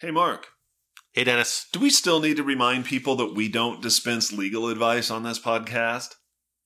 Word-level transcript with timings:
Hey, 0.00 0.10
Mark, 0.12 0.46
Hey, 1.12 1.24
Dennis. 1.24 1.66
do 1.72 1.80
we 1.80 1.90
still 1.90 2.20
need 2.20 2.36
to 2.36 2.44
remind 2.44 2.84
people 2.84 3.16
that 3.16 3.34
we 3.34 3.48
don't 3.48 3.82
dispense 3.82 4.32
legal 4.32 4.68
advice 4.68 5.10
on 5.10 5.24
this 5.24 5.40
podcast? 5.40 6.14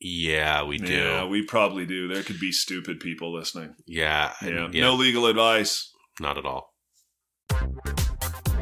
Yeah, 0.01 0.65
we 0.65 0.79
do. 0.79 0.93
Yeah, 0.93 1.25
we 1.25 1.43
probably 1.47 1.87
do. 1.87 2.09
There 2.09 2.23
could 2.23 2.41
be 2.41 2.53
stupid 2.53 3.01
people 3.01 3.33
listening. 3.33 3.75
yeah, 3.87 4.33
Yeah, 4.43 4.69
yeah, 4.71 4.81
no 4.83 4.95
legal 4.95 5.27
advice. 5.27 5.91
not 6.21 6.37
at 6.37 6.45
all. 6.45 6.75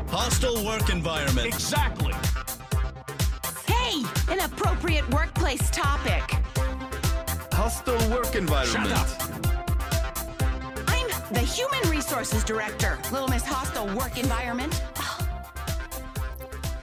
Hostile 0.08 0.64
work 0.64 0.88
environment. 0.90 1.46
Exactly. 1.46 2.12
Hey, 3.66 4.02
an 4.28 4.40
appropriate 4.40 5.08
workplace 5.10 5.68
topic. 5.70 6.22
Hostile 7.52 8.10
work 8.10 8.34
environment. 8.36 8.88
Shut 8.90 9.32
I'm 9.32 9.42
the 11.32 11.40
Human 11.40 11.88
Resources 11.88 12.42
Director. 12.44 12.98
Little 13.12 13.28
Miss 13.28 13.44
Hostile 13.44 13.86
Work 13.96 14.18
Environment. 14.18 14.82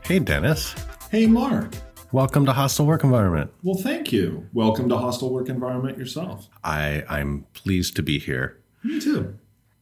Hey, 0.03 0.19
Dennis. 0.19 0.73
Hey, 1.11 1.27
Mark. 1.27 1.73
Welcome 2.13 2.45
to 2.45 2.53
Hostile 2.53 2.85
Work 2.85 3.03
Environment. 3.03 3.51
Well, 3.61 3.75
thank 3.75 4.13
you. 4.13 4.47
Welcome 4.53 4.87
to 4.89 4.97
Hostile 4.97 5.33
Work 5.33 5.49
Environment 5.49 5.97
yourself. 5.97 6.47
I, 6.63 7.03
I'm 7.09 7.45
pleased 7.53 7.97
to 7.97 8.03
be 8.03 8.19
here. 8.19 8.57
Me 8.83 9.01
too. 9.01 9.37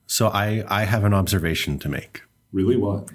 So, 0.08 0.30
I, 0.30 0.64
I 0.68 0.86
have 0.86 1.04
an 1.04 1.14
observation 1.14 1.78
to 1.80 1.90
make. 1.90 2.24
Really, 2.52 2.76
what? 2.78 3.10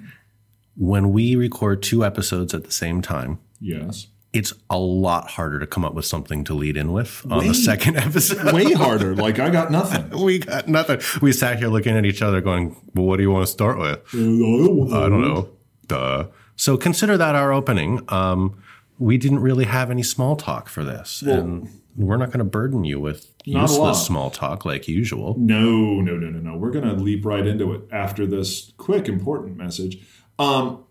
When 0.76 1.12
we 1.12 1.34
record 1.34 1.82
two 1.82 2.04
episodes 2.04 2.54
at 2.54 2.64
the 2.64 2.72
same 2.72 3.02
time, 3.02 3.40
Yes. 3.60 4.06
It's 4.32 4.52
a 4.70 4.78
lot 4.78 5.28
harder 5.30 5.58
to 5.58 5.66
come 5.66 5.84
up 5.84 5.92
with 5.94 6.04
something 6.04 6.44
to 6.44 6.54
lead 6.54 6.76
in 6.76 6.92
with 6.92 7.24
on 7.30 7.38
Way- 7.40 7.48
the 7.48 7.54
second 7.54 7.96
episode. 8.08 8.52
Way 8.54 8.72
harder. 8.72 9.14
Like, 9.16 9.38
I 9.38 9.50
got 9.50 9.70
nothing. 9.72 10.10
we 10.24 10.38
got 10.38 10.68
nothing. 10.68 11.00
We 11.20 11.32
sat 11.32 11.58
here 11.58 11.68
looking 11.68 11.96
at 11.96 12.04
each 12.06 12.22
other 12.22 12.40
going, 12.40 12.76
well, 12.94 13.06
what 13.06 13.16
do 13.16 13.22
you 13.24 13.30
want 13.30 13.46
to 13.46 13.52
start 13.52 13.78
with? 13.78 13.98
I 14.14 15.08
don't 15.08 15.22
know. 15.22 15.48
Duh. 15.86 16.28
So 16.56 16.76
consider 16.76 17.16
that 17.16 17.34
our 17.34 17.52
opening. 17.52 18.00
Um, 18.08 18.62
we 18.98 19.16
didn't 19.18 19.40
really 19.40 19.64
have 19.64 19.90
any 19.90 20.02
small 20.02 20.36
talk 20.36 20.68
for 20.68 20.84
this. 20.84 21.22
and 21.22 21.68
we're 21.96 22.16
not 22.18 22.28
going 22.28 22.38
to 22.38 22.44
burden 22.44 22.84
you 22.84 23.00
with 23.00 23.32
Not 23.46 23.68
a 23.68 23.72
lot. 23.72 23.88
useless 23.88 24.06
small 24.06 24.30
talk 24.30 24.64
like 24.64 24.86
usual. 24.86 25.34
No, 25.38 26.00
no, 26.00 26.16
no, 26.16 26.28
no, 26.30 26.38
no. 26.38 26.56
We're 26.56 26.70
going 26.70 26.84
to 26.84 26.94
leap 26.94 27.24
right 27.24 27.44
into 27.46 27.72
it 27.72 27.82
after 27.90 28.26
this 28.26 28.72
quick, 28.76 29.08
important 29.08 29.56
message. 29.56 29.98
Um, 30.38 30.84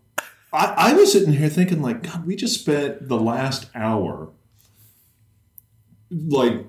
I, 0.52 0.74
I 0.78 0.94
was 0.94 1.12
sitting 1.12 1.34
here 1.34 1.50
thinking, 1.50 1.82
like, 1.82 2.04
God, 2.04 2.26
we 2.26 2.36
just 2.36 2.60
spent 2.62 3.08
the 3.08 3.20
last 3.20 3.70
hour, 3.76 4.32
like, 6.10 6.66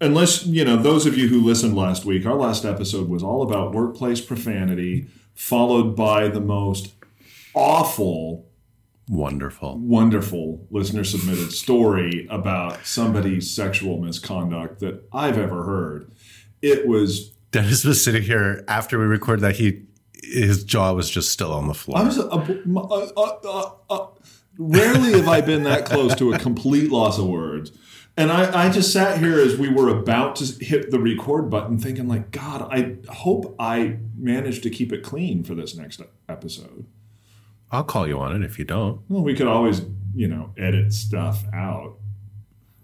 unless, 0.00 0.46
you 0.46 0.64
know, 0.64 0.76
those 0.76 1.06
of 1.06 1.18
you 1.18 1.28
who 1.28 1.40
listened 1.42 1.76
last 1.76 2.04
week, 2.04 2.24
our 2.26 2.36
last 2.36 2.64
episode 2.64 3.08
was 3.08 3.22
all 3.22 3.42
about 3.42 3.74
workplace 3.74 4.20
profanity, 4.20 5.08
followed 5.34 5.96
by 5.96 6.28
the 6.28 6.40
most 6.40 6.92
awful 7.54 8.46
Wonderful. 9.08 9.78
wonderful 9.78 10.66
listener 10.70 11.04
submitted 11.04 11.52
story 11.52 12.26
about 12.30 12.86
somebody's 12.86 13.54
sexual 13.54 13.98
misconduct 14.00 14.80
that 14.80 15.06
I've 15.12 15.36
ever 15.36 15.64
heard. 15.64 16.10
It 16.62 16.86
was 16.86 17.32
Dennis 17.50 17.84
was 17.84 18.02
sitting 18.02 18.22
here 18.22 18.64
after 18.66 18.98
we 18.98 19.04
recorded 19.04 19.42
that. 19.42 19.56
He 19.56 19.82
his 20.32 20.64
jaw 20.64 20.92
was 20.92 21.10
just 21.10 21.30
still 21.30 21.52
on 21.52 21.68
the 21.68 21.74
floor. 21.74 21.98
I 21.98 22.02
was 22.02 22.18
a, 22.18 22.26
a, 22.26 23.94
a, 23.94 24.08
rarely 24.58 25.12
have 25.12 25.28
I 25.28 25.40
been 25.40 25.64
that 25.64 25.84
close 25.84 26.14
to 26.16 26.32
a 26.32 26.38
complete 26.38 26.90
loss 26.90 27.18
of 27.18 27.26
words. 27.26 27.72
And 28.16 28.30
I, 28.30 28.66
I 28.66 28.70
just 28.70 28.92
sat 28.92 29.18
here 29.18 29.40
as 29.40 29.56
we 29.56 29.68
were 29.68 29.88
about 29.88 30.36
to 30.36 30.64
hit 30.64 30.92
the 30.92 31.00
record 31.00 31.50
button, 31.50 31.78
thinking 31.78 32.06
like, 32.06 32.30
God, 32.30 32.68
I 32.70 32.96
hope 33.12 33.56
I 33.58 33.98
managed 34.16 34.62
to 34.62 34.70
keep 34.70 34.92
it 34.92 35.02
clean 35.02 35.42
for 35.42 35.56
this 35.56 35.76
next 35.76 36.00
episode. 36.28 36.86
I'll 37.72 37.82
call 37.82 38.06
you 38.06 38.20
on 38.20 38.36
it 38.36 38.44
if 38.44 38.56
you 38.56 38.64
don't. 38.64 39.00
Well, 39.08 39.24
we 39.24 39.34
could 39.34 39.48
always, 39.48 39.82
you 40.14 40.28
know, 40.28 40.52
edit 40.56 40.92
stuff 40.92 41.44
out. 41.52 41.96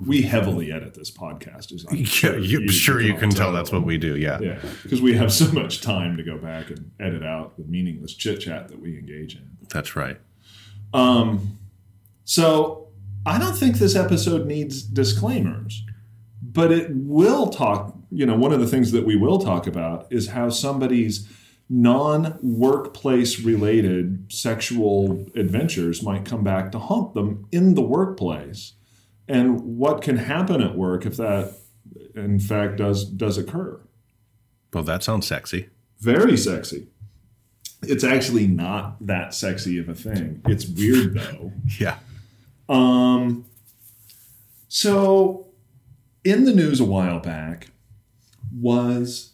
We 0.07 0.23
heavily 0.23 0.73
edit 0.73 0.95
this 0.95 1.11
podcast, 1.11 1.73
as 1.73 1.85
I'm 1.91 1.97
Yeah, 2.23 2.37
you, 2.37 2.69
sure 2.69 3.01
you 3.01 3.15
can 3.15 3.31
tell 3.31 3.53
that's 3.53 3.71
what 3.71 3.85
we 3.85 3.99
do. 3.99 4.17
Yeah. 4.17 4.39
Yeah, 4.41 4.59
because 4.83 5.03
we 5.03 5.15
have 5.15 5.33
so 5.33 5.51
much 5.53 5.81
time 5.83 6.17
to 6.17 6.23
go 6.23 6.39
back 6.39 6.71
and 6.71 6.91
edit 6.99 7.23
out 7.23 7.57
the 7.57 7.65
meaningless 7.65 8.15
chit 8.15 8.41
chat 8.41 8.69
that 8.69 8.81
we 8.81 8.99
engage 8.99 9.37
in. 9.37 9.49
that's 9.69 9.95
right. 9.97 10.19
Um, 10.95 11.59
so 12.25 12.89
I 13.27 13.39
don't 13.39 13.57
think 13.57 13.77
this 13.77 13.95
episode 13.95 14.47
needs 14.47 14.83
disclaimers, 14.83 15.85
but 16.43 16.73
it 16.73 16.89
will 16.91 17.49
talk. 17.49 17.97
You 18.11 18.27
know, 18.27 18.37
one 18.37 18.53
of 18.53 18.61
the 18.61 18.67
things 18.67 18.91
that 18.93 19.05
we 19.07 19.17
will 19.17 19.39
talk 19.39 19.67
about 19.67 20.07
is 20.11 20.29
how 20.29 20.51
somebody's 20.51 21.29
non-workplace 21.69 23.41
related 23.41 24.25
sexual 24.33 25.25
adventures 25.37 26.03
might 26.03 26.25
come 26.25 26.43
back 26.43 26.73
to 26.73 26.79
haunt 26.79 27.15
them 27.15 27.47
in 27.53 27.75
the 27.75 27.83
workplace, 27.83 28.73
and 29.31 29.79
what 29.79 30.03
can 30.03 30.17
happen 30.17 30.61
at 30.61 30.77
work 30.77 31.07
if 31.07 31.17
that, 31.17 31.55
in 32.17 32.41
fact, 32.41 32.77
does 32.77 33.05
does 33.05 33.39
occur. 33.39 33.81
Well, 34.75 34.83
that 34.85 35.03
sounds 35.03 35.27
sexy. 35.27 35.69
Very 36.01 36.37
sexy. 36.37 36.89
It's 37.83 38.05
actually 38.05 38.47
not 38.47 39.07
that 39.07 39.33
sexy 39.33 39.79
of 39.79 39.89
a 39.89 39.95
thing. 39.95 40.43
It's 40.47 40.67
weird 40.67 41.15
though. 41.15 41.53
Yeah. 41.79 41.99
Um, 42.69 43.47
so, 44.69 45.49
in 46.25 46.45
the 46.45 46.55
news 46.55 46.79
a 46.81 46.85
while 46.85 47.19
back 47.21 47.69
was 48.53 49.33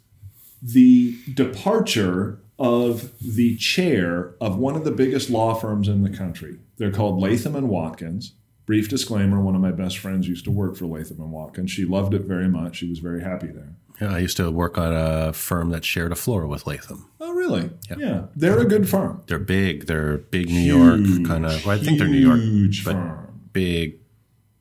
the 0.62 1.16
departure 1.34 2.40
of 2.58 3.12
the 3.20 3.56
chair 3.56 4.34
of 4.40 4.56
one 4.56 4.76
of 4.76 4.84
the 4.84 4.90
biggest 4.90 5.28
law 5.28 5.54
firms 5.54 5.88
in 5.88 6.02
the 6.02 6.10
country. 6.10 6.58
They're 6.78 6.92
called 6.92 7.20
Latham 7.20 7.54
and 7.56 7.68
Watkins. 7.68 8.32
Brief 8.66 8.88
disclaimer: 8.88 9.40
One 9.40 9.54
of 9.54 9.60
my 9.60 9.72
best 9.72 9.98
friends 9.98 10.28
used 10.28 10.44
to 10.44 10.50
work 10.50 10.76
for 10.76 10.86
Latham 10.86 11.20
and 11.20 11.32
Watkins. 11.32 11.58
And 11.58 11.70
she 11.70 11.84
loved 11.84 12.14
it 12.14 12.22
very 12.22 12.48
much. 12.48 12.76
She 12.76 12.88
was 12.88 12.98
very 12.98 13.22
happy 13.22 13.46
there. 13.46 13.76
Yeah. 14.00 14.12
I 14.12 14.18
used 14.18 14.36
to 14.36 14.50
work 14.50 14.76
on 14.76 14.92
a 14.92 15.32
firm 15.32 15.70
that 15.70 15.84
shared 15.84 16.12
a 16.12 16.16
floor 16.16 16.46
with 16.46 16.66
Latham. 16.66 17.08
Oh, 17.20 17.32
really? 17.32 17.70
Yeah, 17.96 18.26
they're 18.34 18.58
a 18.58 18.66
good 18.66 18.88
firm. 18.88 19.22
They're 19.26 19.38
big. 19.38 19.86
They're 19.86 20.18
big 20.18 20.48
New 20.48 20.60
York 20.60 21.00
kind 21.26 21.46
of. 21.46 21.64
Well, 21.64 21.76
I 21.76 21.82
think 21.82 21.98
they're 21.98 22.08
New 22.08 22.18
York. 22.18 22.40
Huge 22.40 22.84
but 22.84 22.92
firm. 22.92 23.40
Big, 23.52 24.00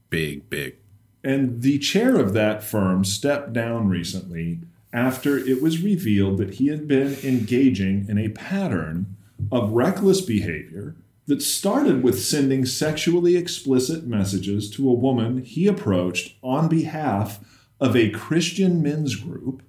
big, 0.10 0.50
big. 0.50 0.78
And 1.24 1.62
the 1.64 1.80
chair 1.80 2.18
of 2.18 2.34
that 2.34 2.64
firm 2.64 3.04
stepped 3.04 3.52
down 3.52 3.90
recently 3.90 4.60
after 4.94 5.38
it 5.38 5.62
was 5.62 5.82
revealed 5.82 6.38
that 6.38 6.54
he 6.56 6.68
had 6.68 6.88
been 6.88 7.18
engaging 7.24 8.06
in 8.08 8.18
a 8.18 8.30
pattern 8.30 9.18
of 9.52 9.72
reckless 9.72 10.22
behavior 10.22 10.96
that 11.28 11.42
started 11.42 12.04
with 12.04 12.24
sending 12.24 12.66
sexually 12.66 13.36
explicit 13.36 14.06
messages 14.06 14.70
to 14.70 14.90
a 14.90 14.94
woman 14.94 15.44
he 15.44 15.68
approached 15.68 16.36
on 16.44 16.68
behalf 16.68 17.40
of 17.80 17.96
a 17.96 18.12
Christian 18.12 18.82
men's 18.82 19.16
group 19.16 19.64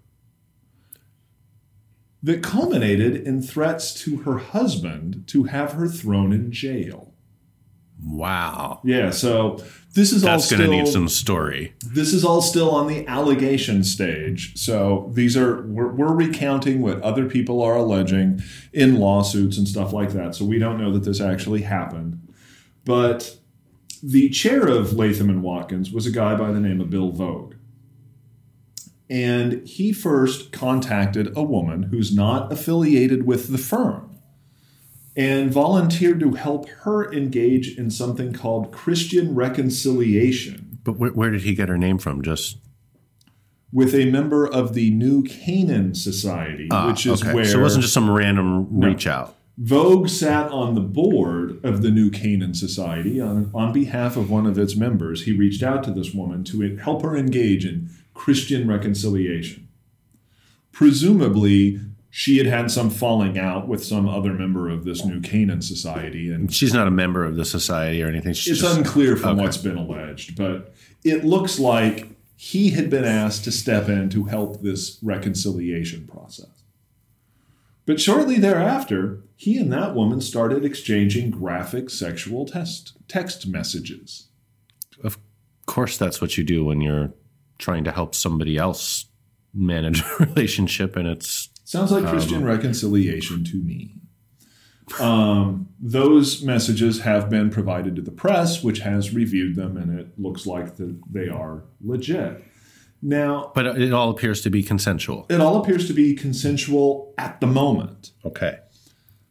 that 2.22 2.42
culminated 2.42 3.16
in 3.26 3.40
threats 3.40 3.94
to 4.02 4.18
her 4.18 4.38
husband 4.38 5.24
to 5.28 5.44
have 5.44 5.72
her 5.72 5.88
thrown 5.88 6.32
in 6.32 6.50
jail. 6.50 7.14
Wow. 8.06 8.80
Yeah, 8.84 9.10
so 9.10 9.58
this 9.94 10.12
is 10.12 10.22
all 10.22 10.30
That's 10.30 10.44
still 10.44 10.58
going 10.58 10.70
to 10.70 10.76
need 10.76 10.88
some 10.88 11.08
story. 11.08 11.74
this 11.84 12.12
is 12.12 12.24
all 12.24 12.40
still 12.40 12.70
on 12.70 12.86
the 12.86 13.06
allegation 13.08 13.82
stage. 13.82 14.56
So 14.56 15.10
these 15.14 15.36
are 15.36 15.62
we're, 15.62 15.90
we're 15.90 16.14
recounting 16.14 16.82
what 16.82 17.00
other 17.02 17.26
people 17.26 17.62
are 17.62 17.74
alleging 17.74 18.42
in 18.72 18.96
lawsuits 18.96 19.58
and 19.58 19.66
stuff 19.66 19.92
like 19.92 20.10
that. 20.10 20.34
So 20.34 20.44
we 20.44 20.58
don't 20.58 20.78
know 20.78 20.92
that 20.92 21.02
this 21.02 21.20
actually 21.20 21.62
happened. 21.62 22.20
But 22.84 23.36
the 24.02 24.28
chair 24.28 24.68
of 24.68 24.92
Latham 24.92 25.28
and 25.28 25.42
Watkins 25.42 25.90
was 25.90 26.06
a 26.06 26.12
guy 26.12 26.36
by 26.36 26.52
the 26.52 26.60
name 26.60 26.80
of 26.80 26.90
Bill 26.90 27.10
Voge. 27.10 27.54
And 29.10 29.66
he 29.66 29.92
first 29.92 30.52
contacted 30.52 31.36
a 31.36 31.42
woman 31.42 31.84
who's 31.84 32.14
not 32.14 32.52
affiliated 32.52 33.26
with 33.26 33.48
the 33.48 33.58
firm 33.58 34.05
and 35.16 35.50
volunteered 35.50 36.20
to 36.20 36.32
help 36.32 36.68
her 36.68 37.10
engage 37.10 37.76
in 37.78 37.90
something 37.90 38.32
called 38.32 38.70
Christian 38.70 39.34
reconciliation 39.34 40.78
But 40.84 40.98
where, 40.98 41.10
where 41.10 41.30
did 41.30 41.42
he 41.42 41.54
get 41.54 41.68
her 41.68 41.78
name 41.78 41.98
from? 41.98 42.22
Just 42.22 42.58
with 43.72 43.94
a 43.94 44.10
member 44.10 44.46
of 44.46 44.74
the 44.74 44.90
New 44.92 45.24
Canaan 45.24 45.94
Society, 45.94 46.68
ah, 46.70 46.88
which 46.88 47.06
is 47.06 47.22
okay. 47.22 47.34
where 47.34 47.44
So 47.44 47.58
it 47.58 47.62
wasn't 47.62 47.82
just 47.82 47.94
some 47.94 48.10
random 48.10 48.80
reach 48.80 49.06
out. 49.06 49.34
Voge 49.60 50.10
sat 50.10 50.50
on 50.50 50.74
the 50.74 50.82
board 50.82 51.64
of 51.64 51.80
the 51.80 51.90
New 51.90 52.10
Canaan 52.10 52.52
Society 52.52 53.20
on, 53.20 53.50
on 53.54 53.72
behalf 53.72 54.16
of 54.16 54.30
one 54.30 54.46
of 54.46 54.58
its 54.58 54.76
members. 54.76 55.24
He 55.24 55.32
reached 55.32 55.62
out 55.62 55.82
to 55.84 55.90
this 55.90 56.12
woman 56.12 56.44
to 56.44 56.76
help 56.76 57.02
her 57.02 57.16
engage 57.16 57.64
in 57.64 57.88
Christian 58.12 58.68
reconciliation. 58.68 59.68
Presumably, 60.72 61.80
she 62.18 62.38
had 62.38 62.46
had 62.46 62.70
some 62.70 62.88
falling 62.88 63.38
out 63.38 63.68
with 63.68 63.84
some 63.84 64.08
other 64.08 64.32
member 64.32 64.70
of 64.70 64.84
this 64.84 65.04
New 65.04 65.20
Canaan 65.20 65.60
Society, 65.60 66.30
and 66.30 66.50
She's 66.52 66.72
not 66.72 66.88
a 66.88 66.90
member 66.90 67.26
of 67.26 67.36
the 67.36 67.44
society 67.44 68.02
or 68.02 68.06
anything. 68.06 68.32
She's 68.32 68.54
it's 68.54 68.62
just, 68.62 68.78
unclear 68.78 69.16
from 69.16 69.32
okay. 69.32 69.42
what's 69.42 69.58
been 69.58 69.76
alleged, 69.76 70.34
but 70.34 70.72
it 71.04 71.26
looks 71.26 71.58
like 71.58 72.08
he 72.34 72.70
had 72.70 72.88
been 72.88 73.04
asked 73.04 73.44
to 73.44 73.52
step 73.52 73.90
in 73.90 74.08
to 74.08 74.24
help 74.24 74.62
this 74.62 74.98
reconciliation 75.02 76.06
process. 76.06 76.46
But 77.84 78.00
shortly 78.00 78.38
thereafter, 78.38 79.20
he 79.36 79.58
and 79.58 79.70
that 79.74 79.94
woman 79.94 80.22
started 80.22 80.64
exchanging 80.64 81.30
graphic 81.30 81.90
sexual 81.90 82.46
text, 82.46 82.96
text 83.08 83.46
messages. 83.46 84.28
Of 85.04 85.18
course, 85.66 85.98
that's 85.98 86.22
what 86.22 86.38
you 86.38 86.44
do 86.44 86.64
when 86.64 86.80
you're 86.80 87.12
trying 87.58 87.84
to 87.84 87.92
help 87.92 88.14
somebody 88.14 88.56
else 88.56 89.04
manage 89.52 90.00
a 90.00 90.16
relationship, 90.24 90.96
and 90.96 91.06
it's 91.06 91.50
Sounds 91.66 91.90
like 91.90 92.06
Christian 92.06 92.44
reconciliation 92.44 93.42
to 93.42 93.56
me. 93.56 93.96
Um, 95.00 95.68
those 95.80 96.40
messages 96.44 97.00
have 97.00 97.28
been 97.28 97.50
provided 97.50 97.96
to 97.96 98.02
the 98.02 98.12
press, 98.12 98.62
which 98.62 98.78
has 98.78 99.12
reviewed 99.12 99.56
them, 99.56 99.76
and 99.76 99.98
it 99.98 100.16
looks 100.16 100.46
like 100.46 100.76
that 100.76 100.96
they 101.10 101.28
are 101.28 101.64
legit. 101.80 102.44
Now, 103.02 103.50
but 103.52 103.66
it 103.66 103.92
all 103.92 104.10
appears 104.10 104.42
to 104.42 104.50
be 104.50 104.62
consensual. 104.62 105.26
it 105.28 105.40
all 105.40 105.60
appears 105.60 105.88
to 105.88 105.92
be 105.92 106.14
consensual 106.14 107.12
at 107.18 107.40
the 107.40 107.48
moment. 107.48 108.12
Okay. 108.24 108.60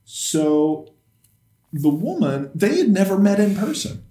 So 0.03 0.93
the 1.71 1.89
woman, 1.89 2.51
they 2.53 2.75
had 2.79 2.89
never 2.89 3.17
met 3.17 3.39
in 3.39 3.55
person. 3.55 4.03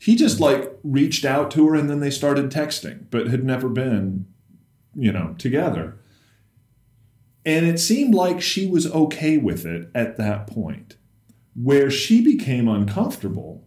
He 0.00 0.16
just 0.16 0.40
like 0.40 0.72
reached 0.82 1.24
out 1.24 1.52
to 1.52 1.68
her 1.68 1.76
and 1.76 1.88
then 1.88 2.00
they 2.00 2.10
started 2.10 2.50
texting, 2.50 3.06
but 3.10 3.28
had 3.28 3.44
never 3.44 3.68
been, 3.68 4.26
you 4.96 5.12
know, 5.12 5.36
together. 5.38 5.96
And 7.46 7.64
it 7.64 7.78
seemed 7.78 8.12
like 8.12 8.42
she 8.42 8.66
was 8.66 8.92
okay 8.92 9.38
with 9.38 9.64
it 9.64 9.88
at 9.94 10.16
that 10.18 10.48
point. 10.48 10.96
Where 11.54 11.90
she 11.90 12.20
became 12.20 12.68
uncomfortable 12.68 13.66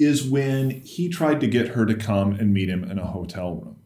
is 0.00 0.24
when 0.24 0.70
he 0.70 1.08
tried 1.08 1.40
to 1.40 1.46
get 1.46 1.68
her 1.68 1.86
to 1.86 1.94
come 1.94 2.32
and 2.32 2.52
meet 2.52 2.68
him 2.68 2.82
in 2.82 2.98
a 2.98 3.06
hotel 3.06 3.54
room. 3.54 3.76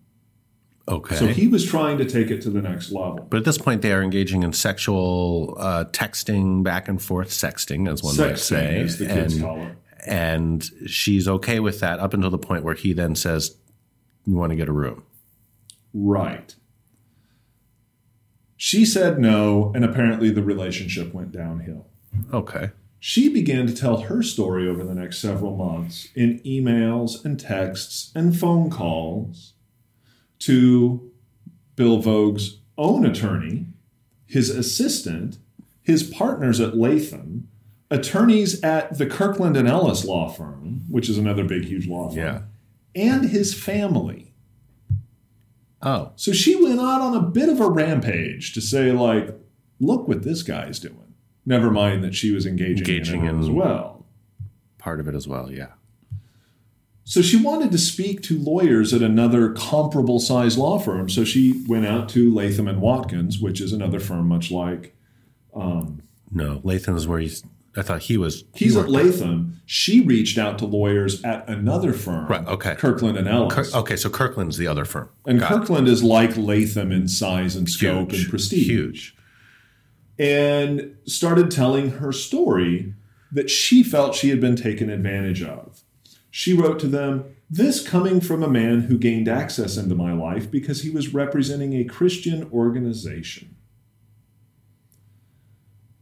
Okay. 0.88 1.16
So 1.16 1.26
he 1.26 1.46
was 1.46 1.64
trying 1.64 1.98
to 1.98 2.04
take 2.04 2.30
it 2.30 2.40
to 2.42 2.50
the 2.50 2.62
next 2.62 2.90
level. 2.90 3.26
but 3.28 3.38
at 3.38 3.44
this 3.44 3.58
point, 3.58 3.82
they 3.82 3.92
are 3.92 4.02
engaging 4.02 4.42
in 4.42 4.52
sexual 4.52 5.56
uh, 5.58 5.84
texting, 5.86 6.62
back 6.62 6.88
and 6.88 7.02
forth 7.02 7.30
sexting, 7.30 7.90
as 7.90 8.02
one 8.02 8.16
might 8.16 8.38
say. 8.38 8.80
as 8.80 8.98
the 8.98 9.06
kids 9.06 9.34
and, 9.34 9.42
call 9.42 9.62
it. 9.62 9.76
and 10.06 10.64
she's 10.86 11.28
okay 11.28 11.60
with 11.60 11.80
that 11.80 11.98
up 11.98 12.14
until 12.14 12.30
the 12.30 12.38
point 12.38 12.64
where 12.64 12.74
he 12.74 12.92
then 12.92 13.14
says, 13.16 13.56
You 14.24 14.36
want 14.36 14.50
to 14.50 14.56
get 14.56 14.68
a 14.68 14.72
room. 14.72 15.04
Right. 15.92 16.54
She 18.56 18.84
said 18.84 19.18
no, 19.18 19.70
and 19.74 19.84
apparently 19.84 20.30
the 20.30 20.42
relationship 20.42 21.12
went 21.12 21.32
downhill. 21.32 21.86
Okay. 22.32 22.70
She 22.98 23.28
began 23.28 23.66
to 23.66 23.74
tell 23.74 23.98
her 24.02 24.22
story 24.22 24.66
over 24.68 24.82
the 24.82 24.94
next 24.94 25.18
several 25.18 25.54
months 25.56 26.08
in 26.14 26.40
emails 26.40 27.22
and 27.24 27.38
texts 27.38 28.10
and 28.14 28.36
phone 28.36 28.70
calls 28.70 29.52
to 30.40 31.10
Bill 31.76 31.98
Voge's 32.00 32.60
own 32.78 33.04
attorney, 33.04 33.66
his 34.26 34.50
assistant, 34.50 35.38
his 35.82 36.02
partners 36.02 36.58
at 36.58 36.76
Latham, 36.76 37.48
attorneys 37.90 38.60
at 38.62 38.96
the 38.98 39.06
Kirkland 39.06 39.56
and 39.56 39.68
Ellis 39.68 40.04
law 40.04 40.28
firm, 40.28 40.82
which 40.88 41.08
is 41.08 41.18
another 41.18 41.44
big, 41.44 41.64
huge 41.66 41.86
law 41.86 42.08
firm, 42.08 42.18
Yeah. 42.18 42.40
and 42.94 43.26
his 43.30 43.54
family. 43.54 44.25
Oh. 45.82 46.12
So 46.16 46.32
she 46.32 46.56
went 46.56 46.80
out 46.80 47.00
on 47.00 47.14
a 47.14 47.22
bit 47.22 47.48
of 47.48 47.60
a 47.60 47.68
rampage 47.68 48.54
to 48.54 48.60
say, 48.60 48.92
like, 48.92 49.38
look 49.78 50.08
what 50.08 50.22
this 50.22 50.42
guy's 50.42 50.78
doing. 50.78 51.14
Never 51.44 51.70
mind 51.70 52.02
that 52.02 52.14
she 52.14 52.32
was 52.32 52.46
engaging, 52.46 52.78
Engaging 52.78 53.24
in 53.24 53.40
as 53.40 53.50
well. 53.50 54.06
Part 54.78 55.00
of 55.00 55.08
it 55.08 55.14
as 55.14 55.28
well, 55.28 55.50
yeah. 55.50 55.72
So 57.04 57.22
she 57.22 57.40
wanted 57.40 57.70
to 57.70 57.78
speak 57.78 58.20
to 58.22 58.36
lawyers 58.36 58.92
at 58.92 59.00
another 59.00 59.52
comparable 59.52 60.18
size 60.18 60.58
law 60.58 60.80
firm. 60.80 61.08
So 61.08 61.24
she 61.24 61.64
went 61.68 61.86
out 61.86 62.08
to 62.10 62.34
Latham 62.34 62.66
and 62.66 62.80
Watkins, 62.80 63.38
which 63.38 63.60
is 63.60 63.72
another 63.72 64.00
firm 64.00 64.26
much 64.26 64.50
like 64.50 64.96
um, 65.54 66.02
No, 66.32 66.60
Latham's 66.64 67.06
where 67.06 67.20
he's. 67.20 67.44
I 67.76 67.82
thought 67.82 68.02
he 68.02 68.16
was. 68.16 68.44
he 68.54 68.66
he's 68.66 68.76
at 68.76 68.80
worked- 68.88 68.90
Latham. 68.90 69.60
She 69.66 70.00
reached 70.00 70.38
out 70.38 70.58
to 70.60 70.64
lawyers 70.66 71.22
at 71.24 71.48
another 71.48 71.92
firm, 71.92 72.26
Right, 72.28 72.46
okay. 72.46 72.74
Kirkland 72.76 73.18
and 73.18 73.26
Ellis. 73.28 73.52
Kirk- 73.52 73.74
okay, 73.74 73.96
so 73.96 74.08
Kirkland's 74.08 74.56
the 74.56 74.66
other 74.68 74.84
firm. 74.84 75.08
and 75.26 75.40
Got. 75.40 75.48
Kirkland 75.50 75.88
is 75.88 76.02
like 76.04 76.36
Latham 76.36 76.92
in 76.92 77.08
size 77.08 77.56
and 77.56 77.68
scope 77.68 78.12
Huge. 78.12 78.22
and 78.22 78.30
prestige. 78.30 78.66
Huge. 78.68 79.16
and 80.18 80.96
started 81.06 81.50
telling 81.50 81.90
her 81.90 82.12
story 82.12 82.94
that 83.32 83.50
she 83.50 83.82
felt 83.82 84.14
she 84.14 84.30
had 84.30 84.40
been 84.40 84.56
taken 84.56 84.88
advantage 84.88 85.42
of. 85.42 85.82
She 86.30 86.52
wrote 86.54 86.78
to 86.80 86.86
them, 86.88 87.24
This 87.50 87.86
coming 87.86 88.20
from 88.20 88.42
a 88.42 88.48
man 88.48 88.82
who 88.82 88.98
gained 88.98 89.28
access 89.28 89.76
into 89.76 89.94
my 89.94 90.12
life 90.12 90.50
because 90.50 90.82
he 90.82 90.90
was 90.90 91.12
representing 91.12 91.74
a 91.74 91.84
Christian 91.84 92.48
organization. 92.52 93.56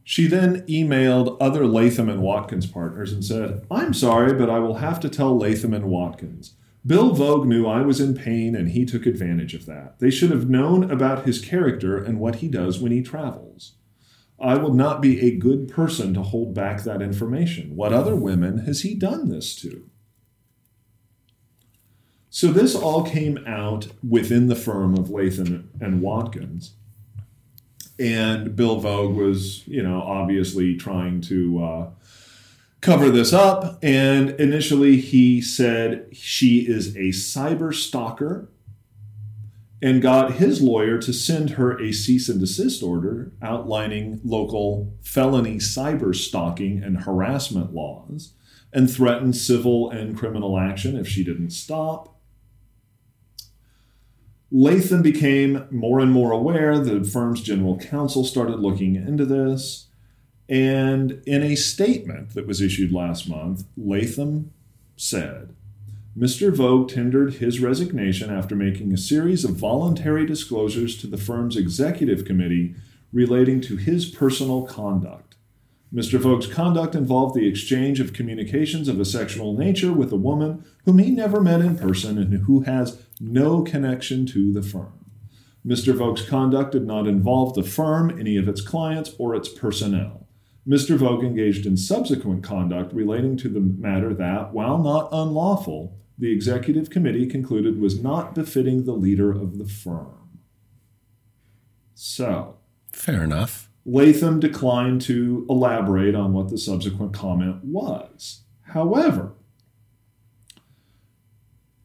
She 0.04 0.26
then 0.26 0.60
emailed 0.66 1.38
other 1.40 1.66
Latham 1.66 2.10
and 2.10 2.20
Watkins 2.20 2.66
partners 2.66 3.10
and 3.10 3.24
said, 3.24 3.66
I'm 3.70 3.94
sorry, 3.94 4.34
but 4.34 4.50
I 4.50 4.58
will 4.58 4.74
have 4.74 5.00
to 5.00 5.08
tell 5.08 5.36
Latham 5.36 5.72
and 5.72 5.86
Watkins. 5.86 6.54
Bill 6.86 7.16
Voge 7.16 7.46
knew 7.46 7.66
I 7.66 7.80
was 7.80 8.02
in 8.02 8.14
pain 8.14 8.54
and 8.54 8.68
he 8.68 8.84
took 8.84 9.06
advantage 9.06 9.54
of 9.54 9.64
that. 9.64 9.98
They 10.00 10.10
should 10.10 10.30
have 10.30 10.50
known 10.50 10.90
about 10.90 11.24
his 11.24 11.40
character 11.40 11.96
and 11.96 12.20
what 12.20 12.36
he 12.36 12.48
does 12.48 12.78
when 12.78 12.92
he 12.92 13.02
travels. 13.02 13.72
I 14.38 14.56
will 14.56 14.74
not 14.74 15.00
be 15.00 15.22
a 15.22 15.38
good 15.38 15.68
person 15.68 16.12
to 16.12 16.22
hold 16.22 16.52
back 16.52 16.82
that 16.82 17.00
information. 17.00 17.74
What 17.74 17.94
other 17.94 18.14
women 18.14 18.58
has 18.66 18.82
he 18.82 18.94
done 18.94 19.30
this 19.30 19.56
to? 19.56 19.88
So 22.28 22.48
this 22.48 22.74
all 22.74 23.04
came 23.04 23.38
out 23.46 23.86
within 24.06 24.48
the 24.48 24.56
firm 24.56 24.94
of 24.94 25.08
Latham 25.08 25.70
and 25.80 26.02
Watkins. 26.02 26.74
And 27.99 28.56
Bill 28.56 28.81
Voge 28.81 29.14
was, 29.14 29.67
you 29.67 29.82
know, 29.82 30.02
obviously 30.02 30.76
trying 30.76 31.20
to 31.23 31.64
uh, 31.64 31.91
cover 32.81 33.11
this 33.11 33.32
up. 33.32 33.79
And 33.82 34.31
initially 34.31 34.96
he 34.96 35.41
said 35.41 36.08
she 36.12 36.61
is 36.69 36.94
a 36.96 37.11
cyber 37.11 37.73
stalker 37.73 38.49
and 39.81 40.00
got 40.00 40.35
his 40.35 40.62
lawyer 40.62 40.99
to 40.99 41.12
send 41.12 41.50
her 41.50 41.79
a 41.79 41.93
cease 41.93 42.29
and 42.29 42.41
desist 42.41 42.82
order 42.82 43.32
outlining 43.43 44.20
local 44.25 44.94
felony 45.02 45.56
cyber 45.56 46.14
stalking 46.14 46.82
and 46.82 47.02
harassment 47.02 47.75
laws 47.75 48.32
and 48.73 48.90
threatened 48.90 49.37
civil 49.37 49.90
and 49.90 50.17
criminal 50.17 50.58
action 50.58 50.97
if 50.97 51.06
she 51.06 51.23
didn't 51.23 51.50
stop. 51.50 52.13
Latham 54.56 55.02
became 55.02 55.66
more 55.72 55.98
and 55.98 56.12
more 56.12 56.30
aware. 56.30 56.78
The 56.78 57.02
firm's 57.02 57.42
general 57.42 57.76
counsel 57.76 58.22
started 58.22 58.60
looking 58.60 58.94
into 58.94 59.24
this. 59.24 59.88
And 60.48 61.20
in 61.26 61.42
a 61.42 61.56
statement 61.56 62.34
that 62.34 62.46
was 62.46 62.61
issued 62.61 62.92
last 62.92 63.28
month, 63.28 63.64
Latham 63.76 64.52
said, 64.96 65.56
Mr. 66.16 66.54
Voge 66.54 66.94
tendered 66.94 67.34
his 67.34 67.58
resignation 67.58 68.30
after 68.30 68.54
making 68.54 68.92
a 68.92 68.96
series 68.96 69.44
of 69.44 69.56
voluntary 69.56 70.25
disclosures 70.25 70.96
to 70.99 71.08
the 71.08 71.18
firm's 71.18 71.56
executive 71.56 72.25
committee 72.25 72.76
relating 73.12 73.61
to 73.62 73.75
his 73.75 74.08
personal 74.08 74.62
conduct. 74.62 75.34
Mr. 75.94 76.18
Voge's 76.18 76.52
conduct 76.52 76.96
involved 76.96 77.36
the 77.36 77.46
exchange 77.46 78.00
of 78.00 78.12
communications 78.12 78.88
of 78.88 78.98
a 78.98 79.04
sexual 79.04 79.56
nature 79.56 79.92
with 79.92 80.10
a 80.10 80.16
woman 80.16 80.64
whom 80.84 80.98
he 80.98 81.10
never 81.10 81.40
met 81.40 81.60
in 81.60 81.76
person 81.76 82.18
and 82.18 82.34
who 82.44 82.62
has 82.62 83.00
no 83.20 83.62
connection 83.62 84.26
to 84.26 84.52
the 84.52 84.62
firm. 84.62 85.04
Mr. 85.64 85.96
Voge's 85.96 86.28
conduct 86.28 86.72
did 86.72 86.84
not 86.84 87.06
involve 87.06 87.54
the 87.54 87.62
firm, 87.62 88.10
any 88.18 88.36
of 88.36 88.48
its 88.48 88.60
clients, 88.60 89.12
or 89.18 89.36
its 89.36 89.48
personnel. 89.48 90.26
Mr. 90.66 90.98
Voge 90.98 91.24
engaged 91.24 91.64
in 91.64 91.76
subsequent 91.76 92.42
conduct 92.42 92.92
relating 92.92 93.36
to 93.36 93.48
the 93.48 93.60
matter 93.60 94.12
that, 94.14 94.52
while 94.52 94.78
not 94.78 95.08
unlawful, 95.12 95.96
the 96.18 96.32
executive 96.32 96.90
committee 96.90 97.26
concluded 97.26 97.80
was 97.80 98.02
not 98.02 98.34
befitting 98.34 98.84
the 98.84 98.92
leader 98.92 99.30
of 99.30 99.58
the 99.58 99.64
firm. 99.64 100.40
So, 101.94 102.56
Fair 102.92 103.22
enough. 103.22 103.68
Latham 103.87 104.41
declined 104.41 105.03
to 105.03 105.47
elaborate 105.49 106.14
on 106.14 106.33
what 106.33 106.49
the 106.49 106.59
subsequent 106.59 107.12
comment 107.12 107.62
was. 107.64 108.43
However, 108.62 109.33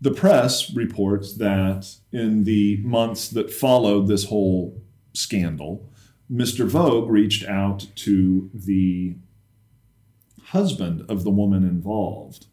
the 0.02 0.12
press 0.12 0.74
reports 0.74 1.36
that 1.36 1.96
in 2.12 2.46
the 2.46 2.78
months 2.84 3.28
that 3.30 3.52
followed 3.52 4.08
this 4.08 4.26
whole 4.26 4.82
scandal, 5.14 5.92
Mr. 6.32 6.70
Voge 6.70 7.10
reached 7.10 7.46
out 7.46 7.88
to 7.96 8.50
the 8.54 9.16
husband 10.46 11.04
of 11.10 11.24
the 11.24 11.30
woman 11.30 11.64
involved. 11.64 12.46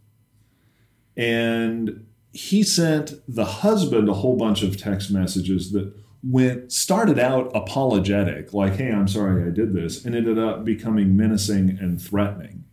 And 1.16 2.06
he 2.32 2.62
sent 2.62 3.14
the 3.28 3.44
husband 3.44 4.08
a 4.08 4.14
whole 4.14 4.36
bunch 4.36 4.62
of 4.62 4.76
text 4.76 5.10
messages 5.10 5.72
that 5.72 5.94
went 6.28 6.72
started 6.72 7.18
out 7.18 7.50
apologetic, 7.54 8.52
like, 8.52 8.76
hey, 8.76 8.90
I'm 8.90 9.08
sorry 9.08 9.46
I 9.46 9.50
did 9.50 9.72
this, 9.74 10.04
and 10.04 10.14
ended 10.14 10.38
up 10.38 10.64
becoming 10.64 11.16
menacing 11.16 11.78
and 11.80 12.00
threatening. 12.00 12.64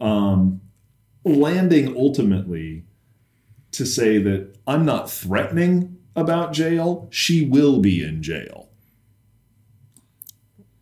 Um, 0.00 0.60
landing 1.24 1.94
ultimately 1.96 2.84
to 3.72 3.84
say 3.86 4.18
that 4.18 4.56
I'm 4.66 4.84
not 4.84 5.10
threatening 5.10 5.98
about 6.16 6.52
jail, 6.52 7.06
she 7.10 7.46
will 7.46 7.78
be 7.80 8.02
in 8.02 8.22
jail. 8.22 8.68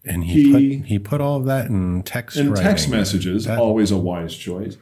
And 0.04 0.24
he, 0.24 0.42
He- 0.44 0.78
put 0.78 0.86
he 0.86 0.98
put 0.98 1.20
all 1.20 1.36
of 1.38 1.44
that 1.46 1.66
in 1.68 2.02
text 2.02 2.36
in 2.36 2.50
writing. 2.50 2.64
text 2.64 2.88
messages, 2.90 3.44
That- 3.44 3.58
always 3.58 3.90
a 3.90 3.98
wise 3.98 4.34
choice. 4.34 4.76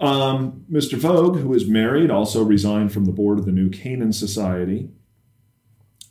Um, 0.00 0.64
Mr. 0.70 0.98
Voge, 0.98 1.40
who 1.40 1.54
is 1.54 1.68
married, 1.68 2.10
also 2.10 2.42
resigned 2.42 2.90
from 2.90 3.04
the 3.04 3.12
board 3.12 3.38
of 3.38 3.44
the 3.46 3.52
New 3.52 3.68
Canaan 3.70 4.12
Society. 4.12 4.88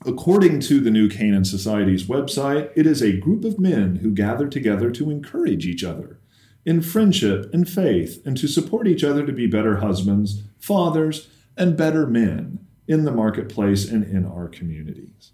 According 0.05 0.60
to 0.62 0.79
the 0.81 0.91
New 0.91 1.07
Canaan 1.07 1.45
Society's 1.45 2.05
website, 2.05 2.72
it 2.75 2.86
is 2.86 3.01
a 3.01 3.17
group 3.17 3.45
of 3.45 3.60
men 3.60 3.98
who 3.98 4.12
gather 4.12 4.48
together 4.48 4.91
to 4.91 5.10
encourage 5.10 5.65
each 5.65 5.83
other 5.83 6.19
in 6.65 6.81
friendship 6.81 7.50
and 7.53 7.67
faith 7.69 8.22
and 8.25 8.38
to 8.38 8.48
support 8.48 8.88
each 8.88 9.03
other 9.03 9.25
to 9.25 9.31
be 9.31 9.48
better 9.48 9.77
husbands, 9.77 10.43
fathers, 10.60 11.29
and 11.57 11.77
better 11.77 12.05
men 12.05 12.65
in 12.88 13.05
the 13.05 13.12
marketplace 13.12 13.89
and 13.89 14.03
in 14.03 14.25
our 14.25 14.48
communities. 14.48 15.31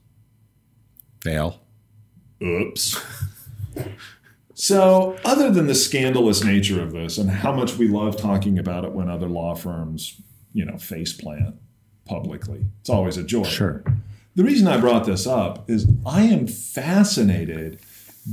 Fail. 1.22 1.62
Oops. 2.42 3.02
so, 4.54 5.18
other 5.26 5.50
than 5.52 5.68
the 5.68 5.76
scandalous 5.76 6.44
nature 6.44 6.82
of 6.82 6.92
this 6.92 7.18
and 7.18 7.30
how 7.30 7.52
much 7.52 7.78
we 7.78 7.88
love 7.88 8.18
talking 8.18 8.60
about 8.60 8.86
it 8.86 8.92
when 8.92 9.10
other 9.10 9.28
law 9.28 9.56
firms, 9.56 10.22
you 10.54 10.64
know, 10.64 10.78
face 10.78 11.14
plant 11.14 11.56
publicly, 12.06 12.66
it's 12.82 12.90
always 12.90 13.18
a 13.18 13.24
joy. 13.24 13.44
Sure. 13.44 13.84
The 14.36 14.44
reason 14.44 14.68
I 14.68 14.78
brought 14.80 15.06
this 15.06 15.28
up 15.28 15.70
is 15.70 15.88
I 16.06 16.24
am 16.24 16.48
fascinated 16.48 17.80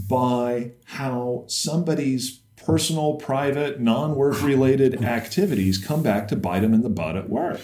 by 0.09 0.73
how 0.85 1.45
somebody's 1.49 2.41
personal, 2.57 3.15
private, 3.15 3.81
non 3.81 4.15
work 4.15 4.43
related 4.43 5.03
activities 5.05 5.79
come 5.79 6.03
back 6.03 6.29
to 6.29 6.37
bite 6.37 6.61
them 6.61 6.75
in 6.75 6.83
the 6.83 6.91
butt 6.91 7.17
at 7.17 7.31
work. 7.31 7.61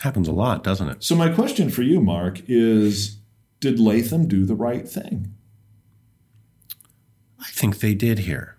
Happens 0.00 0.28
a 0.28 0.32
lot, 0.32 0.62
doesn't 0.62 0.88
it? 0.88 1.04
So, 1.04 1.16
my 1.16 1.28
question 1.28 1.70
for 1.70 1.82
you, 1.82 2.00
Mark, 2.00 2.40
is 2.46 3.18
did 3.60 3.80
Latham 3.80 4.28
do 4.28 4.44
the 4.44 4.54
right 4.54 4.88
thing? 4.88 5.34
I 7.40 7.50
think 7.50 7.80
they 7.80 7.94
did 7.94 8.20
here. 8.20 8.56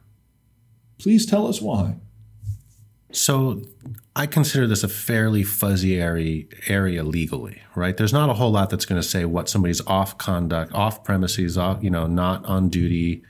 Please 0.98 1.26
tell 1.26 1.48
us 1.48 1.62
why. 1.62 1.96
So 3.12 3.62
I 4.16 4.28
consider 4.28 4.68
this 4.68 4.84
a 4.84 4.88
fairly 4.88 5.44
fuzzy 5.44 6.00
area, 6.00 6.44
area 6.68 7.04
legally, 7.04 7.62
right? 7.76 7.96
There's 7.98 8.14
not 8.14 8.30
a 8.30 8.34
whole 8.34 8.52
lot 8.52 8.70
that's 8.70 8.86
going 8.86 9.02
to 9.02 9.08
say 9.08 9.26
what 9.26 9.50
somebody's 9.50 9.82
off 9.88 10.18
conduct, 10.18 10.74
off 10.74 11.04
premises, 11.04 11.58
off, 11.58 11.84
you 11.84 11.90
know, 11.90 12.06
not 12.06 12.46
on 12.46 12.70
duty, 12.70 13.24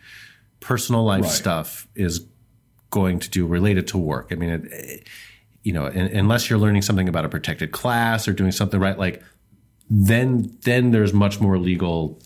personal 0.59 1.05
life 1.05 1.23
Right. 1.23 1.31
stuff 1.31 1.87
is 1.95 2.25
going 2.89 3.19
to 3.19 3.29
do 3.29 3.45
related 3.47 3.87
to 3.89 3.97
work. 3.97 4.29
I 4.31 4.35
mean, 4.35 4.49
it, 4.49 4.65
it- 4.71 5.07
you 5.61 5.73
know, 5.73 5.87
un- 5.87 5.95
unless 6.13 6.49
you're 6.49 6.57
learning 6.57 6.81
something 6.81 7.09
about 7.09 7.25
a 7.25 7.29
protected 7.29 7.71
class 7.71 8.27
or 8.29 8.33
doing 8.33 8.51
something 8.51 8.79
right, 8.79 8.97
like 8.97 9.21
then 9.89 10.55
then 10.63 10.91
there's 10.91 11.13
much 11.13 11.41
more 11.41 11.57
legal 11.57 12.17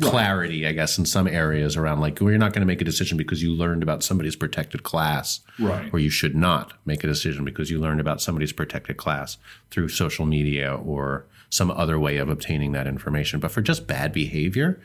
clarity, 0.00 0.66
I 0.66 0.72
guess, 0.72 0.98
in 0.98 1.06
some 1.06 1.26
areas 1.26 1.76
around 1.76 2.00
like 2.00 2.20
you're 2.20 2.36
not 2.38 2.52
going 2.52 2.60
to 2.62 2.66
make 2.66 2.80
a 2.80 2.84
decision 2.84 3.16
because 3.16 3.42
you 3.42 3.52
learned 3.52 3.82
about 3.82 4.02
somebody's 4.02 4.36
protected 4.36 4.82
class, 4.82 5.40
Right. 5.58 5.92
Or 5.92 5.98
you 5.98 6.10
should 6.10 6.34
not 6.36 6.74
make 6.84 7.02
a 7.02 7.06
decision 7.06 7.44
because 7.44 7.70
you 7.70 7.78
learned 7.80 8.00
about 8.00 8.20
somebody's 8.20 8.52
protected 8.52 8.96
class 8.96 9.38
through 9.70 9.88
social 9.88 10.26
media 10.26 10.74
or 10.74 11.26
some 11.50 11.70
other 11.70 11.98
way 11.98 12.18
of 12.18 12.28
obtaining 12.28 12.72
that 12.72 12.86
information. 12.86 13.40
But 13.40 13.50
for 13.50 13.62
just 13.62 13.86
bad 13.86 14.12
behavior, 14.12 14.80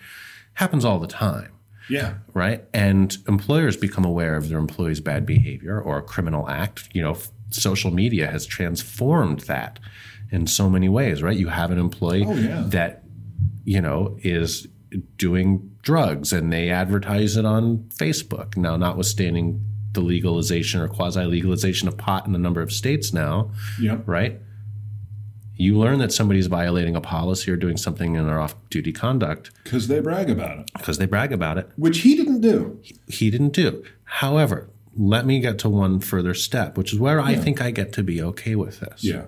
happens 0.54 0.86
all 0.86 1.00
the 1.00 1.08
time 1.08 1.52
Yeah. 1.90 2.16
right? 2.34 2.64
And 2.74 3.16
employers 3.28 3.76
become 3.78 4.06
aware 4.06 4.36
of 4.36 4.50
their 4.50 4.58
employees' 4.60 5.00
bad 5.02 5.26
behavior 5.26 5.80
or 5.80 5.98
a 5.98 6.02
criminal 6.04 6.50
act. 6.50 6.88
You 6.94 7.02
know, 7.04 7.18
social 7.50 7.92
media 7.92 8.28
has 8.32 8.46
transformed 8.46 9.42
that 9.42 9.80
in 10.32 10.48
so 10.48 10.70
many 10.70 10.90
ways, 10.90 11.22
right? 11.22 11.38
You 11.38 11.50
have 11.50 11.70
an 11.70 11.78
employee 11.78 12.24
Oh, 12.26 12.34
yeah. 12.34 12.64
that, 12.68 13.03
you 13.66 13.82
know, 13.82 14.18
is 14.24 14.68
doing 15.18 15.72
drugs 15.82 16.32
and 16.34 16.52
they 16.54 16.70
advertise 16.70 17.36
it 17.38 17.46
on 17.46 17.80
Facebook. 17.90 18.56
Now, 18.58 18.78
notwithstanding 18.78 19.64
the 19.94 20.02
legalization 20.02 20.82
or 20.82 20.88
quasi 20.88 21.24
legalization 21.24 21.88
of 21.88 21.98
pot 21.98 22.26
in 22.28 22.34
a 22.36 22.38
number 22.40 22.62
of 22.62 22.72
states 22.72 23.14
now, 23.14 23.52
Yep. 23.80 24.04
right? 24.08 24.40
You 25.56 25.78
learn 25.78 26.00
that 26.00 26.12
somebody's 26.12 26.48
violating 26.48 26.96
a 26.96 27.02
policy 27.02 27.52
or 27.52 27.56
doing 27.58 27.78
something 27.78 28.16
in 28.16 28.26
their 28.26 28.40
off 28.40 28.56
duty 28.72 28.92
conduct 28.92 29.52
Because 29.64 29.88
they 29.88 30.00
brag 30.00 30.30
about 30.32 30.60
it, 30.60 30.72
because 30.76 30.98
they 30.98 31.06
brag 31.06 31.32
about 31.32 31.58
it 31.60 31.70
which 31.76 32.00
he 32.00 32.16
didn't 32.16 32.42
do. 32.42 32.80
he 33.08 33.30
didn't 33.30 33.54
do. 33.54 33.84
However, 34.06 34.70
let 34.98 35.26
me 35.28 35.40
get 35.40 35.60
to 35.60 35.70
one 35.70 36.00
further 36.00 36.34
step, 36.34 36.76
which 36.78 36.92
is 36.92 37.00
where 37.00 37.20
I 37.22 37.36
think 37.36 37.62
I 37.62 37.70
get 37.72 37.94
to 37.94 38.04
be 38.04 38.22
okay 38.22 38.56
with 38.56 38.80
this. 38.80 39.04
Yeah. 39.04 39.26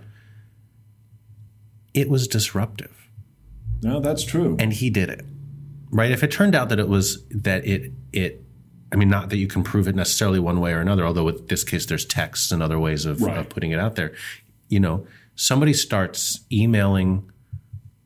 It 1.94 2.10
was 2.10 2.27
disruptive, 2.27 3.04
No, 3.82 4.00
that's 4.00 4.24
true. 4.24 4.55
and 4.60 4.74
he 4.74 4.89
did 4.89 5.10
it. 5.10 5.25
Right? 5.91 6.12
If 6.12 6.24
it 6.24 6.32
turned 6.32 6.55
out 6.55 6.70
that 6.70 6.79
it 6.79 6.88
was 6.89 7.24
that 7.29 7.65
it 7.65 7.91
it 8.12 8.41
I 8.91 8.98
mean, 8.98 9.10
not 9.10 9.29
that 9.29 9.38
you 9.38 9.48
can 9.48 9.63
prove 9.63 9.88
it 9.88 9.96
necessarily 9.96 10.39
one 10.39 10.60
way 10.60 10.72
or 10.74 10.79
another, 10.79 11.05
although 11.05 11.24
with 11.24 11.48
this 11.50 11.63
case 11.63 11.86
there's 11.86 12.05
texts 12.05 12.51
and 12.51 12.62
other 12.63 12.79
ways 12.79 13.05
of, 13.05 13.22
Right. 13.22 13.38
of 13.38 13.50
putting 13.50 13.72
it 13.72 13.79
out 13.79 13.96
there. 13.96 14.13
You 14.70 14.79
know, 14.79 15.05
somebody 15.36 15.74
starts 15.74 16.41
emailing 16.51 17.29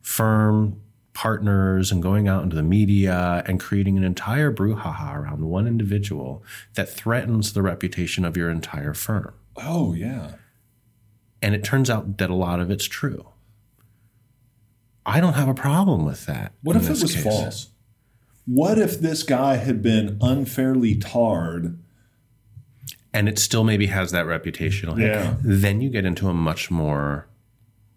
firm 0.02 0.80
partners 1.14 1.92
and 1.92 2.02
going 2.02 2.28
out 2.28 2.44
into 2.44 2.56
the 2.56 2.64
media 2.64 3.44
and 3.46 3.60
creating 3.60 3.98
an 3.98 4.04
entire 4.04 4.52
brouhaha 4.54 5.16
around 5.16 5.44
one 5.44 5.68
individual 5.68 6.44
that 6.76 6.88
threatens 6.90 7.54
the 7.54 7.62
reputation 7.62 8.24
of 8.24 8.38
your 8.38 8.50
entire 8.50 8.94
firm. 8.94 9.34
oh, 9.58 9.94
yeah. 9.94 10.32
And 11.42 11.54
it 11.56 11.64
turns 11.64 11.90
out 11.90 12.18
that 12.18 12.30
a 12.30 12.36
lot 12.36 12.60
of 12.60 12.70
it's 12.72 12.86
true. 12.86 13.28
I 15.10 15.20
don't 15.20 15.34
have 15.34 15.48
a 15.48 15.54
problem 15.54 16.06
with 16.06 16.26
that. 16.28 16.54
What 16.62 16.76
if 16.76 16.86
it 16.86 16.90
was 17.02 17.14
case. 17.14 17.24
false? 17.24 17.70
What 18.46 18.78
if 18.78 19.00
this 19.00 19.24
guy 19.24 19.56
had 19.56 19.82
been 19.82 20.18
unfairly 20.22 20.96
tarred? 20.96 21.80
And 23.14 23.28
it 23.28 23.40
still 23.40 23.64
maybe 23.64 23.88
has 23.88 24.12
that 24.12 24.26
reputational. 24.28 25.00
Yeah. 25.00 25.36
Then 25.44 25.82
you 25.82 25.90
get 25.90 26.06
into 26.06 26.30
a 26.30 26.34
much 26.34 26.70
more 26.70 27.28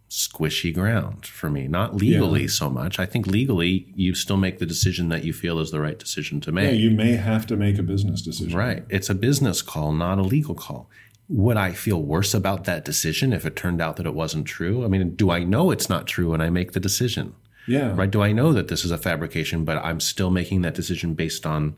squishy 0.09 0.73
ground 0.75 1.25
for 1.26 1.49
me. 1.50 1.69
Not 1.69 1.97
legally 1.97 2.42
Yeah. 2.42 2.49
so 2.49 2.71
much. 2.71 2.99
I 2.99 3.07
think 3.07 3.26
legally 3.26 3.92
you 3.95 4.14
still 4.14 4.37
make 4.37 4.59
the 4.59 4.66
decision 4.66 5.09
that 5.11 5.25
you 5.25 5.33
feel 5.33 5.59
is 5.59 5.71
the 5.71 5.81
right 5.81 5.99
decision 5.99 6.40
to 6.42 6.52
make. 6.52 6.64
Yeah, 6.64 6.78
you 6.78 6.90
may 6.90 7.12
have 7.12 7.47
to 7.49 7.57
make 7.57 7.78
a 7.78 7.83
business 7.83 8.23
decision. 8.23 8.57
Right. 8.59 8.85
It's 8.90 9.09
a 9.11 9.14
business 9.14 9.61
call, 9.62 9.92
not 9.92 10.19
a 10.19 10.23
legal 10.23 10.54
call. 10.54 10.90
Would 11.29 11.57
I 11.57 11.73
feel 11.73 12.02
worse 12.02 12.35
about 12.35 12.64
that 12.64 12.85
decision 12.85 13.33
if 13.33 13.47
it 13.47 13.57
turned 13.57 13.81
out 13.81 13.97
that 13.97 14.07
it 14.07 14.14
wasn't 14.14 14.47
true? 14.47 14.85
I 14.85 14.88
mean, 14.88 15.14
do 15.14 15.31
I 15.31 15.45
know 15.45 15.71
it's 15.71 15.88
not 15.88 16.07
true 16.07 16.31
when 16.33 16.41
I 16.41 16.50
make 16.50 16.73
the 16.73 16.81
decision? 16.81 17.35
Yeah. 17.67 17.95
Right? 17.95 18.11
Do 18.11 18.23
I 18.23 18.33
know 18.33 18.52
that 18.52 18.69
this 18.69 18.85
is 18.85 18.91
a 18.91 18.99
fabrication, 18.99 19.64
but 19.64 19.79
I'm 19.79 20.00
still 20.00 20.31
making 20.31 20.62
that 20.62 20.75
decision 20.75 21.14
based 21.14 21.47
on 21.47 21.76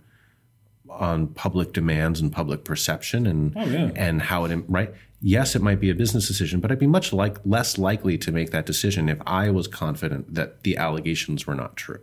on 0.91 1.27
public 1.29 1.73
demands 1.73 2.21
and 2.21 2.31
public 2.31 2.65
perception 2.65 3.27
and 3.27 3.53
Oh, 3.57 3.65
yeah. 3.65 3.91
and 3.97 4.23
how 4.23 4.45
it 4.45 4.65
right? 4.69 4.93
Yes, 5.21 5.57
it 5.57 5.63
might 5.63 5.81
be 5.81 5.91
a 5.91 5.95
business 5.95 6.29
decision, 6.29 6.61
but 6.61 6.71
I'd 6.71 6.79
be 6.79 6.87
much 6.87 7.13
like 7.13 7.39
less 7.45 7.79
likely 7.79 8.17
to 8.19 8.31
make 8.31 8.51
that 8.51 8.67
decision 8.67 9.09
if 9.09 9.19
I 9.27 9.51
was 9.51 9.67
confident 9.67 10.35
that 10.35 10.63
the 10.63 10.77
allegations 10.77 11.47
were 11.47 11.55
not 11.55 11.77
true. 11.77 12.01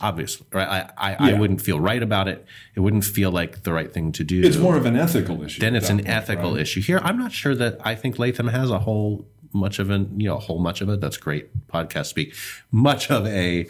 Obviously, 0.00 0.46
right? 0.52 0.90
I 0.96 1.14
I, 1.16 1.30
I 1.30 1.32
wouldn't 1.34 1.60
feel 1.60 1.78
right 1.78 2.02
about 2.02 2.26
it. 2.28 2.44
It 2.74 2.80
wouldn't 2.80 3.04
feel 3.04 3.30
like 3.30 3.62
the 3.64 3.72
right 3.72 3.92
thing 3.92 4.12
to 4.12 4.24
do 4.24 4.40
It's 4.42 4.56
more 4.56 4.76
of 4.76 4.86
an 4.86 4.96
ethical 4.96 5.42
issue. 5.42 5.60
then 5.60 5.74
it's 5.76 5.90
an 5.90 5.98
point, 5.98 6.08
ethical 6.08 6.52
right? 6.52 6.60
issue. 6.62 6.80
Here, 6.80 7.00
I'm 7.02 7.18
not 7.18 7.32
sure 7.32 7.54
that 7.54 7.78
I 7.84 7.94
think 7.94 8.18
Latham 8.18 8.48
has 8.48 8.70
a 8.70 8.78
whole 8.80 9.26
much 9.52 9.78
of 9.78 9.90
an 9.90 10.18
you 10.20 10.28
know 10.28 10.36
a 10.36 10.40
whole 10.40 10.58
much 10.58 10.80
of 10.80 10.88
it. 10.88 11.00
That's 11.00 11.16
great 11.18 11.66
podcast 11.68 12.06
speak. 12.06 12.34
Much 12.70 13.10
of 13.10 13.26
a 13.26 13.66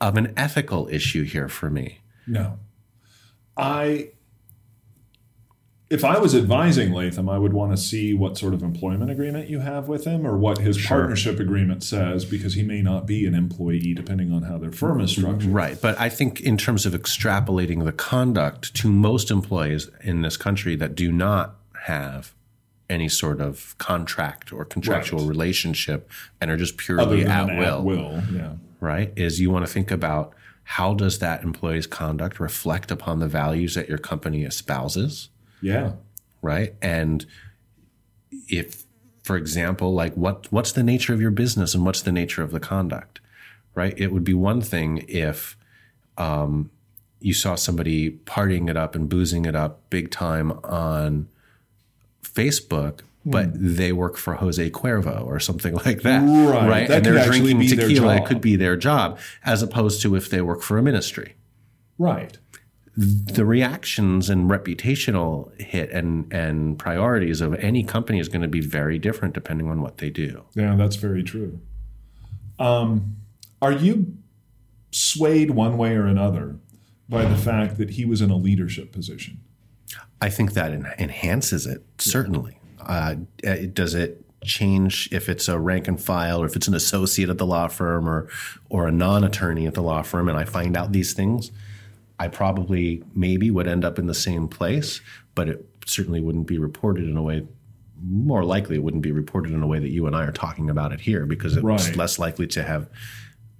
of 0.00 0.16
an 0.16 0.32
ethical 0.36 0.88
issue 0.90 1.24
here 1.24 1.48
for 1.48 1.68
me. 1.70 2.00
No. 2.26 2.58
I 3.56 4.10
if 5.88 6.04
I 6.04 6.18
was 6.18 6.34
advising 6.34 6.92
Latham, 6.92 7.28
I 7.28 7.38
would 7.38 7.52
want 7.52 7.70
to 7.70 7.76
see 7.76 8.12
what 8.12 8.36
sort 8.36 8.54
of 8.54 8.62
employment 8.62 9.08
agreement 9.10 9.48
you 9.48 9.60
have 9.60 9.86
with 9.86 10.04
him 10.04 10.26
or 10.26 10.36
what 10.36 10.58
his 10.58 10.84
partnership 10.84 11.38
agreement 11.38 11.84
says 11.84 12.24
because 12.24 12.54
he 12.54 12.62
may 12.64 12.82
not 12.82 13.06
be 13.06 13.24
an 13.24 13.34
employee 13.34 13.94
depending 13.94 14.32
on 14.32 14.42
how 14.42 14.58
their 14.58 14.72
firm 14.72 15.00
is 15.00 15.12
structured. 15.12 15.50
Right, 15.50 15.80
but 15.80 15.98
I 16.00 16.08
think 16.08 16.40
in 16.40 16.56
terms 16.56 16.86
of 16.86 16.92
extrapolating 16.92 17.84
the 17.84 17.92
conduct 17.92 18.74
to 18.76 18.88
most 18.90 19.30
employees 19.30 19.88
in 20.02 20.22
this 20.22 20.36
country 20.36 20.74
that 20.76 20.96
do 20.96 21.12
not 21.12 21.54
have 21.84 22.34
any 22.90 23.08
sort 23.08 23.40
of 23.40 23.76
contract 23.78 24.52
or 24.52 24.64
contractual 24.64 25.20
Right. 25.20 25.28
relationship 25.28 26.10
and 26.40 26.50
are 26.50 26.56
just 26.56 26.76
purely 26.78 27.24
at 27.24 27.46
will. 27.46 27.82
will, 27.84 28.22
yeah. 28.32 28.54
right? 28.80 29.12
Is 29.16 29.40
you 29.40 29.50
want 29.50 29.66
to 29.66 29.72
think 29.72 29.90
about 29.92 30.32
how 30.64 30.94
does 30.94 31.20
that 31.20 31.44
employee's 31.44 31.86
conduct 31.86 32.40
reflect 32.40 32.90
upon 32.90 33.20
the 33.20 33.28
values 33.28 33.74
that 33.74 33.88
your 33.88 33.98
company 33.98 34.44
espouses, 34.44 35.28
Yeah. 35.60 35.92
right? 36.42 36.74
And 36.82 37.24
if, 38.48 38.84
for 39.22 39.36
example, 39.36 39.92
like 39.94 40.14
what 40.14 40.46
what's 40.52 40.72
the 40.72 40.82
nature 40.82 41.12
of 41.14 41.20
your 41.20 41.30
business 41.30 41.74
and 41.74 41.84
what's 41.84 42.02
the 42.02 42.12
nature 42.12 42.42
of 42.42 42.52
the 42.52 42.60
conduct, 42.60 43.20
right? 43.74 43.94
It 43.96 44.12
would 44.12 44.24
be 44.24 44.34
one 44.34 44.60
thing 44.60 45.04
if 45.08 45.56
um, 46.18 46.70
you 47.20 47.34
saw 47.34 47.54
somebody 47.56 48.10
partying 48.24 48.68
it 48.70 48.76
up 48.76 48.94
and 48.94 49.08
boozing 49.08 49.44
it 49.44 49.56
up 49.56 49.88
big 49.90 50.10
time 50.10 50.52
on 50.64 51.28
Facebook. 52.22 53.00
But 53.28 53.48
they 53.54 53.90
work 53.92 54.16
for 54.16 54.34
Jose 54.34 54.70
Cuervo 54.70 55.26
or 55.26 55.40
something 55.40 55.74
like 55.84 56.02
that, 56.02 56.20
Right. 56.22 56.68
right? 56.68 56.88
That 56.88 56.98
and 56.98 57.06
they're 57.06 57.26
drinking 57.26 57.58
tequila. 57.66 58.18
It 58.18 58.26
could 58.26 58.40
be 58.40 58.54
their 58.54 58.76
job, 58.76 59.18
as 59.44 59.62
opposed 59.64 60.00
to 60.02 60.14
if 60.14 60.30
they 60.30 60.40
work 60.40 60.62
for 60.62 60.78
a 60.78 60.82
ministry, 60.82 61.34
Right. 61.98 62.38
The 62.96 63.44
reactions 63.44 64.30
and 64.30 64.48
reputational 64.50 65.58
hit 65.60 65.90
and 65.90 66.32
and 66.32 66.78
priorities 66.78 67.40
of 67.42 67.54
any 67.56 67.84
company 67.84 68.18
is 68.18 68.28
going 68.28 68.40
to 68.42 68.48
be 68.48 68.60
very 68.60 68.98
different 68.98 69.34
depending 69.34 69.68
on 69.70 69.82
what 69.82 69.98
they 69.98 70.08
do. 70.08 70.44
Yeah, 70.54 70.74
that's 70.76 70.96
very 70.96 71.22
true. 71.22 71.60
Um, 72.58 73.16
are 73.60 73.72
you 73.72 74.16
swayed 74.92 75.50
one 75.50 75.76
way 75.76 75.94
or 75.94 76.06
another 76.06 76.56
by 77.08 77.26
the 77.26 77.36
fact 77.36 77.76
that 77.76 77.90
he 77.90 78.04
was 78.06 78.22
in 78.22 78.30
a 78.30 78.36
leadership 78.36 78.92
position? 78.92 79.40
I 80.22 80.30
think 80.30 80.54
that 80.54 80.72
en- 80.72 80.90
enhances 80.98 81.66
it 81.66 81.84
certainly. 81.98 82.58
Uh, 82.80 83.16
it- 83.42 83.74
does 83.74 83.94
it 83.94 84.22
change 84.42 85.08
if 85.12 85.28
it's 85.28 85.48
a 85.48 85.58
rank 85.58 85.88
and 85.88 86.00
file 86.00 86.40
or 86.40 86.46
if 86.46 86.56
it's 86.56 86.68
an 86.68 86.74
associate 86.74 87.28
at 87.28 87.36
the 87.36 87.46
law 87.46 87.68
firm 87.68 88.08
or 88.08 88.28
or 88.70 88.86
a 88.86 88.92
non-attorney 88.92 89.66
at 89.66 89.74
the 89.74 89.82
law 89.82 90.00
firm 90.02 90.28
and 90.28 90.38
I 90.38 90.44
find 90.44 90.76
out 90.78 90.92
these 90.92 91.12
things? 91.12 91.50
I 92.18 92.28
probably 92.28 93.02
maybe 93.14 93.50
would 93.50 93.66
end 93.68 93.84
up 93.84 93.98
in 93.98 94.06
the 94.06 94.14
same 94.14 94.48
place, 94.48 95.00
but 95.34 95.48
it 95.48 95.66
certainly 95.86 96.20
wouldn't 96.20 96.46
be 96.46 96.58
reported 96.58 97.04
in 97.04 97.16
a 97.16 97.22
way. 97.22 97.46
More 98.02 98.44
likely, 98.44 98.76
it 98.76 98.82
wouldn't 98.82 99.02
be 99.02 99.12
reported 99.12 99.52
in 99.52 99.62
a 99.62 99.66
way 99.66 99.78
that 99.78 99.90
you 99.90 100.06
and 100.06 100.16
I 100.16 100.24
are 100.24 100.32
talking 100.32 100.70
about 100.70 100.92
it 100.92 101.00
here 101.00 101.26
because 101.26 101.56
it's 101.56 101.64
Right. 101.64 101.96
less 101.96 102.18
likely 102.18 102.46
to 102.48 102.62
have 102.62 102.88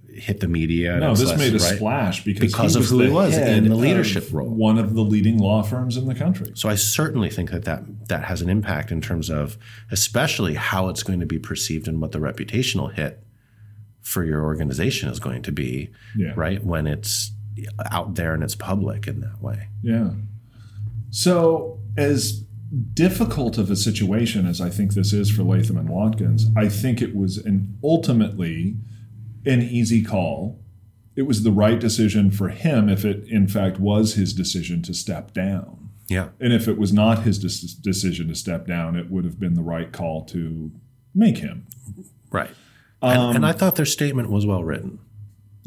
hit 0.09 0.39
the 0.39 0.47
media. 0.47 0.99
No, 0.99 1.13
this 1.13 1.27
less- 1.29 1.37
made 1.37 1.53
a 1.53 1.57
right? 1.63 1.75
splash 1.75 2.23
because, 2.23 2.51
Because 2.51 2.75
of 2.75 2.85
who 2.85 3.01
he 3.01 3.09
was 3.09 3.37
in 3.37 3.65
the 3.69 3.75
leadership 3.75 4.27
role. 4.31 4.49
One 4.49 4.79
of 4.79 4.95
the 4.95 5.01
leading 5.03 5.37
law 5.37 5.61
firms 5.61 5.95
in 5.95 6.07
the 6.07 6.15
country. 6.15 6.51
So 6.55 6.69
I 6.69 6.75
certainly 6.75 7.29
think 7.29 7.51
that, 7.51 7.65
that 7.65 8.07
that 8.07 8.23
has 8.23 8.41
an 8.41 8.49
impact 8.49 8.91
in 8.91 9.01
terms 9.01 9.29
of 9.29 9.57
especially 9.91 10.55
how 10.55 10.89
it's 10.89 11.03
going 11.03 11.19
to 11.19 11.27
be 11.27 11.37
perceived 11.37 11.87
and 11.87 12.01
what 12.01 12.13
the 12.13 12.19
reputational 12.19 12.91
hit 12.91 13.23
for 14.01 14.23
your 14.23 14.43
organization 14.43 15.09
is 15.09 15.19
going 15.19 15.43
to 15.43 15.51
be, 15.51 15.89
Yeah. 16.15 16.33
right? 16.35 16.63
When 16.63 16.87
it's 16.87 17.31
out 17.91 18.15
there 18.15 18.33
and 18.33 18.43
it's 18.43 18.55
public 18.55 19.07
in 19.07 19.21
that 19.21 19.41
way. 19.41 19.69
Yeah. 19.81 20.11
So, 21.09 21.79
as 21.97 22.43
difficult 22.93 23.57
of 23.57 23.71
a 23.71 23.75
situation 23.75 24.45
as 24.45 24.59
I 24.59 24.69
think 24.69 24.93
this 24.93 25.13
is 25.13 25.31
for 25.31 25.43
Latham 25.43 25.77
and 25.77 25.89
Watkins, 25.89 26.47
I 26.55 26.67
think 26.69 27.01
it 27.01 27.15
was 27.15 27.37
an 27.37 27.77
ultimately 27.83 28.75
an 29.45 29.61
easy 29.61 30.03
call. 30.03 30.59
It 31.15 31.23
was 31.23 31.43
the 31.43 31.51
right 31.51 31.79
decision 31.79 32.29
for 32.29 32.49
him 32.49 32.89
if 32.89 33.05
it, 33.05 33.27
in 33.27 33.47
fact, 33.47 33.79
was 33.79 34.13
his 34.13 34.33
decision 34.33 34.81
to 34.83 34.93
step 34.93 35.33
down. 35.33 35.89
Yeah. 36.07 36.29
And 36.39 36.53
if 36.53 36.67
it 36.67 36.77
was 36.77 36.93
not 36.93 37.23
his 37.23 37.39
des- 37.39 37.81
decision 37.81 38.27
to 38.27 38.35
step 38.35 38.67
down, 38.67 38.95
it 38.95 39.09
would 39.09 39.25
have 39.25 39.39
been 39.39 39.55
the 39.55 39.63
right 39.63 39.91
call 39.91 40.25
to 40.25 40.71
make 41.15 41.39
him. 41.39 41.65
Right. 42.29 42.51
and, 43.01 43.37
and 43.37 43.45
I 43.45 43.51
thought 43.53 43.75
their 43.75 43.85
statement 43.85 44.29
was 44.29 44.45
well 44.45 44.63
written. 44.63 44.99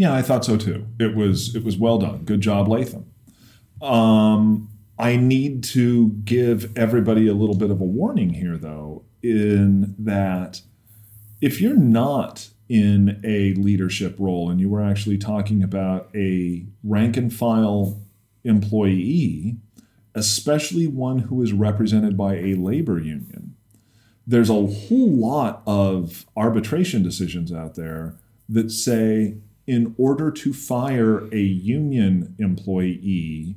Yeah, 0.01 0.15
I 0.15 0.23
thought 0.23 0.47
so 0.47 0.57
too. 0.57 0.87
It 0.99 1.15
was 1.15 1.55
it 1.55 1.63
was 1.63 1.77
well 1.77 1.99
done. 1.99 2.25
Good 2.25 2.41
job, 2.41 2.69
Latham. 2.69 3.05
Um, 3.83 4.71
I 4.99 5.17
need 5.17 5.63
to 5.65 6.09
give 6.25 6.75
everybody 6.75 7.29
a 7.29 7.35
little 7.35 7.55
bit 7.55 7.71
of 7.71 7.83
a 7.83 7.85
warning 7.85 8.31
here, 8.31 8.57
though, 8.57 9.05
in 9.23 9.95
that 9.99 10.63
if 11.43 11.61
you're 11.61 11.77
not 11.77 12.49
in 12.67 13.21
a 13.25 13.53
leadership 13.61 14.17
role 14.19 14.49
and 14.49 14.59
you 14.59 14.71
were 14.71 14.83
actually 14.83 15.19
talking 15.19 15.63
about 15.63 16.09
a 16.15 16.65
rank 16.83 17.19
and 17.19 17.31
file 17.31 18.01
employee, 18.43 19.59
especially 20.15 20.87
one 20.87 21.19
who 21.19 21.43
is 21.43 21.53
represented 21.53 22.17
by 22.17 22.37
a 22.37 22.55
labor 22.55 22.99
union, 22.99 23.55
there's 24.27 24.49
a 24.49 24.55
whole 24.55 25.11
lot 25.11 25.63
of 25.67 26.25
arbitration 26.39 27.03
decisions 27.03 27.53
out 27.53 27.75
there 27.75 28.17
that 28.49 28.71
say 28.71 29.37
in 29.71 29.95
order 29.99 30.33
to 30.33 30.53
fire 30.53 31.29
a 31.33 31.39
union 31.39 32.35
employee 32.41 33.55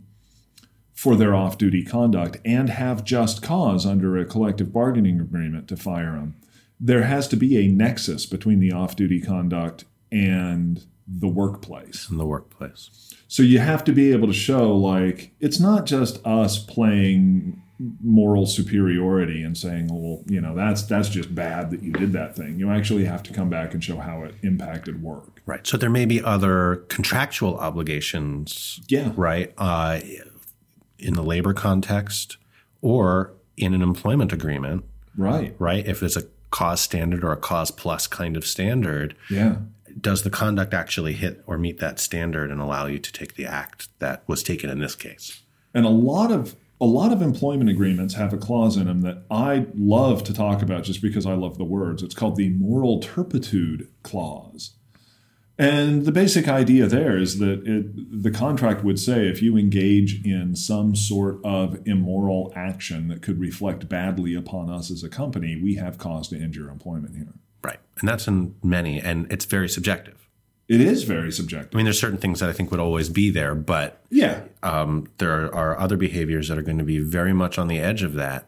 for 0.94 1.16
their 1.16 1.34
off 1.34 1.58
duty 1.58 1.84
conduct 1.84 2.38
and 2.46 2.70
have 2.70 3.04
just 3.04 3.42
cause 3.42 3.84
under 3.84 4.16
a 4.16 4.24
collective 4.24 4.72
bargaining 4.72 5.20
agreement 5.20 5.68
to 5.68 5.76
fire 5.76 6.12
them, 6.12 6.36
there 6.80 7.02
has 7.02 7.28
to 7.28 7.36
be 7.36 7.58
a 7.58 7.68
nexus 7.68 8.28
between 8.28 8.60
the 8.60 8.72
off 8.72 8.96
duty 8.96 9.20
conduct 9.20 9.86
and 10.12 10.86
the 11.08 11.28
workplace. 11.28 12.08
in 12.12 12.18
the 12.18 12.28
workplace. 12.28 13.12
So 13.28 13.42
you 13.42 13.58
have 13.58 13.84
to 13.86 13.92
be 13.92 14.12
able 14.12 14.28
to 14.28 14.36
show 14.36 14.72
like 14.72 15.34
it's 15.40 15.60
not 15.60 15.88
just 15.88 16.24
us 16.24 16.60
playing 16.60 17.60
moral 18.02 18.46
superiority 18.46 19.44
and 19.44 19.58
saying, 19.58 19.88
well, 19.92 20.24
you 20.28 20.40
know, 20.40 20.56
that's 20.56 20.84
that's 20.84 21.10
just 21.10 21.34
bad 21.36 21.72
that 21.72 21.82
you 21.82 21.92
did 21.92 22.14
that 22.14 22.36
thing. 22.36 22.58
You 22.60 22.70
actually 22.70 23.06
have 23.06 23.24
to 23.24 23.34
come 23.34 23.50
back 23.50 23.74
and 23.74 23.84
show 23.84 23.98
how 23.98 24.24
it 24.24 24.36
impacted 24.42 25.02
work. 25.04 25.42
Right. 25.46 25.66
So 25.68 25.76
there 25.78 25.90
may 25.90 26.06
be 26.06 26.22
other 26.22 26.78
contractual 26.88 27.58
obligations, 27.58 28.80
Yeah. 28.88 29.12
right, 29.16 29.54
uh, 29.58 30.00
in 31.00 31.14
the 31.16 31.24
labor 31.24 31.54
context 31.54 32.38
or 32.82 33.34
in 33.58 33.74
an 33.74 33.82
employment 33.82 34.32
agreement, 34.32 34.86
Right. 35.18 35.56
right? 35.60 35.86
If 35.86 36.02
it's 36.02 36.16
a 36.16 36.24
cause 36.50 36.82
standard 36.82 37.24
or 37.24 37.32
a 37.32 37.38
cause 37.38 37.72
plus 37.72 38.08
kind 38.08 38.38
of 38.38 38.46
standard, 38.46 39.16
Yeah. 39.30 39.58
does 40.00 40.24
the 40.24 40.30
conduct 40.30 40.74
actually 40.74 41.14
hit 41.14 41.44
or 41.46 41.58
meet 41.58 41.80
that 41.80 42.00
standard 42.00 42.50
and 42.52 42.62
allow 42.62 42.86
you 42.86 43.00
to 43.00 43.12
take 43.12 43.36
the 43.36 43.46
act 43.46 43.90
that 44.00 44.24
was 44.28 44.42
taken 44.44 44.70
in 44.70 44.80
this 44.80 44.96
case? 44.96 45.42
And 45.74 45.86
a 45.86 45.90
lot 45.90 46.32
of 46.32 46.56
a 46.84 46.86
lot 46.86 47.14
of 47.14 47.22
employment 47.22 47.70
agreements 47.70 48.16
have 48.16 48.34
a 48.34 48.38
clause 48.38 48.76
in 48.76 48.88
them 48.88 49.04
that 49.04 49.24
I 49.32 49.68
love 49.74 50.22
to 50.26 50.34
talk 50.34 50.62
about 50.62 50.84
just 50.84 51.02
because 51.02 51.26
I 51.26 51.34
love 51.34 51.58
the 51.58 51.64
words. 51.64 52.04
It's 52.04 52.14
called 52.14 52.36
the 52.36 52.50
moral 52.50 53.00
turpitude 53.00 53.88
clause. 54.04 54.76
And 55.58 56.04
the 56.04 56.12
basic 56.12 56.50
idea 56.50 56.88
there 56.88 57.18
is 57.18 57.40
that 57.40 57.66
it, 57.66 58.22
the 58.22 58.32
contract 58.32 58.84
would 58.84 59.00
say 59.00 59.30
if 59.30 59.42
you 59.42 59.56
engage 59.56 60.26
in 60.26 60.58
some 60.58 60.94
sort 60.94 61.38
of 61.46 61.80
immoral 61.88 62.52
action 62.54 63.08
that 63.08 63.22
could 63.22 63.40
reflect 63.40 63.88
badly 63.88 64.36
upon 64.36 64.70
us 64.70 64.92
as 64.92 65.04
a 65.04 65.10
company, 65.10 65.56
we 65.56 65.76
have 65.76 65.98
cause 65.98 66.28
to 66.30 66.38
end 66.38 66.54
your 66.54 66.70
employment 66.70 67.16
here. 67.16 67.34
Right. 67.64 67.80
And 68.02 68.10
that's 68.10 68.28
in 68.28 68.56
many, 68.62 69.00
and 69.00 69.32
it's 69.32 69.46
very 69.46 69.70
subjective. 69.70 70.23
It 70.74 70.82
is 70.82 71.04
very 71.04 71.32
subjective. 71.32 71.74
I 71.74 71.78
mean, 71.78 71.86
there's 71.86 72.00
certain 72.00 72.18
things 72.18 72.40
that 72.40 72.50
I 72.50 72.54
think 72.54 72.72
would 72.72 72.80
always 72.80 73.10
be 73.10 73.30
there, 73.30 73.54
but 73.56 74.02
Yeah. 74.10 74.42
um, 74.64 75.08
there 75.20 75.54
are 75.54 75.80
other 75.80 75.98
behaviors 75.98 76.48
that 76.48 76.58
are 76.58 76.62
going 76.64 76.78
to 76.80 76.84
be 76.84 77.00
very 77.00 77.34
much 77.34 77.58
on 77.60 77.68
the 77.68 77.80
edge 77.80 78.02
of 78.04 78.14
that, 78.16 78.48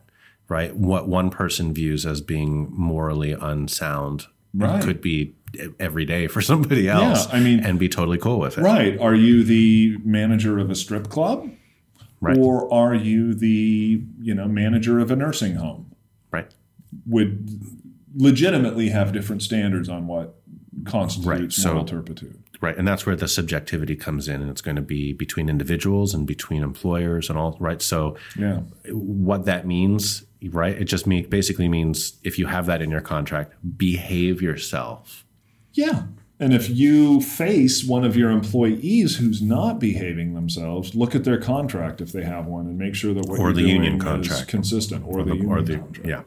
right? 0.50 0.76
What 0.76 1.08
one 1.08 1.30
person 1.30 1.74
views 1.74 2.06
as 2.06 2.22
being 2.22 2.68
morally 2.72 3.34
unsound 3.34 4.26
Right. 4.54 4.82
could 4.84 5.02
be 5.02 5.34
every 5.80 6.06
day 6.06 6.28
for 6.28 6.42
somebody 6.42 6.88
else. 6.90 7.28
I 7.32 7.40
mean- 7.40 7.60
and 7.62 7.78
be 7.80 7.90
totally 7.90 8.18
cool 8.18 8.40
with 8.40 8.58
it. 8.58 8.62
Right. 8.62 9.00
Are 9.00 9.16
you 9.16 9.44
the 9.44 9.98
manager 10.04 10.58
of 10.60 10.70
a 10.70 10.76
strip 10.76 11.10
club? 11.10 11.50
Right. 12.22 12.38
Or 12.38 12.74
are 12.74 12.96
you 12.96 13.34
the, 13.34 14.02
you 14.22 14.34
know, 14.34 14.48
manager 14.48 15.00
of 15.00 15.12
a 15.12 15.16
nursing 15.16 15.56
home? 15.56 15.88
Right. 16.32 16.48
Would 17.06 17.50
legitimately 18.16 18.90
have 18.90 19.12
different 19.12 19.44
standards 19.44 19.90
on 19.90 20.08
what 20.08 20.36
constitutes 20.86 21.28
Right, 21.42 21.52
so- 21.52 21.70
moral 21.74 21.86
turpitude. 21.86 22.40
Right. 22.62 22.78
And 22.78 22.88
that's 22.88 23.06
where 23.06 23.18
the 23.18 23.28
subjectivity 23.28 23.96
comes 23.98 24.28
in. 24.30 24.42
And 24.42 24.50
it's 24.50 24.62
going 24.62 24.78
to 24.78 24.82
be 24.82 25.12
between 25.12 25.50
individuals 25.50 26.14
and 26.14 26.26
between 26.26 26.64
employers 26.64 27.30
and 27.30 27.38
all. 27.38 27.58
Right. 27.60 27.82
So, 27.82 28.16
Yeah. 28.40 28.62
what 28.92 29.44
that 29.46 29.68
means, 29.68 30.24
right? 30.52 30.76
It 30.76 30.86
just 30.86 31.06
mean, 31.06 31.28
basically 31.30 31.68
means 31.68 32.14
if 32.24 32.40
you 32.40 32.48
have 32.48 32.66
that 32.68 32.82
in 32.82 32.90
your 32.90 33.02
contract, 33.02 33.54
behave 33.78 34.42
yourself. 34.42 35.26
Yeah. 35.74 36.04
And 36.40 36.54
if 36.54 36.70
you 36.70 37.22
face 37.22 37.84
one 37.86 38.04
of 38.06 38.16
your 38.16 38.32
employees 38.32 39.18
who's 39.18 39.42
not 39.42 39.80
behaving 39.80 40.34
themselves, 40.34 40.96
look 40.96 41.14
at 41.14 41.24
their 41.26 41.38
contract 41.38 42.00
if 42.02 42.12
they 42.14 42.24
have 42.24 42.46
one 42.46 42.68
and 42.68 42.78
make 42.78 42.96
sure 42.96 43.14
that 43.14 43.26
what 43.28 43.38
Or 43.40 43.48
you're 43.48 43.54
the 43.54 43.62
doing 43.62 43.76
union 43.76 43.96
is 43.98 44.04
contract. 44.04 44.48
consistent 44.48 45.04
or, 45.06 45.24
the, 45.24 45.34
union 45.36 45.50
or 45.52 45.62
the, 45.62 45.78
contract. 45.78 46.08
yeah. 46.08 46.22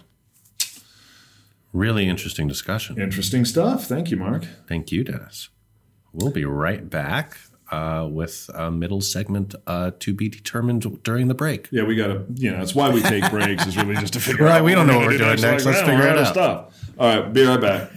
Really 1.72 2.09
interesting 2.09 2.48
discussion. 2.48 3.00
Interesting 3.00 3.44
stuff. 3.44 3.85
Thank 3.85 4.11
you, 4.11 4.16
Mark. 4.16 4.44
Thank 4.66 4.90
you, 4.90 5.04
Dennis. 5.04 5.50
We'll 6.12 6.31
be 6.33 6.44
right 6.44 6.88
back 6.88 7.37
uh, 7.70 8.09
with 8.11 8.48
a 8.54 8.70
middle 8.70 9.02
segment 9.02 9.54
uh, 9.66 9.90
to 10.00 10.14
be 10.14 10.28
determined 10.31 11.02
during 11.02 11.28
the 11.28 11.35
break. 11.35 11.68
Yeah, 11.70 11.83
we 11.85 11.94
got 11.96 12.07
to, 12.07 12.24
you 12.35 12.50
know, 12.50 12.59
that's 12.59 12.74
why 12.74 12.88
we 12.88 13.02
take 13.02 13.28
breaks 13.31 13.66
is 13.66 13.76
really 13.76 13.96
just 13.96 14.14
to 14.14 14.20
figure 14.20 14.46
Right, 14.46 14.59
out. 14.61 14.64
we 14.64 14.72
don't 14.74 14.87
know 14.87 14.96
what 14.96 15.07
we're 15.07 15.12
do 15.12 15.18
doing 15.18 15.40
next. 15.42 15.66
Like, 15.66 15.74
Let's 15.74 15.87
figure 15.88 16.07
it 16.09 16.18
out. 16.18 16.33
Stuff. 16.33 16.74
All 16.98 17.20
right, 17.20 17.33
be 17.33 17.44
right 17.44 17.61
back. 17.61 17.90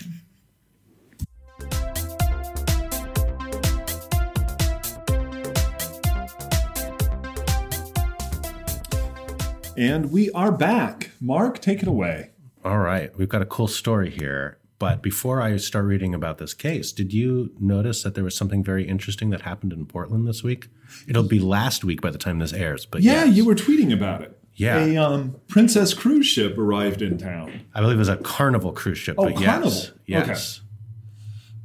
And 9.78 10.12
we 10.12 10.30
are 10.32 10.52
back. 10.52 11.12
Mark, 11.22 11.60
take 11.60 11.82
it 11.82 11.88
away. 11.88 12.31
All 12.64 12.78
right, 12.80 13.16
we've 13.18 13.30
got 13.30 13.42
a 13.42 13.46
cool 13.46 13.68
story 13.68 14.10
here. 14.10 14.58
But 14.78 15.04
before 15.04 15.42
I 15.42 15.58
start 15.58 15.86
reading 15.86 16.16
about 16.16 16.40
this 16.40 16.56
case, 16.56 16.92
did 16.92 17.14
you 17.14 17.52
notice 17.60 18.02
that 18.02 18.16
there 18.16 18.24
was 18.24 18.36
something 18.36 18.64
very 18.64 18.88
interesting 18.88 19.30
that 19.30 19.42
happened 19.42 19.74
in 19.74 19.86
Portland 19.86 20.28
this 20.28 20.42
week? 20.44 20.70
It'll 21.08 21.22
be 21.22 21.40
last 21.40 21.84
week 21.84 22.02
by 22.02 22.10
the 22.10 22.18
time 22.18 22.40
this 22.40 22.52
airs. 22.52 22.88
But 22.88 23.02
Yeah, 23.04 23.26
yes. 23.26 23.36
you 23.38 23.46
were 23.46 23.54
tweeting 23.54 23.94
about 23.94 24.22
it. 24.24 24.40
Yeah. 24.56 24.80
A 24.84 24.98
um, 24.98 25.36
Princess 25.48 25.94
cruise 25.94 26.26
ship 26.26 26.58
arrived 26.58 27.04
in 27.04 27.20
town. 27.20 27.62
I 27.76 27.82
believe 27.82 27.98
it 27.98 28.00
was 28.00 28.10
a 28.10 28.18
Carnival 28.18 28.72
cruise 28.72 28.98
ship. 28.98 29.16
Oh, 29.20 29.32
Carnival. 29.32 29.70
yes, 29.70 29.92
yes, 30.08 30.62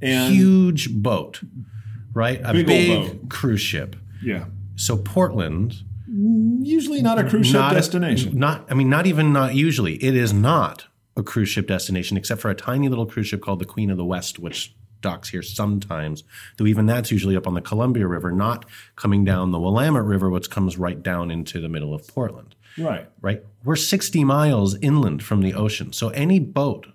And 0.03 0.35
huge 0.35 0.93
boat, 0.95 1.41
right? 2.13 2.41
A 2.45 2.53
Big 2.53 2.67
big, 2.67 2.89
boat. 3.21 3.29
cruise 3.31 3.63
ship. 3.63 3.97
yeah. 4.23 4.45
So 4.77 4.97
Portland, 4.99 5.75
Usually 6.09 7.01
not 7.03 7.19
a 7.19 7.29
cruise 7.29 7.47
ship 7.47 7.55
not 7.55 7.73
destination. 7.75 8.39
Not, 8.39 8.67
I 8.71 8.75
mean, 8.75 8.89
not 8.91 9.07
even 9.07 9.33
not 9.33 9.55
usually. 9.55 9.95
It 10.03 10.15
is 10.17 10.33
not 10.33 10.86
a 11.17 11.23
cruise 11.23 11.49
ship 11.49 11.67
destination, 11.67 12.17
except 12.17 12.41
for 12.41 12.51
a 12.51 12.55
tiny 12.55 12.89
little 12.89 13.07
cruise 13.07 13.27
ship 13.29 13.41
called 13.41 13.59
the 13.59 13.65
Queen 13.65 13.91
of 13.91 13.97
the 13.97 14.05
West, 14.05 14.39
which 14.39 14.75
docks 15.01 15.29
here 15.29 15.43
sometimes. 15.43 16.25
Though 16.57 16.67
even 16.67 16.87
that's 16.87 17.11
usually 17.11 17.37
up 17.37 17.47
on 17.47 17.55
the 17.55 17.61
Columbia 17.61 18.07
River, 18.07 18.33
not 18.33 18.65
coming 18.97 19.25
down 19.25 19.51
the 19.53 19.61
Willamette 19.61 20.05
River, 20.05 20.31
which 20.31 20.51
comes 20.51 20.79
right 20.79 21.03
down 21.03 21.31
into 21.31 21.61
the 21.61 21.69
middle 21.69 21.95
of 21.95 22.07
Portland. 22.07 22.55
right. 22.79 23.09
Right? 23.21 23.43
We're 23.65 23.77
60 23.77 24.25
miles 24.25 24.77
inland 24.81 25.23
from 25.23 25.43
the 25.43 25.55
ocean, 25.55 25.93
so 25.93 26.09
any 26.11 26.39
boat 26.39 26.87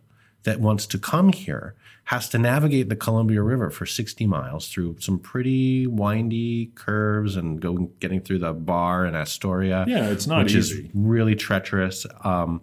that 0.43 0.59
wants 0.59 0.87
to 0.87 0.97
come 0.97 1.31
here 1.33 1.75
has 2.05 2.27
to 2.29 2.37
navigate 2.39 2.89
the 2.89 2.95
Columbia 2.95 3.41
River 3.43 3.69
for 3.69 3.85
60 3.85 4.25
miles 4.25 4.67
through 4.67 4.97
some 4.99 5.19
pretty 5.19 5.85
windy 5.87 6.71
curves 6.75 7.35
and 7.35 7.61
go 7.61 7.91
getting 7.99 8.19
through 8.19 8.39
the 8.39 8.51
bar 8.53 9.05
in 9.05 9.15
Astoria. 9.15 9.85
Yeah, 9.87 10.09
it's 10.09 10.27
not 10.27 10.43
which 10.43 10.55
easy. 10.55 10.85
is 10.85 10.89
really 10.93 11.35
treacherous. 11.35 12.05
Um, 12.23 12.61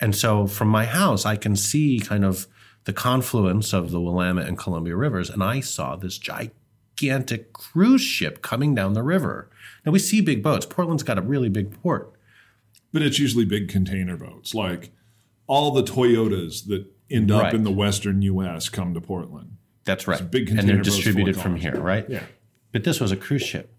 and 0.00 0.14
so 0.14 0.46
from 0.46 0.68
my 0.68 0.84
house, 0.86 1.24
I 1.24 1.36
can 1.36 1.56
see 1.56 2.00
kind 2.00 2.24
of 2.24 2.46
the 2.84 2.92
confluence 2.92 3.72
of 3.72 3.90
the 3.90 4.00
Willamette 4.00 4.46
and 4.46 4.58
Columbia 4.58 4.96
rivers, 4.96 5.30
and 5.30 5.42
I 5.42 5.60
saw 5.60 5.96
this 5.96 6.18
gigantic 6.18 7.52
cruise 7.52 8.02
ship 8.02 8.42
coming 8.42 8.74
down 8.74 8.92
the 8.92 9.02
river. 9.02 9.50
Now 9.86 9.92
we 9.92 9.98
see 9.98 10.20
big 10.20 10.42
boats. 10.42 10.66
Portland's 10.66 11.02
got 11.02 11.18
a 11.18 11.22
really 11.22 11.48
big 11.48 11.80
port. 11.82 12.12
But 12.92 13.02
it's 13.02 13.18
usually 13.18 13.44
big 13.44 13.68
container 13.68 14.16
boats. 14.16 14.54
Like 14.54 14.90
all 15.46 15.70
the 15.72 15.82
Toyotas 15.82 16.66
that 16.68 16.86
end 17.10 17.30
up 17.30 17.42
Right. 17.42 17.54
in 17.54 17.64
the 17.64 17.70
western 17.72 18.22
US 18.22 18.68
come 18.68 18.94
to 18.94 19.00
Portland. 19.00 19.56
That's 19.84 20.06
right. 20.06 20.30
big 20.30 20.48
and 20.50 20.60
they're 20.60 20.76
boats 20.76 20.88
full 20.88 20.94
of 20.98 21.02
distributed 21.04 21.36
from 21.36 21.56
here, 21.56 21.78
right? 21.80 22.08
Yeah. 22.08 22.22
But 22.72 22.84
this 22.84 23.00
was 23.00 23.12
a 23.12 23.16
cruise 23.16 23.42
ship. 23.42 23.74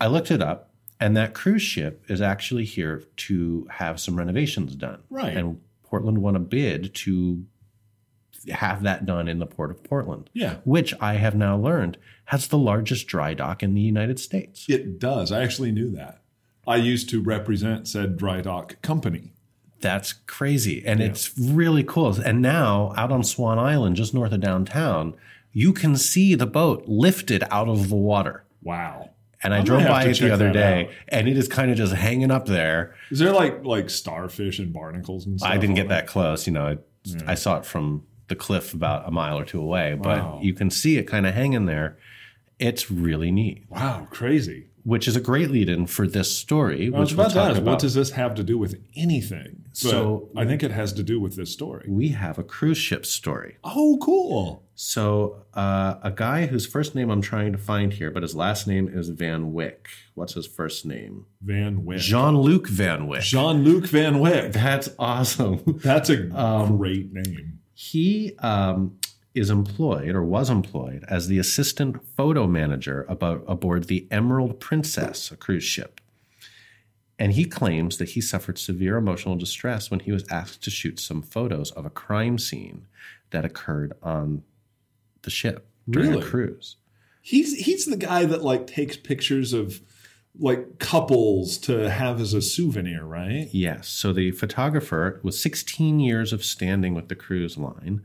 I 0.00 0.06
looked 0.06 0.30
it 0.30 0.40
up, 0.42 0.69
and 1.00 1.16
that 1.16 1.34
cruise 1.34 1.62
ship 1.62 2.04
is 2.08 2.20
actually 2.20 2.64
here 2.64 3.04
to 3.16 3.66
have 3.70 3.98
some 3.98 4.16
renovations 4.16 4.76
done. 4.76 5.02
Right. 5.08 5.36
And 5.36 5.60
Portland 5.82 6.18
won 6.18 6.36
a 6.36 6.40
bid 6.40 6.94
to 6.96 7.44
have 8.50 8.82
that 8.82 9.06
done 9.06 9.28
in 9.28 9.38
the 9.38 9.46
port 9.46 9.70
of 9.70 9.82
Portland. 9.82 10.30
Yeah. 10.32 10.56
Which 10.64 10.94
I 11.00 11.14
have 11.14 11.34
now 11.34 11.56
learned 11.56 11.98
has 12.26 12.48
the 12.48 12.58
largest 12.58 13.06
dry 13.06 13.34
dock 13.34 13.62
in 13.62 13.74
the 13.74 13.80
United 13.80 14.20
States. 14.20 14.66
It 14.68 14.98
does. 14.98 15.32
I 15.32 15.42
actually 15.42 15.72
knew 15.72 15.90
that. 15.92 16.22
I 16.66 16.76
used 16.76 17.08
to 17.10 17.22
represent 17.22 17.88
said 17.88 18.16
dry 18.16 18.40
dock 18.40 18.80
company. 18.82 19.32
That's 19.80 20.12
crazy. 20.12 20.84
And 20.84 21.00
it's 21.00 21.36
really 21.38 21.82
cool. 21.82 22.14
And 22.20 22.42
now, 22.42 22.92
out 22.98 23.10
on 23.10 23.24
Swan 23.24 23.58
Island, 23.58 23.96
just 23.96 24.12
north 24.12 24.32
of 24.32 24.40
downtown, 24.40 25.16
you 25.52 25.72
can 25.72 25.96
see 25.96 26.34
the 26.34 26.46
boat 26.46 26.84
lifted 26.86 27.42
out 27.50 27.68
of 27.68 27.88
the 27.88 27.96
water. 27.96 28.44
Wow. 28.62 29.10
And 29.42 29.54
I 29.54 29.58
I'm 29.58 29.64
drove 29.64 29.84
by 29.86 30.04
it 30.04 30.18
the 30.18 30.32
other 30.32 30.52
day, 30.52 30.86
out. 30.86 30.90
and 31.08 31.26
it 31.28 31.36
is 31.38 31.48
kind 31.48 31.70
of 31.70 31.76
just 31.78 31.94
hanging 31.94 32.30
up 32.30 32.44
there. 32.46 32.94
Is 33.10 33.18
there 33.20 33.32
like 33.32 33.64
like 33.64 33.88
starfish 33.88 34.58
and 34.58 34.72
barnacles 34.72 35.24
and 35.26 35.40
stuff? 35.40 35.50
I 35.50 35.56
didn't 35.56 35.76
get 35.76 35.86
it? 35.86 35.88
that 35.88 36.06
close. 36.06 36.46
You 36.46 36.52
know, 36.52 36.66
it, 36.66 36.86
hmm. 37.10 37.28
I 37.28 37.34
saw 37.34 37.56
it 37.58 37.64
from 37.64 38.04
the 38.28 38.36
cliff 38.36 38.74
about 38.74 39.08
a 39.08 39.10
mile 39.10 39.38
or 39.38 39.44
two 39.44 39.60
away, 39.60 39.94
but 40.00 40.18
Wow. 40.22 40.40
you 40.42 40.52
can 40.52 40.68
see 40.70 40.98
it 40.98 41.04
kind 41.04 41.26
of 41.26 41.34
hanging 41.34 41.64
there. 41.66 41.96
It's 42.58 42.90
really 42.90 43.30
neat, 43.32 43.64
Wow, 43.70 44.06
crazy. 44.10 44.66
which 44.84 45.08
is 45.08 45.16
a 45.16 45.20
great 45.20 45.50
lead 45.50 45.68
in 45.70 45.86
for 45.86 46.06
this 46.06 46.36
story, 46.36 46.86
I 46.86 46.90
was 46.98 47.10
which 47.12 47.16
we'll 47.18 47.30
talk 47.30 47.52
about. 47.52 47.64
what 47.64 47.78
does 47.78 47.94
this 47.94 48.10
have 48.10 48.34
to 48.34 48.44
do 48.44 48.58
with 48.58 48.78
anything? 48.94 49.59
So- 49.72 50.28
I 50.36 50.44
think 50.44 50.62
it 50.62 50.70
has 50.72 50.92
to 50.94 51.02
do 51.02 51.20
with 51.20 51.36
this 51.36 51.52
story. 51.52 51.86
we 51.88 52.08
have 52.08 52.38
a 52.38 52.42
cruise 52.42 52.78
ship 52.78 53.06
story. 53.06 53.56
Oh, 53.64 53.98
cool. 54.02 54.64
So, 54.74 55.44
uh, 55.54 55.96
a 56.02 56.10
guy 56.10 56.46
whose 56.46 56.66
first 56.66 56.94
name 56.94 57.10
I'm 57.10 57.20
trying 57.20 57.52
to 57.52 57.58
find 57.58 57.92
here, 57.92 58.10
but 58.10 58.22
his 58.22 58.34
last 58.34 58.66
name 58.66 58.88
is 58.88 59.10
Van 59.10 59.52
Wyck. 59.52 59.88
What's 60.14 60.32
his 60.34 60.46
first 60.46 60.86
name? 60.86 61.26
Van 61.42 61.84
Wyck. 61.84 62.00
Jean 62.00 62.38
Luc 62.38 62.66
Van 62.66 63.06
Wyck. 63.06 63.22
Jean 63.22 63.62
Luc 63.62 63.86
Van 63.86 64.18
Wyck. 64.20 64.52
That's 64.52 64.88
awesome. 64.98 65.62
That's 65.84 66.08
a 66.10 66.34
Um, 66.36 66.78
great 66.78 67.12
name. 67.12 67.58
he 67.74 68.34
um, 68.38 68.96
is 69.34 69.50
employed 69.50 70.14
or 70.14 70.24
was 70.24 70.48
employed 70.50 71.04
as 71.08 71.28
the 71.28 71.38
assistant 71.38 72.02
photo 72.16 72.46
manager 72.46 73.04
about, 73.08 73.44
aboard 73.46 73.84
the 73.84 74.08
Emerald 74.10 74.58
Princess, 74.60 75.30
a 75.30 75.36
cruise 75.36 75.62
ship. 75.64 75.99
And 77.20 77.34
he 77.34 77.44
claims 77.44 77.98
that 77.98 78.10
he 78.10 78.20
suffered 78.22 78.58
severe 78.58 78.96
emotional 78.96 79.36
distress 79.36 79.90
when 79.90 80.00
he 80.00 80.10
was 80.10 80.24
asked 80.30 80.62
to 80.64 80.70
shoot 80.70 80.98
some 80.98 81.20
photos 81.20 81.70
of 81.72 81.84
a 81.84 81.90
crime 81.90 82.38
scene 82.38 82.86
that 83.30 83.44
occurred 83.44 83.92
on 84.02 84.42
the 85.22 85.30
ship 85.30 85.68
during 85.88 86.10
Really? 86.12 86.22
a 86.26 86.26
cruise. 86.26 86.76
He's 87.20 87.66
he's 87.66 87.84
the 87.84 87.98
guy 87.98 88.24
that 88.24 88.42
like 88.42 88.66
takes 88.66 88.96
pictures 88.96 89.52
of 89.52 89.82
like 90.38 90.78
couples 90.78 91.58
to 91.58 91.90
have 91.90 92.20
as 92.20 92.32
a 92.32 92.40
souvenir, 92.40 93.04
right? 93.04 93.48
Yes. 93.52 93.88
So 93.88 94.12
the 94.14 94.30
photographer, 94.30 95.20
with 95.22 95.34
16 95.34 96.00
years 96.00 96.32
of 96.32 96.42
standing 96.42 96.94
with 96.94 97.08
the 97.08 97.16
cruise 97.16 97.58
line, 97.58 98.00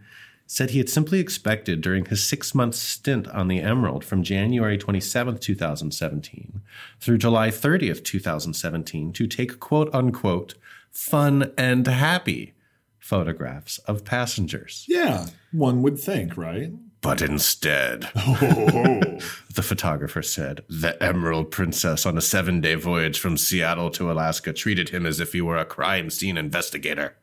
said 0.47 0.69
he 0.69 0.77
had 0.77 0.89
simply 0.89 1.19
expected 1.19 1.81
during 1.81 2.05
his 2.05 2.23
six 2.23 2.53
month 2.53 2.75
stint 2.75 3.27
on 3.29 3.47
the 3.47 3.61
Emerald 3.61 4.03
from 4.03 4.23
January 4.23 4.77
27th, 4.77 5.39
2017 5.41 6.61
through 6.99 7.17
July 7.17 7.49
30th, 7.49 8.03
2017 8.03 9.11
to 9.13 9.27
take 9.27 9.59
quote 9.59 9.93
unquote 9.93 10.55
fun 10.91 11.51
and 11.57 11.87
happy 11.87 12.53
photographs 12.99 13.77
of 13.79 14.05
passengers. 14.05 14.85
Yeah, 14.87 15.27
one 15.51 15.81
would 15.81 15.99
think, 15.99 16.37
right? 16.37 16.71
But 17.01 17.21
instead, 17.21 18.09
oh. 18.15 19.19
the 19.53 19.61
photographer 19.61 20.23
said, 20.23 20.63
the 20.67 21.01
Emerald 21.03 21.51
Princess 21.51 22.03
on 22.03 22.17
a 22.17 22.21
seven 22.21 22.61
day 22.61 22.73
voyage 22.73 23.19
from 23.19 23.37
Seattle 23.37 23.91
to 23.91 24.11
Alaska 24.11 24.53
treated 24.53 24.89
him 24.89 25.05
as 25.05 25.19
if 25.19 25.33
he 25.33 25.41
were 25.41 25.57
a 25.57 25.65
crime 25.65 26.09
scene 26.09 26.35
investigator, 26.35 27.15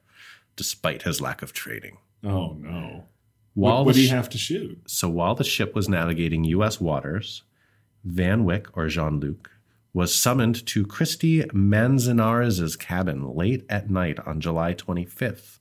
despite 0.55 1.03
his 1.03 1.21
lack 1.21 1.43
of 1.43 1.53
training. 1.53 1.99
Oh 2.23 2.53
no. 2.61 3.07
While 3.55 3.79
what 3.79 3.87
would 3.87 3.97
he 3.97 4.07
sh- 4.07 4.11
have 4.11 4.31
to 4.31 4.39
shoot? 4.39 4.83
So 4.87 5.09
while 5.09 5.35
the 5.35 5.45
ship 5.45 5.75
was 5.75 5.89
navigating 5.89 6.45
U.S. 6.45 6.81
waters, 6.81 7.43
Van 8.05 8.45
Wyck, 8.45 8.77
or 8.77 8.89
Jean 8.89 9.21
Luc, 9.21 9.51
was 9.95 10.15
summoned 10.15 10.65
to 10.67 10.87
Kristy 10.87 11.53
Manzanares' 11.53 12.77
cabin 12.77 13.35
late 13.35 13.65
at 13.69 13.91
night 13.91 14.19
on 14.27 14.41
July 14.41 14.75
25th, 14.75 15.59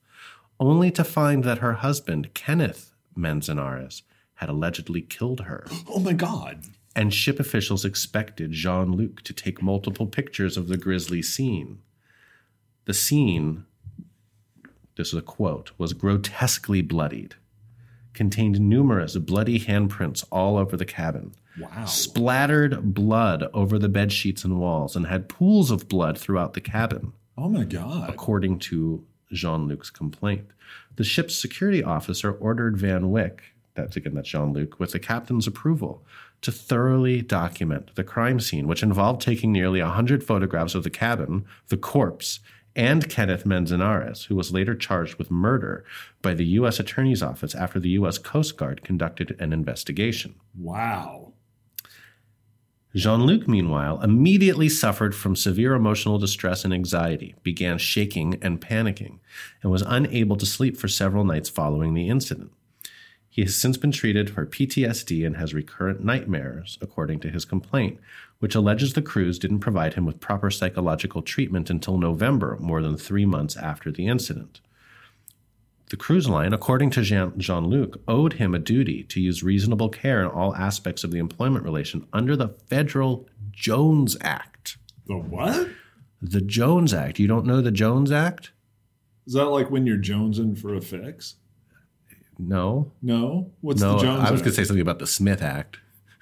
only 0.59 0.89
to 0.91 1.03
find 1.03 1.43
that 1.43 1.57
her 1.57 1.73
husband, 1.73 2.33
Kenneth 2.33 2.93
Manzanares, 3.15 4.03
had 4.35 4.49
allegedly 4.49 5.01
killed 5.01 5.41
her. 5.41 5.65
Oh 5.87 5.99
my 5.99 6.13
god. 6.13 6.63
And 6.95 7.13
ship 7.13 7.39
officials 7.39 7.85
expected 7.85 8.51
Jean 8.51 8.93
Luc 8.93 9.21
to 9.23 9.33
take 9.33 9.61
multiple 9.61 10.07
pictures 10.07 10.57
of 10.57 10.67
the 10.67 10.77
grisly 10.77 11.21
scene. 11.21 11.79
The 12.85 12.93
scene, 12.93 13.65
this 14.97 15.09
is 15.09 15.13
a 15.13 15.21
quote, 15.21 15.71
was 15.77 15.93
grotesquely 15.93 16.81
bloodied, 16.81 17.35
contained 18.13 18.59
numerous 18.59 19.15
bloody 19.17 19.59
handprints 19.59 20.23
all 20.31 20.57
over 20.57 20.75
the 20.77 20.85
cabin, 20.85 21.31
Wow. 21.59 21.85
splattered 21.85 22.93
blood 22.93 23.43
over 23.53 23.77
the 23.79 23.89
bed 23.89 24.11
sheets 24.11 24.43
and 24.43 24.59
walls, 24.59 24.95
and 24.95 25.07
had 25.07 25.29
pools 25.29 25.71
of 25.71 25.87
blood 25.87 26.17
throughout 26.17 26.53
the 26.53 26.61
cabin, 26.61 27.13
Oh 27.37 27.49
my 27.49 27.63
god. 27.63 28.09
according 28.09 28.59
to 28.59 29.03
Jean 29.31 29.67
Luc's 29.67 29.89
complaint. 29.89 30.45
The 30.97 31.03
ship's 31.03 31.35
security 31.35 31.83
officer 31.83 32.31
ordered 32.31 32.77
Van 32.77 33.09
Wyck, 33.11 33.41
that's 33.75 33.95
again 33.95 34.13
that's 34.15 34.29
Jean 34.29 34.53
Luc, 34.53 34.79
with 34.79 34.91
the 34.91 34.99
captain's 34.99 35.47
approval, 35.47 36.03
to 36.41 36.51
thoroughly 36.51 37.21
document 37.21 37.91
the 37.95 38.03
crime 38.03 38.39
scene, 38.39 38.67
which 38.67 38.83
involved 38.83 39.21
taking 39.21 39.51
nearly 39.51 39.79
100 39.81 40.23
photographs 40.23 40.75
of 40.75 40.83
the 40.83 40.89
cabin, 40.89 41.45
the 41.69 41.77
corpse, 41.77 42.39
and 42.75 43.09
Kenneth 43.09 43.45
Manzanares, 43.45 44.25
who 44.25 44.35
was 44.35 44.53
later 44.53 44.75
charged 44.75 45.15
with 45.15 45.31
murder 45.31 45.83
by 46.21 46.33
the 46.33 46.45
U.S. 46.45 46.79
Attorney's 46.79 47.23
Office 47.23 47.53
after 47.53 47.79
the 47.79 47.89
U.S. 47.89 48.17
Coast 48.17 48.57
Guard 48.57 48.83
conducted 48.83 49.35
an 49.39 49.51
investigation. 49.53 50.35
Wow. 50.57 51.33
Jean 52.93 53.21
Luc, 53.25 53.47
meanwhile, 53.47 54.01
immediately 54.01 54.67
suffered 54.67 55.15
from 55.15 55.35
severe 55.35 55.73
emotional 55.73 56.17
distress 56.17 56.65
and 56.65 56.73
anxiety, 56.73 57.35
began 57.41 57.77
shaking 57.77 58.37
and 58.41 58.59
panicking, 58.59 59.19
and 59.63 59.71
was 59.71 59.83
unable 59.83 60.35
to 60.35 60.45
sleep 60.45 60.75
for 60.75 60.89
several 60.89 61.23
nights 61.23 61.47
following 61.47 61.93
the 61.93 62.09
incident. 62.09 62.51
He 63.29 63.43
has 63.43 63.55
since 63.55 63.77
been 63.77 63.93
treated 63.93 64.29
for 64.29 64.45
PTSD 64.45 65.25
and 65.25 65.37
has 65.37 65.53
recurrent 65.53 66.03
nightmares, 66.03 66.77
according 66.81 67.21
to 67.21 67.29
his 67.29 67.45
complaint, 67.45 67.97
which 68.41 68.55
alleges 68.55 68.93
the 68.93 69.03
cruise 69.03 69.37
didn't 69.37 69.59
provide 69.59 69.93
him 69.93 70.03
with 70.03 70.19
proper 70.19 70.49
psychological 70.49 71.21
treatment 71.21 71.69
until 71.69 71.99
November, 71.99 72.57
more 72.59 72.81
than 72.81 72.97
three 72.97 73.23
months 73.23 73.55
after 73.55 73.91
the 73.91 74.07
incident. 74.07 74.61
The 75.91 75.97
cruise 75.97 76.27
line, 76.27 76.51
according 76.51 76.89
to 76.91 77.03
Jean 77.03 77.65
Luc, 77.65 78.01
owed 78.07 78.33
him 78.33 78.55
a 78.55 78.59
duty 78.59 79.03
to 79.03 79.21
use 79.21 79.43
reasonable 79.43 79.89
care 79.89 80.21
in 80.21 80.27
all 80.27 80.55
aspects 80.55 81.03
of 81.03 81.11
the 81.11 81.19
employment 81.19 81.63
relation 81.63 82.07
under 82.11 82.35
the 82.35 82.47
federal 82.47 83.27
Jones 83.51 84.17
Act. 84.21 84.77
The 85.05 85.17
what? 85.17 85.69
The 86.19 86.41
Jones 86.41 86.95
Act. 86.95 87.19
You 87.19 87.27
don't 87.27 87.45
know 87.45 87.61
the 87.61 87.69
Jones 87.69 88.11
Act? 88.11 88.53
Is 89.27 89.33
that 89.33 89.45
like 89.45 89.69
when 89.69 89.85
you're 89.85 89.97
jonesing 89.97 90.57
for 90.57 90.73
a 90.73 90.81
fix? 90.81 91.35
No. 92.39 92.91
No. 93.03 93.51
What's 93.61 93.81
no, 93.81 93.97
the 93.97 94.03
Jones? 94.03 94.27
I 94.27 94.31
was 94.31 94.41
going 94.41 94.51
to 94.51 94.55
say 94.55 94.63
something 94.63 94.81
about 94.81 94.97
the 94.97 95.05
Smith 95.05 95.43
Act. 95.43 95.77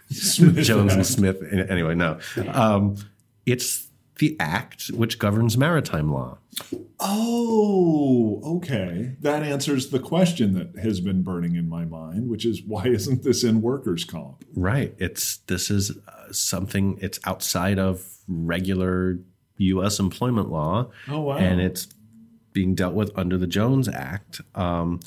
Jones 0.63 0.93
and 0.93 1.05
Smith. 1.05 1.41
Anyway, 1.51 1.95
no. 1.95 2.19
Um, 2.47 2.97
it's 3.45 3.89
the 4.17 4.35
act 4.39 4.87
which 4.89 5.17
governs 5.17 5.57
maritime 5.57 6.11
law. 6.11 6.37
Oh, 6.99 8.41
okay. 8.57 9.15
That 9.21 9.43
answers 9.43 9.89
the 9.89 9.99
question 9.99 10.53
that 10.55 10.81
has 10.83 10.99
been 10.99 11.23
burning 11.23 11.55
in 11.55 11.69
my 11.69 11.85
mind, 11.85 12.29
which 12.29 12.45
is 12.45 12.61
why 12.61 12.85
isn't 12.87 13.23
this 13.23 13.43
in 13.43 13.61
workers' 13.61 14.03
comp? 14.03 14.43
Right. 14.53 14.93
It's 14.99 15.37
this 15.47 15.71
is 15.71 15.97
uh, 16.07 16.31
something. 16.31 16.99
It's 17.01 17.19
outside 17.25 17.79
of 17.79 18.05
regular 18.27 19.19
U.S. 19.57 19.99
employment 19.99 20.49
law. 20.49 20.89
Oh, 21.07 21.21
wow. 21.21 21.37
And 21.37 21.61
it's 21.61 21.87
being 22.51 22.75
dealt 22.75 22.93
with 22.93 23.11
under 23.15 23.37
the 23.37 23.47
Jones 23.47 23.87
Act, 23.87 24.41
um, 24.55 24.99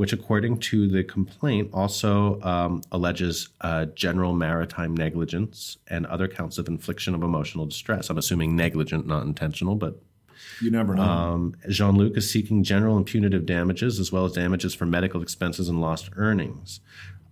which, 0.00 0.14
according 0.14 0.56
to 0.56 0.88
the 0.88 1.04
complaint, 1.04 1.68
also 1.74 2.40
um, 2.40 2.80
alleges 2.90 3.50
uh, 3.60 3.84
general 3.84 4.32
maritime 4.32 4.96
negligence 4.96 5.76
and 5.88 6.06
other 6.06 6.26
counts 6.26 6.56
of 6.56 6.66
infliction 6.68 7.14
of 7.14 7.22
emotional 7.22 7.66
distress. 7.66 8.08
I'm 8.08 8.16
assuming 8.16 8.56
negligent, 8.56 9.06
not 9.06 9.24
intentional, 9.24 9.74
but 9.74 10.00
You 10.62 10.70
never 10.70 10.94
know. 10.94 11.02
um, 11.02 11.54
Jean 11.68 11.96
Luc 11.98 12.16
is 12.16 12.30
seeking 12.30 12.64
general 12.64 12.96
and 12.96 13.04
punitive 13.04 13.44
damages 13.44 14.00
as 14.00 14.10
well 14.10 14.24
as 14.24 14.32
damages 14.32 14.72
for 14.74 14.86
medical 14.86 15.20
expenses 15.20 15.68
and 15.68 15.82
lost 15.82 16.08
earnings. 16.16 16.80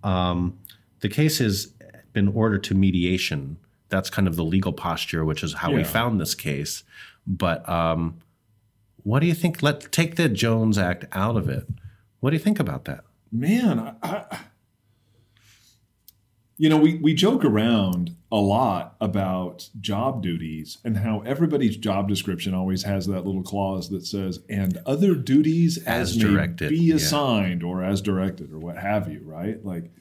Um, 0.04 0.58
the 1.00 1.08
case 1.08 1.38
has 1.38 1.72
been 2.12 2.28
ordered 2.28 2.64
to 2.64 2.74
mediation. 2.74 3.56
That's 3.88 4.10
kind 4.10 4.28
of 4.28 4.36
the 4.36 4.44
legal 4.44 4.74
posture, 4.74 5.24
which 5.24 5.42
is 5.42 5.54
how 5.54 5.72
we 5.72 5.84
found 5.84 6.20
this 6.20 6.34
case. 6.34 6.84
But 7.26 7.66
um, 7.66 8.18
what 9.04 9.20
do 9.20 9.26
you 9.26 9.32
think? 9.32 9.62
Let's 9.62 9.88
take 9.90 10.16
the 10.16 10.28
Jones 10.28 10.76
Act 10.76 11.06
out 11.12 11.38
of 11.38 11.48
it. 11.48 11.66
What 12.20 12.30
do 12.30 12.36
you 12.36 12.42
think 12.42 12.60
about 12.60 12.84
that? 12.86 13.04
Man, 13.30 13.78
I, 13.78 13.94
I, 14.02 14.38
you 16.56 16.68
know, 16.68 16.76
we, 16.76 16.96
we 16.96 17.14
joke 17.14 17.44
around 17.44 18.16
a 18.32 18.36
lot 18.36 18.96
about 19.00 19.70
job 19.80 20.22
duties 20.22 20.78
and 20.84 20.98
how 20.98 21.20
everybody's 21.20 21.76
job 21.76 22.08
description 22.08 22.52
always 22.54 22.82
has 22.82 23.06
that 23.06 23.24
little 23.24 23.42
clause 23.42 23.88
that 23.90 24.04
says, 24.04 24.40
and 24.48 24.78
other 24.84 25.14
duties 25.14 25.78
as, 25.78 26.10
As 26.10 26.16
directed, 26.16 26.70
be 26.70 26.76
yeah. 26.76 26.96
assigned 26.96 27.62
or 27.62 27.84
as 27.84 28.02
directed 28.02 28.52
or 28.52 28.58
what 28.58 28.76
have 28.76 29.10
you, 29.10 29.22
right? 29.24 29.64
Like, 29.64 29.92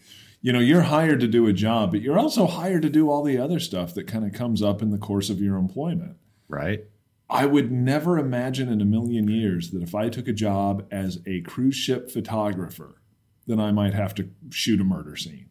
you 0.42 0.52
know, 0.52 0.60
you're 0.60 0.82
hired 0.82 1.20
to 1.20 1.28
do 1.28 1.48
a 1.48 1.54
job, 1.54 1.92
but 1.92 2.02
you're 2.02 2.20
also 2.20 2.48
hired 2.48 2.82
to 2.82 2.90
do 2.90 3.10
all 3.10 3.24
the 3.24 3.38
other 3.38 3.60
stuff 3.60 3.94
that 3.94 4.08
kind 4.08 4.26
of 4.26 4.34
comes 4.34 4.62
up 4.62 4.82
in 4.82 4.90
the 4.90 4.98
course 4.98 5.30
of 5.30 5.40
your 5.40 5.58
employment. 5.58 6.18
Right? 6.50 6.86
I 7.30 7.46
would 7.46 7.72
never 7.72 8.18
imagine 8.18 8.70
in 8.70 8.80
a 8.82 8.86
million 8.86 9.28
years 9.28 9.72
that 9.72 9.84
if 9.84 9.94
I 9.94 10.10
took 10.10 10.28
a 10.28 10.34
job 10.34 10.86
as 10.92 11.20
a 11.26 11.42
cruise 11.42 11.76
ship 11.76 12.10
photographer, 12.10 13.02
then 13.46 13.60
I 13.60 13.72
might 13.72 13.94
have 13.94 14.16
to 14.16 14.30
shoot 14.50 14.80
a 14.80 14.84
murder 14.84 15.16
scene. 15.16 15.50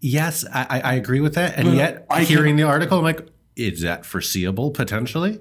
Yes, 0.00 0.44
I, 0.52 0.80
I 0.82 0.94
agree 0.94 1.20
with 1.20 1.34
that. 1.34 1.56
And 1.56 1.68
But 1.68 1.74
yet, 1.76 2.06
I 2.10 2.24
hearing 2.24 2.56
can- 2.56 2.56
the 2.56 2.62
article, 2.64 2.98
I'm 2.98 3.04
like, 3.04 3.28
is 3.54 3.82
that 3.82 4.04
foreseeable 4.04 4.72
potentially? 4.72 5.38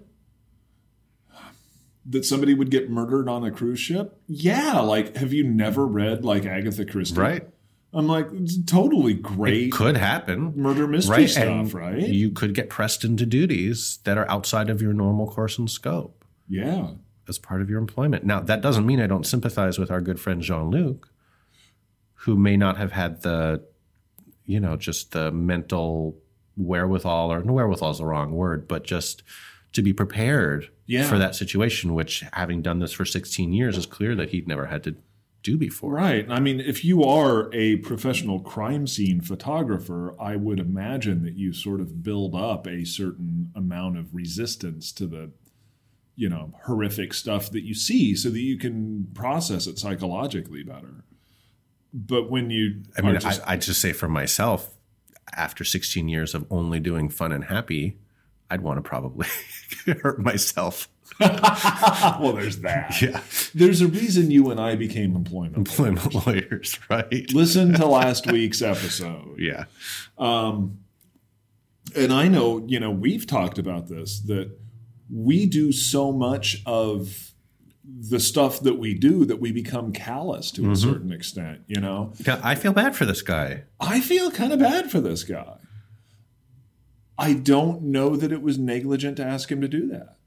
That 2.06 2.26
somebody 2.26 2.54
would 2.54 2.70
get 2.72 2.90
murdered 2.90 3.30
on 3.30 3.44
a 3.44 3.52
cruise 3.52 3.80
ship? 3.80 4.20
Yeah. 4.28 4.80
Like, 4.82 5.16
have 5.18 5.34
you 5.34 5.44
never 5.44 5.86
read 5.86 6.26
like 6.26 6.46
Agatha 6.46 6.86
Christie? 6.86 7.20
Right. 7.20 7.48
I'm 7.94 8.08
like, 8.08 8.28
totally 8.68 9.14
great 9.14 9.66
It 9.66 9.72
could 9.74 9.98
happen. 9.98 10.54
murder 10.56 10.88
mystery 10.88 11.16
right? 11.18 11.30
stuff, 11.30 11.44
and 11.46 11.74
right? 11.74 12.08
You 12.08 12.32
could 12.32 12.54
get 12.54 12.70
pressed 12.70 13.04
into 13.04 13.26
duties 13.26 14.00
that 14.06 14.18
are 14.18 14.30
outside 14.32 14.70
of 14.70 14.82
your 14.82 14.94
normal 14.94 15.28
course 15.30 15.58
and 15.58 15.70
scope 15.70 16.24
yeah. 16.48 16.92
as 17.28 17.38
part 17.38 17.62
of 17.62 17.70
your 17.70 17.80
employment. 17.80 18.24
Now, 18.24 18.40
that 18.40 18.62
doesn't 18.62 18.86
mean 18.86 19.02
I 19.02 19.08
don't 19.08 19.26
sympathize 19.26 19.78
with 19.78 19.92
our 19.92 20.00
good 20.00 20.20
friend 20.22 20.42
Jean 20.42 20.70
Luc, 20.72 21.10
who 22.14 22.38
may 22.38 22.56
not 22.56 22.78
have 22.78 22.94
had 22.94 23.24
the, 23.24 23.62
you 24.46 24.60
know, 24.62 24.78
just 24.78 25.12
the 25.12 25.30
mental 25.32 26.18
wherewithal, 26.56 27.32
or 27.34 27.44
no, 27.44 27.54
wherewithal 27.54 27.92
is 27.92 27.98
the 27.98 28.06
wrong 28.06 28.32
word, 28.32 28.68
but 28.70 28.84
just 28.86 29.24
to 29.74 29.82
be 29.82 29.92
prepared 29.94 30.70
Yeah. 30.86 31.04
for 31.10 31.18
that 31.18 31.36
situation, 31.36 31.94
which 31.94 32.24
having 32.34 32.62
done 32.62 32.80
this 32.80 32.94
for 32.94 33.04
16 33.06 33.52
years 33.54 33.78
is 33.78 33.86
clear 33.86 34.16
that 34.16 34.30
he'd 34.30 34.48
never 34.48 34.68
had 34.68 34.84
to 34.84 34.96
do 35.44 35.58
before. 35.58 35.94
Right. 35.94 36.30
I 36.30 36.40
mean, 36.40 36.60
if 36.60 36.86
you 36.86 37.04
are 37.04 37.50
a 37.54 37.78
professional 37.78 38.40
crime 38.40 38.88
scene 38.88 39.22
photographer, 39.22 40.16
I 40.20 40.36
would 40.36 40.60
imagine 40.60 41.24
that 41.24 41.36
you 41.36 41.54
sort 41.54 41.82
of 41.82 42.04
build 42.04 42.36
up 42.36 42.68
a 42.68 42.86
certain 42.86 43.52
amount 43.56 43.98
of 43.98 44.14
resistance 44.14 44.92
to 44.94 45.08
the, 45.08 45.32
you 46.16 46.30
know, 46.30 46.54
horrific 46.66 47.14
stuff 47.14 47.50
that 47.52 47.64
you 47.64 47.74
see 47.74 48.16
so 48.16 48.30
that 48.30 48.40
you 48.40 48.58
can 48.58 49.08
process 49.14 49.68
it 49.68 49.80
psychologically 49.80 50.64
better. 50.64 51.04
But 51.94 52.30
when 52.30 52.50
you, 52.50 52.84
I 52.98 53.02
mean, 53.02 53.20
just, 53.20 53.42
I, 53.42 53.54
I'd 53.54 53.62
just 53.62 53.82
say 53.82 53.94
for 53.94 54.08
myself, 54.08 54.70
after 55.34 55.64
16 55.64 56.08
years 56.08 56.36
of 56.36 56.46
only 56.50 56.80
doing 56.80 57.10
fun 57.10 57.32
and 57.32 57.46
happy, 57.46 57.98
I'd 58.50 58.62
want 58.62 58.78
to 58.78 58.82
probably 58.82 59.28
hurt 60.02 60.20
myself. 60.20 60.90
Well, 61.22 62.34
there's 62.34 62.60
that. 62.60 63.02
Yeah. 63.02 63.22
There's 63.54 63.82
a 63.82 63.88
reason 63.88 64.32
you 64.32 64.52
and 64.52 64.60
I 64.60 64.76
became 64.76 65.16
employment. 65.16 65.58
Employment 65.58 66.28
lawyers, 66.28 66.80
right? 66.90 67.32
Listen 67.34 67.74
to 67.74 67.86
last 67.86 68.32
week's 68.32 68.62
episode. 68.62 69.28
Yeah. 69.42 69.66
Um, 70.18 70.80
and 71.96 72.14
I 72.14 72.28
know, 72.28 72.64
you 72.68 72.80
know, 72.80 72.92
we've 72.92 73.26
talked 73.26 73.58
about 73.58 73.88
this 73.88 74.20
that 74.22 74.52
we 75.12 75.46
do 75.46 75.72
so 75.72 76.12
much 76.12 76.62
of 76.66 77.32
the 77.84 78.20
stuff 78.20 78.62
that 78.62 78.78
we 78.78 78.94
do 78.94 79.26
that 79.26 79.40
we 79.40 79.52
become 79.52 79.92
callous 79.92 80.52
to 80.52 80.62
a 80.62 80.66
mm-hmm. 80.66 80.74
certain 80.76 81.12
extent, 81.12 81.62
you 81.68 81.82
know. 81.82 82.14
I 82.28 82.56
feel 82.56 82.74
bad 82.74 82.96
for 82.96 83.06
this 83.06 83.22
guy. 83.22 83.64
I 83.80 84.00
feel 84.00 84.32
kind 84.32 84.54
of 84.54 84.60
bad 84.60 84.92
for 84.92 85.02
this 85.02 85.24
guy. 85.24 85.58
I 87.18 87.34
don't 87.34 87.84
know 87.84 88.16
that 88.16 88.32
it 88.32 88.42
was 88.42 88.58
negligent 88.58 89.18
to 89.18 89.26
ask 89.26 89.52
him 89.52 89.62
to 89.62 89.68
do 89.68 89.88
that. 89.90 90.18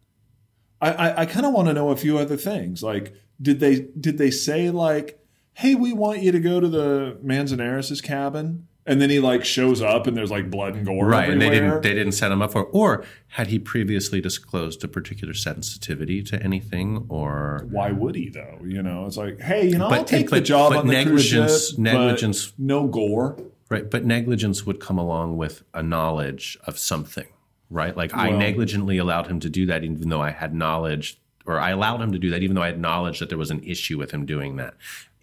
I, 0.85 0.91
I, 1.09 1.21
I 1.23 1.27
kind 1.27 1.47
of 1.47 1.53
want 1.53 1.69
to 1.69 1.75
know 1.75 1.91
a 1.91 1.97
few 1.97 2.19
other 2.19 2.37
things. 2.37 2.83
Like, 2.83 3.15
did 3.41 3.61
they 3.61 3.87
did 3.99 4.19
they 4.19 4.31
say 4.31 4.71
like, 4.71 5.19
"Hey, 5.55 5.75
we 5.75 5.93
want 5.93 6.21
you 6.23 6.33
to 6.33 6.41
go 6.41 6.61
to 6.61 6.69
the 6.69 7.19
Manzanares' 7.23 8.01
cabin," 8.01 8.67
and 8.87 9.01
then 9.01 9.11
he 9.11 9.19
like 9.19 9.45
shows 9.45 9.81
up 9.81 10.07
and 10.07 10.17
there's 10.17 10.31
like 10.31 10.51
blood 10.51 10.75
and 10.77 10.85
gore 10.87 11.07
Right. 11.07 11.31
And 11.31 11.41
they 11.41 11.51
didn't 11.51 11.83
they 11.83 11.95
didn't 11.95 12.13
set 12.13 12.31
him 12.31 12.43
up 12.43 12.53
for 12.53 12.65
or 12.65 13.05
had 13.29 13.47
he 13.49 13.59
previously 13.59 14.21
disclosed 14.21 14.85
a 14.85 14.89
particular 14.89 15.35
sensitivity 15.35 16.23
to 16.25 16.43
anything 16.43 17.07
or 17.09 17.67
Why 17.71 17.93
would 17.93 18.15
he 18.15 18.29
though? 18.29 18.59
You 18.65 18.83
know, 18.83 19.07
it's 19.07 19.17
like, 19.17 19.41
hey, 19.41 19.69
you 19.69 19.79
know, 19.79 19.89
But- 19.89 19.99
I'll 20.01 20.05
take 20.05 20.31
the 20.31 20.41
job 20.41 20.73
but 20.73 20.81
on 20.81 20.87
the 20.87 21.03
cruise 21.05 21.33
negligence- 21.33 21.69
ship, 21.71 21.79
negligence- 21.79 22.47
but 22.49 22.59
no 22.59 22.87
gore. 22.87 23.37
right, 23.71 23.91
but 23.91 24.05
negligence 24.05 24.67
would 24.67 24.81
come 24.81 24.99
along 24.99 25.37
with 25.39 25.63
a 25.73 25.83
knowledge 25.83 26.59
of 26.67 26.79
something, 26.79 27.27
right? 27.75 27.95
Like 27.97 28.15
I 28.15 28.31
negligently 28.31 28.97
allowed 28.99 29.27
him 29.27 29.41
to 29.41 29.51
do 29.51 29.67
that 29.67 29.85
even 29.85 30.09
though 30.09 30.23
I 30.23 30.31
had 30.31 30.55
knowledge 30.55 31.19
or 31.47 31.59
I 31.59 31.71
allowed 31.71 32.01
him 32.01 32.13
to 32.13 32.19
do 32.19 32.31
that 32.31 32.43
even 32.43 32.55
though 32.57 32.63
I 32.63 32.69
had 32.69 32.81
knowledge 32.81 33.19
that 33.19 33.29
there 33.29 33.37
was 33.39 33.51
an 33.51 33.63
issue 33.65 33.99
with 33.99 34.13
him 34.13 34.25
doing 34.25 34.57
that. 34.57 34.75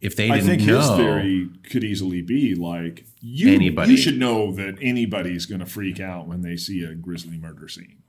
If 0.01 0.15
they 0.15 0.27
didn't 0.29 0.43
I 0.43 0.47
think 0.57 0.61
know, 0.63 0.79
his 0.79 0.89
theory 0.91 1.49
could 1.69 1.83
easily 1.83 2.21
be 2.23 2.55
like 2.55 3.05
you. 3.21 3.53
Anybody. 3.53 3.91
You 3.91 3.97
should 3.97 4.17
know 4.19 4.51
that 4.53 4.75
anybody's 4.81 5.45
going 5.45 5.59
to 5.59 5.65
freak 5.67 5.99
out 5.99 6.27
when 6.27 6.41
they 6.41 6.57
see 6.57 6.83
a 6.83 6.93
grisly 6.95 7.37
murder 7.37 7.67
scene. 7.67 8.01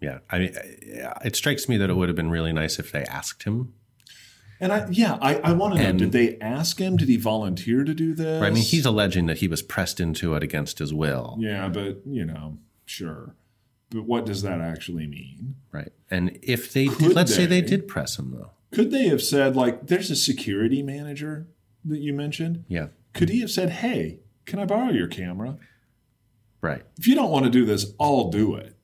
yeah, 0.00 0.18
I 0.30 0.38
mean, 0.40 0.52
it 1.24 1.36
strikes 1.36 1.68
me 1.68 1.76
that 1.76 1.90
it 1.90 1.94
would 1.94 2.08
have 2.08 2.16
been 2.16 2.30
really 2.30 2.52
nice 2.52 2.78
if 2.80 2.90
they 2.90 3.04
asked 3.04 3.44
him. 3.44 3.72
And 4.60 4.72
I, 4.72 4.88
yeah, 4.90 5.16
I, 5.22 5.36
I 5.36 5.52
want 5.52 5.74
to 5.76 5.80
know: 5.80 5.88
And- 5.88 5.98
Did 6.00 6.10
they 6.10 6.36
ask 6.40 6.80
him? 6.80 6.96
Did 6.96 7.08
he 7.08 7.16
volunteer 7.16 7.84
to 7.84 7.94
do 7.94 8.14
this? 8.14 8.40
Right? 8.42 8.48
I 8.48 8.50
mean, 8.50 8.64
he's 8.64 8.84
alleging 8.84 9.26
that 9.26 9.38
he 9.38 9.46
was 9.46 9.62
pressed 9.62 10.00
into 10.00 10.34
it 10.34 10.42
against 10.42 10.80
his 10.80 10.92
will, 10.92 11.36
yeah, 11.38 11.68
but 11.68 12.00
you 12.04 12.24
know, 12.24 12.58
sure. 12.84 13.36
But 13.90 14.02
what 14.04 14.26
does 14.26 14.42
that 14.42 14.60
actually 14.60 15.06
mean? 15.06 15.56
right? 15.72 15.92
And 16.10 16.38
if 16.42 16.72
they 16.72 16.86
Could 16.88 16.98
did, 16.98 17.16
let's 17.16 17.34
say 17.34 17.46
they 17.46 17.60
they? 17.60 17.66
did 17.68 17.88
press 17.88 18.18
him 18.18 18.30
though, 18.32 18.50
Could 18.72 18.90
they 18.90 19.08
have 19.08 19.22
said 19.22 19.56
like, 19.56 19.86
"There's 19.86 20.10
a 20.10 20.16
security 20.16 20.82
manager 20.82 21.46
that 21.84 21.98
you 22.00 22.12
mentioned"? 22.12 22.64
yeah, 22.68 22.88
Could 23.14 23.28
he 23.30 23.40
have 23.40 23.50
said, 23.50 23.70
"Hey, 23.70 24.20
can 24.46 24.58
I 24.58 24.64
borrow 24.66 24.90
your 24.90 25.08
camera?" 25.08 25.56
right. 26.60 26.82
if 26.98 27.06
you 27.06 27.14
don't 27.14 27.30
want 27.30 27.44
to 27.44 27.50
do 27.50 27.64
this, 27.64 27.92
I'll 28.00 28.30
do 28.30 28.54
it. 28.56 28.74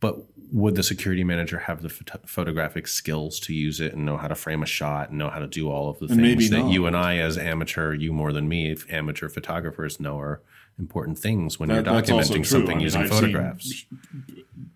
But 0.00 0.24
would 0.52 0.76
the 0.76 0.82
security 0.82 1.24
manager 1.24 1.58
have 1.60 1.82
the 1.82 1.88
phot- 1.88 2.28
photographic 2.28 2.86
skills 2.86 3.40
to 3.40 3.54
use 3.54 3.80
it 3.80 3.92
and 3.94 4.04
know 4.06 4.16
how 4.16 4.28
to 4.28 4.34
frame 4.34 4.62
a 4.62 4.66
shot 4.66 5.08
and 5.10 5.18
know 5.18 5.30
how 5.30 5.40
to 5.40 5.46
do 5.46 5.68
all 5.70 5.88
of 5.88 5.98
the 5.98 6.06
And 6.06 6.18
maybe 6.18 6.40
things 6.46 6.50
that 6.50 6.58
not. 6.64 6.72
you 6.72 6.86
and 6.86 6.96
I, 6.96 7.16
as 7.18 7.36
amateur, 7.38 7.92
you 7.94 8.12
more 8.12 8.32
than 8.32 8.48
me, 8.48 8.70
if 8.70 8.90
amateur 8.92 9.28
photographers, 9.28 9.98
know 9.98 10.18
are 10.20 10.42
important 10.78 11.18
things 11.18 11.58
when 11.58 11.68
That- 11.68 11.84
you're 11.86 12.02
documenting 12.02 12.44
something 12.46 12.70
I 12.72 12.74
mean, 12.74 12.80
using 12.80 13.02
I've 13.02 13.10
photographs? 13.10 13.86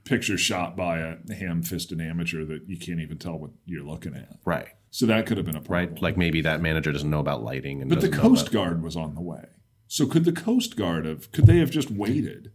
Pictures 0.04 0.40
shot 0.40 0.76
by 0.76 0.98
a 0.98 1.16
ham-fisted 1.34 2.00
amateur 2.00 2.44
that 2.46 2.68
you 2.68 2.78
can't 2.78 3.00
even 3.00 3.18
tell 3.18 3.38
what 3.38 3.50
you're 3.66 3.84
looking 3.84 4.14
at. 4.14 4.38
Right, 4.44 4.68
So 4.90 5.04
that 5.06 5.26
could 5.26 5.36
have 5.36 5.44
been 5.44 5.56
a 5.56 5.60
problem. 5.60 5.94
right. 5.94 6.02
Like 6.02 6.16
maybe 6.16 6.40
that 6.42 6.62
manager 6.62 6.92
doesn't 6.92 7.10
know 7.10 7.20
about 7.20 7.42
lighting, 7.42 7.82
and 7.82 7.90
but 7.90 8.00
the 8.00 8.08
Coast 8.08 8.50
Guard 8.50 8.82
was 8.82 8.96
on 8.96 9.14
the 9.14 9.20
way. 9.20 9.44
So 9.86 10.06
could 10.06 10.24
the 10.24 10.32
Coast 10.32 10.76
Guard 10.76 11.04
have? 11.06 11.30
Could 11.32 11.46
they 11.46 11.58
have 11.58 11.70
just 11.70 11.90
waited 11.90 12.52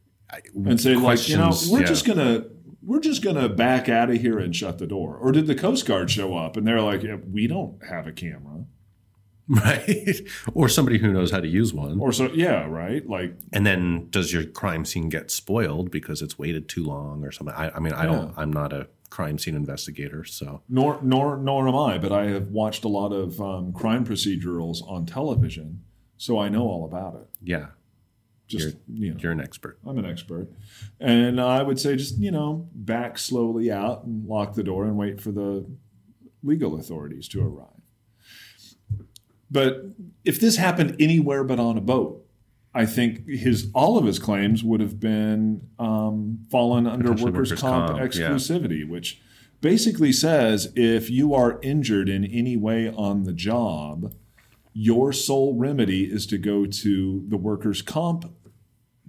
and 0.55 0.79
say 0.79 0.95
like, 0.95 1.27
you 1.27 1.37
know, 1.37 1.51
we're 1.69 1.81
yeah. 1.81 1.85
just 1.85 2.05
gonna 2.05 2.45
we're 2.81 2.99
just 2.99 3.23
gonna 3.23 3.49
back 3.49 3.87
out 3.89 4.09
of 4.09 4.17
here 4.21 4.39
and 4.39 4.55
shut 4.55 4.77
the 4.77 4.87
door? 4.87 5.15
Or 5.17 5.31
did 5.31 5.47
the 5.47 5.55
Coast 5.55 5.85
Guard 5.85 6.09
show 6.11 6.35
up 6.37 6.57
and 6.57 6.65
they're 6.67 6.81
like, 6.81 7.03
yeah, 7.03 7.15
we 7.15 7.47
don't 7.47 7.83
have 7.85 8.07
a 8.07 8.11
camera? 8.11 8.65
right? 9.47 10.21
or 10.53 10.69
somebody 10.69 10.97
who 10.97 11.11
knows 11.11 11.31
how 11.31 11.39
to 11.39 11.47
use 11.47 11.73
one. 11.73 11.99
Or 11.99 12.11
so, 12.13 12.31
yeah, 12.33 12.65
right. 12.65 13.07
Like, 13.07 13.35
and 13.51 13.65
then 13.65 14.07
does 14.09 14.31
your 14.31 14.45
crime 14.45 14.85
scene 14.85 15.09
get 15.09 15.31
spoiled 15.31 15.91
because 15.91 16.21
it's 16.21 16.39
waited 16.39 16.69
too 16.69 16.83
long 16.83 17.23
or 17.25 17.31
something? 17.31 17.55
I, 17.55 17.69
I 17.75 17.79
mean, 17.79 17.93
i 17.93 18.05
don't 18.05 18.33
i'm 18.37 18.53
not 18.53 18.71
a 18.71 18.87
crime 19.09 19.37
scene 19.37 19.53
investigator, 19.55 20.23
so 20.23 20.61
nor 20.67 20.99
nor 21.03 21.37
nor 21.37 21.67
am 21.67 21.75
I, 21.75 21.97
but 21.99 22.11
I 22.11 22.25
have 22.27 22.47
watched 22.47 22.83
a 22.83 22.87
lot 22.87 23.11
of 23.11 23.39
um, 23.39 23.71
crime 23.73 24.05
procedurals 24.05 24.77
on 24.89 25.05
television, 25.05 25.83
so 26.17 26.39
I 26.39 26.49
know 26.49 26.63
all 26.63 26.83
about 26.85 27.15
it. 27.15 27.27
yeah, 27.41 27.67
Just 28.47 28.77
you 28.87 29.11
know, 29.11 29.17
you're 29.19 29.31
an 29.31 29.39
expert. 29.41 29.77
I'm 29.85 29.99
an 29.99 30.05
expert, 30.05 30.49
and 30.99 31.39
I 31.39 31.61
would 31.61 31.79
say 31.79 31.95
just 31.95 32.17
you 32.17 32.31
know 32.31 32.67
back 32.73 33.19
slowly 33.19 33.71
out 33.71 34.03
and 34.05 34.25
lock 34.27 34.55
the 34.55 34.63
door 34.63 34.85
and 34.85 34.97
wait 34.97 35.21
for 35.21 35.31
the 35.31 35.65
legal 36.41 36.79
authorities 36.79 37.27
to 37.29 37.45
arrive. 37.45 37.72
But 39.53 39.85
if 40.25 40.41
this 40.41 40.57
happened 40.57 40.97
anywhere 40.99 41.43
but 41.43 41.59
on 41.59 41.77
a 41.77 41.81
boat, 41.81 42.25
I 42.73 42.87
think 42.87 43.27
his 43.27 43.69
all 43.73 43.99
of 43.99 44.05
his 44.05 44.17
claims 44.17 44.63
would 44.63 44.81
have 44.81 44.99
been 44.99 45.69
um, 45.77 46.39
fallen 46.49 46.87
under 46.87 47.11
workers' 47.11 47.23
workers' 47.23 47.61
comp, 47.61 47.91
comp, 47.91 47.99
yeah. 47.99 48.29
exclusivity, 48.29 48.87
which 48.87 49.21
basically 49.61 50.11
says 50.11 50.73
if 50.75 51.11
you 51.11 51.35
are 51.35 51.59
injured 51.61 52.09
in 52.09 52.25
any 52.25 52.57
way 52.57 52.89
on 52.89 53.23
the 53.23 53.31
job, 53.31 54.15
your 54.73 55.13
sole 55.13 55.55
remedy 55.55 56.05
is 56.05 56.25
to 56.27 56.39
go 56.39 56.65
to 56.65 57.23
the 57.27 57.37
workers' 57.37 57.83
comp 57.83 58.33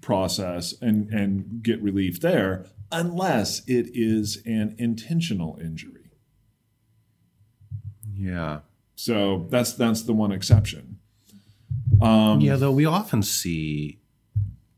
process 0.02 0.74
and, 0.83 1.09
and 1.09 1.62
get 1.62 1.83
relief 1.83 2.20
there, 2.20 2.66
unless 2.92 3.66
it 3.66 3.88
is 3.94 4.42
an 4.44 4.74
intentional 4.78 5.59
injury. 5.59 6.11
Yeah, 8.14 8.61
So 8.96 9.46
that's 9.50 9.72
that's 9.72 10.02
the 10.02 10.12
one 10.12 10.33
exception. 10.33 10.98
Um, 12.00 12.40
yeah. 12.40 12.57
Though 12.57 12.72
we 12.72 12.85
often 12.85 13.22
see 13.22 14.00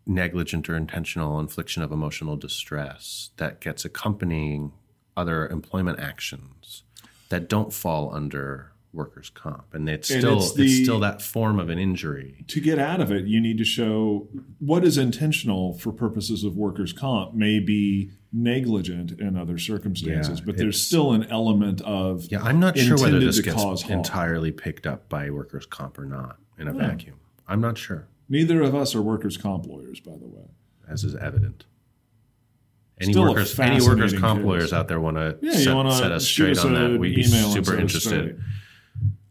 negligent 0.06 0.70
or 0.70 0.76
intentional 0.76 1.40
infliction 1.40 1.82
of 1.82 1.90
emotional 1.90 2.36
distress 2.36 3.30
that 3.38 3.60
gets 3.60 3.84
accompanying 3.84 4.72
other 5.16 5.48
employment 5.48 5.98
actions 5.98 6.84
that 7.28 7.48
don't 7.48 7.72
fall 7.72 8.14
under 8.14 8.72
workers' 8.96 9.30
comp, 9.30 9.74
and 9.74 9.88
it's 9.88 10.10
And 10.10 10.20
still 10.22 10.38
it's 10.38 10.58
it's, 10.58 10.82
still 10.82 10.98
that 11.00 11.22
form 11.22 11.60
of 11.60 11.68
an 11.68 11.78
injury. 11.78 12.44
to 12.48 12.60
get 12.60 12.78
out 12.78 13.00
of 13.00 13.12
it, 13.12 13.26
you 13.26 13.40
need 13.40 13.58
to 13.58 13.64
show 13.64 14.28
what 14.58 14.84
is 14.84 14.98
intentional 14.98 15.74
for 15.74 15.92
purposes 15.92 16.42
of 16.42 16.56
workers' 16.56 16.92
comp 16.92 17.34
may 17.34 17.60
be 17.60 18.10
negligent 18.32 19.12
in 19.20 19.36
other 19.36 19.58
circumstances, 19.58 20.40
Yeah, 20.40 20.44
but 20.46 20.56
there's 20.56 20.84
still 20.84 21.12
an 21.12 21.24
element 21.24 21.80
of 21.82 22.26
Yeah, 22.30 22.42
I'm 22.42 22.58
not 22.58 22.76
sure 22.76 22.98
whether 22.98 23.20
this 23.20 23.40
gets 23.40 23.54
cause 23.62 23.88
entirely 23.88 24.50
picked 24.50 24.86
up 24.86 25.08
by 25.08 25.30
workers' 25.30 25.66
comp 25.66 25.98
or 25.98 26.06
not 26.06 26.38
in 26.58 26.66
a 26.66 26.72
hmm. 26.72 26.78
vacuum. 26.78 27.20
I'm 27.46 27.60
not 27.60 27.78
sure, 27.78 28.08
Neither 28.28 28.60
of 28.62 28.74
us 28.74 28.94
are 28.94 29.02
workers' 29.02 29.36
comp 29.36 29.66
lawyers, 29.66 30.00
by 30.00 30.16
the 30.16 30.26
way. 30.26 30.48
as 30.88 31.04
is 31.04 31.14
evident. 31.14 31.66
Any 32.98 33.12
Still 33.12 33.24
workers, 33.28 33.58
any 33.60 33.86
workers 33.86 34.18
comp 34.18 34.42
lawyers 34.42 34.72
out 34.72 34.88
there 34.88 34.98
want 34.98 35.18
to 35.18 35.38
Yeah, 35.42 35.52
set, 35.52 35.98
set 35.98 36.12
us 36.12 36.26
straight 36.26 36.58
on 36.58 36.72
that? 36.72 36.98
We'd 36.98 37.14
be 37.14 37.24
super 37.24 37.76
interested. 37.76 38.40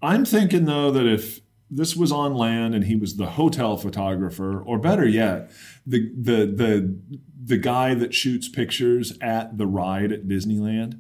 I'm 0.06 0.26
thinking 0.26 0.66
though 0.66 0.92
that 0.92 1.06
if 1.06 1.42
this 1.70 1.96
was 1.96 2.12
on 2.12 2.34
land 2.36 2.76
and 2.76 2.86
he 2.86 2.96
was 2.96 3.16
the 3.16 3.26
hotel 3.32 3.76
photographer, 3.78 4.62
or 4.62 4.78
better 4.78 5.08
yet, 5.08 5.52
the 5.86 6.12
the 6.16 6.46
the 6.46 7.00
the 7.44 7.58
guy 7.58 7.94
that 7.96 8.14
shoots 8.14 8.48
pictures 8.48 9.18
at 9.22 9.58
the 9.58 9.68
ride 9.68 10.12
at 10.12 10.28
Disneyland, 10.28 11.00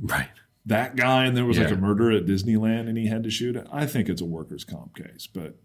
Right. 0.00 0.28
that 0.66 0.96
guy, 0.96 1.24
and 1.26 1.36
there 1.36 1.44
was 1.44 1.58
like 1.58 1.70
a 1.70 1.76
murder 1.76 2.10
at 2.12 2.26
Disneyland 2.26 2.88
and 2.88 2.96
he 2.96 3.06
had 3.08 3.22
to 3.24 3.30
shoot 3.30 3.56
it. 3.56 3.66
I 3.72 3.86
think 3.86 4.08
it's 4.08 4.20
a 4.20 4.24
workers' 4.24 4.64
comp 4.64 4.96
case, 4.96 5.26
but 5.26 5.56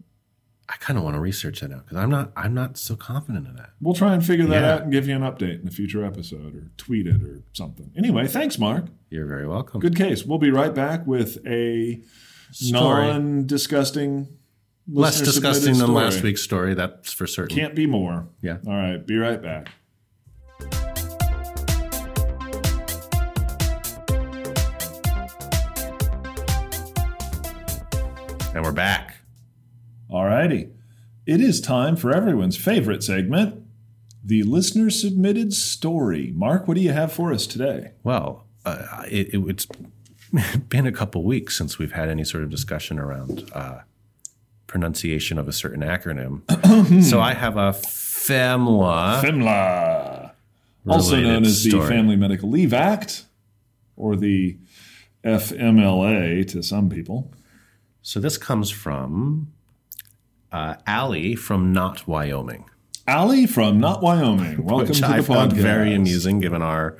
I 0.68 0.74
kind 0.78 0.98
of 0.98 1.04
want 1.04 1.14
to 1.14 1.20
research 1.20 1.60
that 1.60 1.70
now 1.70 1.78
because 1.78 1.96
I'm 1.96 2.10
not. 2.10 2.32
I'm 2.36 2.52
not 2.52 2.76
so 2.76 2.96
confident 2.96 3.46
in 3.46 3.54
that. 3.56 3.70
we'll 3.80 3.94
try 3.94 4.14
and 4.14 4.24
figure 4.24 4.46
that 4.46 4.62
Yeah. 4.62 4.74
out 4.74 4.82
and 4.82 4.92
give 4.92 5.06
you 5.06 5.14
an 5.14 5.22
update 5.22 5.62
in 5.62 5.68
a 5.68 5.70
future 5.70 6.04
episode 6.04 6.56
or 6.56 6.70
tweet 6.76 7.06
it 7.06 7.22
or 7.22 7.42
something. 7.52 7.92
Anyway, 7.96 8.26
thanks, 8.26 8.58
Mark. 8.58 8.86
You're 9.08 9.26
very 9.26 9.46
welcome. 9.46 9.80
Good 9.80 9.94
case. 9.96 10.24
We'll 10.24 10.38
be 10.38 10.50
right 10.50 10.74
back 10.74 11.06
with 11.06 11.38
a 11.46 12.02
Story. 12.50 13.06
non-disgusting, 13.06 14.26
Less 14.88 15.20
disgusting 15.20 15.74
than 15.74 15.86
story. 15.86 15.92
last 16.04 16.22
week's 16.22 16.42
story. 16.42 16.74
That's 16.74 17.12
for 17.12 17.26
certain. 17.28 17.56
Can't 17.56 17.74
be 17.76 17.86
more. 17.86 18.28
Yeah. 18.42 18.56
All 18.66 18.72
right. 18.74 19.04
Be 19.06 19.16
right 19.18 19.40
back. 19.40 19.68
And 28.54 28.64
we're 28.64 28.72
back. 28.72 29.15
All 30.08 30.24
righty. 30.24 30.68
It 31.26 31.40
is 31.40 31.60
time 31.60 31.96
for 31.96 32.14
everyone's 32.14 32.56
favorite 32.56 33.02
segment, 33.02 33.66
the 34.22 34.42
listener 34.42 34.90
submitted 34.90 35.52
story. 35.52 36.32
Mark, 36.34 36.66
what 36.66 36.76
do 36.76 36.80
you 36.80 36.92
have 36.92 37.12
for 37.12 37.32
us 37.32 37.46
today? 37.46 37.92
Well, 38.02 38.44
uh, 38.64 39.02
it, 39.08 39.34
it, 39.34 39.38
it's 39.48 39.66
been 40.68 40.86
a 40.86 40.92
couple 40.92 41.24
weeks 41.24 41.56
since 41.56 41.78
we've 41.78 41.92
had 41.92 42.08
any 42.08 42.24
sort 42.24 42.44
of 42.44 42.50
discussion 42.50 42.98
around 42.98 43.48
uh, 43.52 43.80
pronunciation 44.66 45.38
of 45.38 45.48
a 45.48 45.52
certain 45.52 45.82
acronym. 45.82 46.42
so 47.08 47.20
I 47.20 47.34
have 47.34 47.56
a 47.56 47.70
FEMLA. 47.70 49.22
FEMLA, 49.22 50.32
also 50.88 51.20
known 51.20 51.44
as 51.44 51.62
the 51.62 51.70
story. 51.70 51.88
Family 51.88 52.16
Medical 52.16 52.50
Leave 52.50 52.72
Act, 52.72 53.24
or 53.96 54.16
the 54.16 54.58
FMLA 55.24 56.46
to 56.48 56.62
some 56.62 56.88
people. 56.88 57.32
So 58.02 58.20
this 58.20 58.38
comes 58.38 58.70
from 58.70 59.52
uh, 60.52 60.76
Allie 60.86 61.34
from 61.34 61.72
Not 61.72 62.06
Wyoming, 62.06 62.64
Allie 63.06 63.46
from 63.46 63.78
Not 63.80 64.02
Wyoming. 64.02 64.64
Welcome 64.64 64.88
which 64.88 64.98
to 65.00 65.06
I 65.06 65.16
the 65.18 65.22
found 65.22 65.52
podcast. 65.52 65.56
very 65.56 65.94
amusing 65.94 66.40
given 66.40 66.62
our 66.62 66.96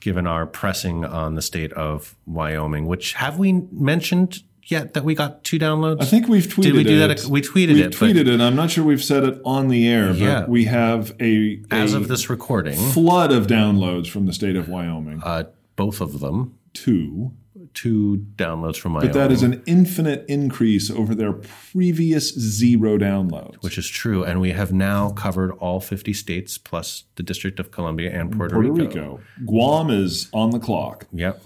given 0.00 0.26
our 0.26 0.46
pressing 0.46 1.04
on 1.04 1.34
the 1.34 1.42
state 1.42 1.72
of 1.72 2.14
Wyoming. 2.26 2.86
Which 2.86 3.14
have 3.14 3.38
we 3.38 3.52
mentioned 3.72 4.42
yet 4.66 4.94
that 4.94 5.04
we 5.04 5.14
got 5.14 5.44
two 5.44 5.58
downloads? 5.58 6.02
I 6.02 6.04
think 6.04 6.28
we've 6.28 6.44
tweeted 6.46 6.62
Did 6.62 6.74
we 6.74 6.84
do 6.84 7.02
it. 7.02 7.08
that? 7.18 7.24
We 7.26 7.40
tweeted 7.40 7.68
We've 7.74 7.78
it, 7.86 7.98
but- 7.98 8.08
tweeted 8.10 8.26
it. 8.28 8.40
I'm 8.40 8.54
not 8.56 8.70
sure 8.70 8.84
we've 8.84 9.02
said 9.04 9.24
it 9.24 9.40
on 9.44 9.68
the 9.68 9.86
air, 9.88 10.08
but 10.08 10.18
Yeah. 10.18 10.46
we 10.46 10.64
have 10.66 11.14
a, 11.20 11.60
as 11.70 11.94
of 11.94 12.08
this 12.08 12.28
recording, 12.28 12.76
flood 12.78 13.32
of 13.32 13.46
downloads 13.46 14.08
from 14.08 14.26
the 14.26 14.32
state 14.32 14.56
of 14.56 14.68
Wyoming. 14.68 15.22
uh, 15.22 15.44
both 15.76 16.00
of 16.00 16.20
them, 16.20 16.54
Two. 16.74 17.32
Two 17.74 18.24
downloads 18.36 18.76
from 18.76 18.94
Wyoming. 18.94 19.12
But 19.12 19.18
that 19.18 19.32
is 19.32 19.42
an 19.42 19.62
infinite 19.66 20.24
increase 20.28 20.90
over 20.90 21.14
their 21.14 21.32
previous 21.32 22.32
zero 22.34 22.96
downloads. 22.98 23.56
which 23.62 23.76
is 23.78 23.88
true, 23.88 24.24
and 24.24 24.40
we 24.40 24.52
have 24.52 24.72
now 24.72 25.10
covered 25.10 25.50
all 25.52 25.80
50 25.80 26.12
states 26.12 26.56
plus 26.58 27.04
the 27.16 27.22
District 27.22 27.58
of 27.60 27.70
Columbia 27.70 28.10
and 28.12 28.30
Puerto, 28.32 28.54
Puerto 28.54 28.72
Rico. 28.72 28.84
Rico. 28.86 29.20
Guam 29.44 29.90
is 29.90 30.28
on 30.32 30.50
the 30.50 30.58
clock. 30.58 31.06
Yep. 31.12 31.42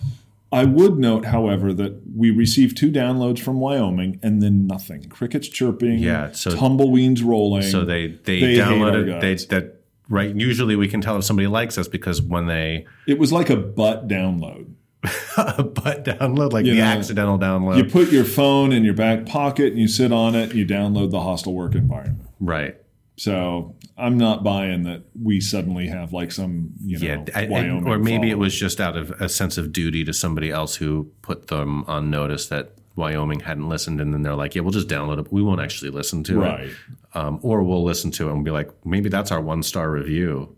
I 0.50 0.64
would 0.64 0.98
note, 0.98 1.26
however, 1.26 1.74
that 1.74 2.00
we 2.16 2.30
received 2.30 2.76
two 2.78 2.90
downloads 2.90 3.38
from 3.38 3.60
Wyoming 3.60 4.18
and 4.22 4.42
then 4.42 4.66
nothing. 4.66 5.08
Crickets 5.08 5.46
chirping, 5.48 5.98
Yeah, 5.98 6.32
so- 6.32 6.52
tumbleweeds 6.56 7.22
rolling. 7.22 7.62
So 7.62 7.84
they 7.84 8.06
they, 8.08 8.40
They 8.40 8.54
downloaded 8.56 9.20
they 9.20 9.34
that 9.54 9.80
right. 10.08 10.34
Usually 10.34 10.74
we 10.74 10.88
can 10.88 11.00
tell 11.02 11.18
if 11.18 11.24
somebody 11.24 11.48
likes 11.48 11.76
us 11.76 11.86
because 11.88 12.22
when 12.22 12.46
they 12.46 12.86
it 13.06 13.18
was 13.18 13.30
like 13.32 13.50
a 13.50 13.56
butt 13.56 14.08
download. 14.08 14.72
but 15.36 16.04
download 16.04 16.52
like 16.52 16.66
You 16.66 16.72
the 16.74 16.78
know, 16.80 16.84
accidental 16.86 17.38
download. 17.38 17.76
You 17.78 17.84
put 17.84 18.10
your 18.10 18.24
phone 18.24 18.72
in 18.72 18.84
your 18.84 18.94
back 18.94 19.26
pocket 19.26 19.68
and 19.72 19.78
you 19.78 19.88
sit 19.88 20.12
on 20.12 20.34
it 20.34 20.50
and 20.50 20.54
you 20.58 20.66
download 20.66 21.10
the 21.10 21.20
hostile 21.20 21.54
work 21.54 21.74
environment. 21.74 22.28
right. 22.40 22.76
So 23.16 23.74
I'm 23.96 24.16
not 24.16 24.44
buying 24.44 24.84
that 24.84 25.02
we 25.20 25.40
suddenly 25.40 25.88
have 25.88 26.12
like 26.12 26.30
some, 26.30 26.70
you 26.84 27.00
know, 27.00 27.04
Yeah, 27.06 27.24
I- 27.34 27.46
Wyoming 27.46 27.88
or 27.88 27.98
maybe 27.98 28.30
it 28.30 28.38
was 28.38 28.54
just 28.56 28.80
out 28.80 28.96
of 28.96 29.10
a 29.20 29.28
sense 29.28 29.58
of 29.58 29.72
duty 29.72 30.04
to 30.04 30.12
somebody 30.12 30.50
else 30.52 30.76
who 30.76 31.10
put 31.22 31.48
them 31.48 31.82
on 31.88 32.10
notice 32.10 32.46
that 32.48 32.74
Wyoming 32.94 33.40
hadn't 33.40 33.68
listened, 33.68 34.00
and 34.00 34.12
then 34.14 34.22
they're 34.22 34.34
like, 34.36 34.54
"Yeah, 34.56 34.62
we'll 34.62 34.72
just 34.72 34.88
download 34.88 35.18
it. 35.20 35.32
We 35.32 35.40
won't 35.42 35.60
actually 35.60 35.90
listen 35.90 36.22
to 36.24 36.40
right. 36.40 36.60
it, 36.66 36.72
um, 37.14 37.38
or 37.42 37.62
we'll 37.62 37.84
listen 37.84 38.10
to 38.12 38.28
it 38.28 38.32
and 38.32 38.44
be 38.44 38.50
like, 38.52 38.70
maybe 38.84 39.08
that's 39.08 39.30
our 39.32 39.40
one 39.40 39.62
star 39.62 39.90
review 39.90 40.56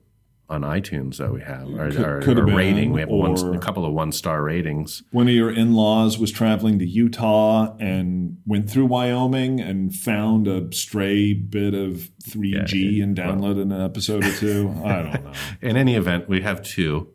on 0.51 0.63
iTunes 0.63 1.17
that 1.19 1.33
we 1.33 1.41
have, 1.41 1.69
or, 1.69 1.91
Could- 1.91 2.01
or, 2.01 2.21
could 2.21 2.37
have 2.37 2.45
or 2.45 2.47
been, 2.49 2.57
rating. 2.57 2.93
We 2.93 3.01
have 3.01 3.09
one, 3.09 3.55
a 3.55 3.59
couple 3.61 3.87
of 3.87 3.93
one 3.93 4.11
star 4.11 4.43
ratings. 4.43 5.03
One 5.13 5.29
of 5.29 5.35
your 5.35 5.51
in-laws 5.51 6.19
was 6.19 6.33
traveling 6.33 6.79
to 6.81 6.87
Utah 6.87 7.77
and 7.79 8.39
went 8.45 8.69
through 8.69 8.87
Wyoming 8.87 9.61
and 9.61 9.95
found 9.95 10.49
a 10.49 10.71
stray 10.75 11.33
bit 11.35 11.73
of 11.73 12.11
3G 12.29 12.97
Yeah, 12.99 13.05
and 13.05 13.17
downloaded 13.17 13.63
an 13.63 13.81
episode 13.81 14.25
or 14.25 14.33
two. 14.33 14.75
I 14.85 15.03
don't 15.03 15.25
know. 15.25 15.33
In 15.63 15.77
any 15.77 15.95
event, 15.95 16.29
we 16.29 16.41
have 16.43 16.63
two. 16.63 17.09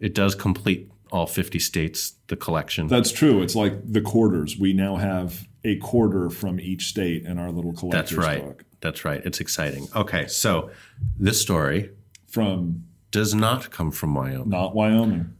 It 0.00 0.14
does 0.14 0.34
complete 0.34 0.90
all 1.12 1.26
50 1.26 1.60
states, 1.60 2.14
the 2.26 2.36
collection. 2.36 2.88
That's 2.88 3.12
true. 3.12 3.42
It's 3.42 3.54
like 3.54 3.74
the 3.92 4.00
quarters. 4.00 4.58
We 4.58 4.72
now 4.72 4.96
have 4.96 5.46
a 5.62 5.76
quarter 5.76 6.30
from 6.30 6.58
each 6.58 6.86
state 6.86 7.24
in 7.26 7.38
our 7.38 7.52
little 7.52 7.72
collector's 7.72 8.10
That's 8.10 8.26
right. 8.26 8.44
book. 8.44 8.64
That's 8.80 9.04
right. 9.04 9.20
It's 9.24 9.38
exciting. 9.38 9.86
Okay, 9.94 10.26
so 10.26 10.70
this 11.16 11.40
story 11.40 11.90
From 12.32 12.84
does 13.10 13.34
not 13.34 13.70
come 13.70 13.90
from 13.90 14.14
Wyoming. 14.14 14.48
not 14.48 14.74
Wyoming. 14.74 15.34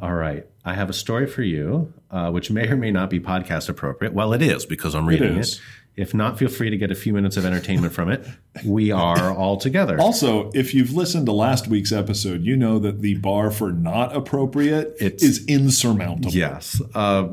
All 0.00 0.14
right. 0.14 0.46
I 0.64 0.74
have 0.74 0.88
a 0.88 0.92
story 0.94 1.26
for 1.26 1.42
you, 1.42 1.92
uh, 2.10 2.30
which 2.30 2.50
may 2.50 2.68
or 2.68 2.76
may 2.76 2.90
not 2.90 3.10
be 3.10 3.20
podcast 3.20 3.68
appropriate. 3.68 4.14
Well, 4.14 4.32
it 4.32 4.40
is 4.42 4.64
because 4.66 4.94
I'm 4.94 5.06
reading 5.06 5.32
it. 5.36 5.38
is. 5.38 5.60
If 5.96 6.14
not, 6.14 6.38
feel 6.38 6.48
free 6.48 6.70
to 6.70 6.76
get 6.78 6.90
a 6.92 6.94
few 6.94 7.12
minutes 7.12 7.36
of 7.36 7.44
entertainment 7.44 7.92
from 7.92 8.08
it. 8.08 8.24
We 8.64 8.92
are 8.92 9.30
all 9.36 9.56
together. 9.56 10.00
Also, 10.00 10.50
if 10.54 10.72
you've 10.72 10.92
listened 10.92 11.26
to 11.26 11.32
last 11.32 11.66
week's 11.68 11.90
episode, 11.92 12.44
you 12.44 12.56
know 12.56 12.78
that 12.78 13.00
the 13.02 13.16
bar 13.16 13.50
for 13.50 13.72
not 13.72 14.14
appropriate 14.16 14.96
It's- 15.00 15.22
is 15.22 15.44
insurmountable. 15.46 16.30
yes. 16.30 16.80
Uh, 16.94 17.30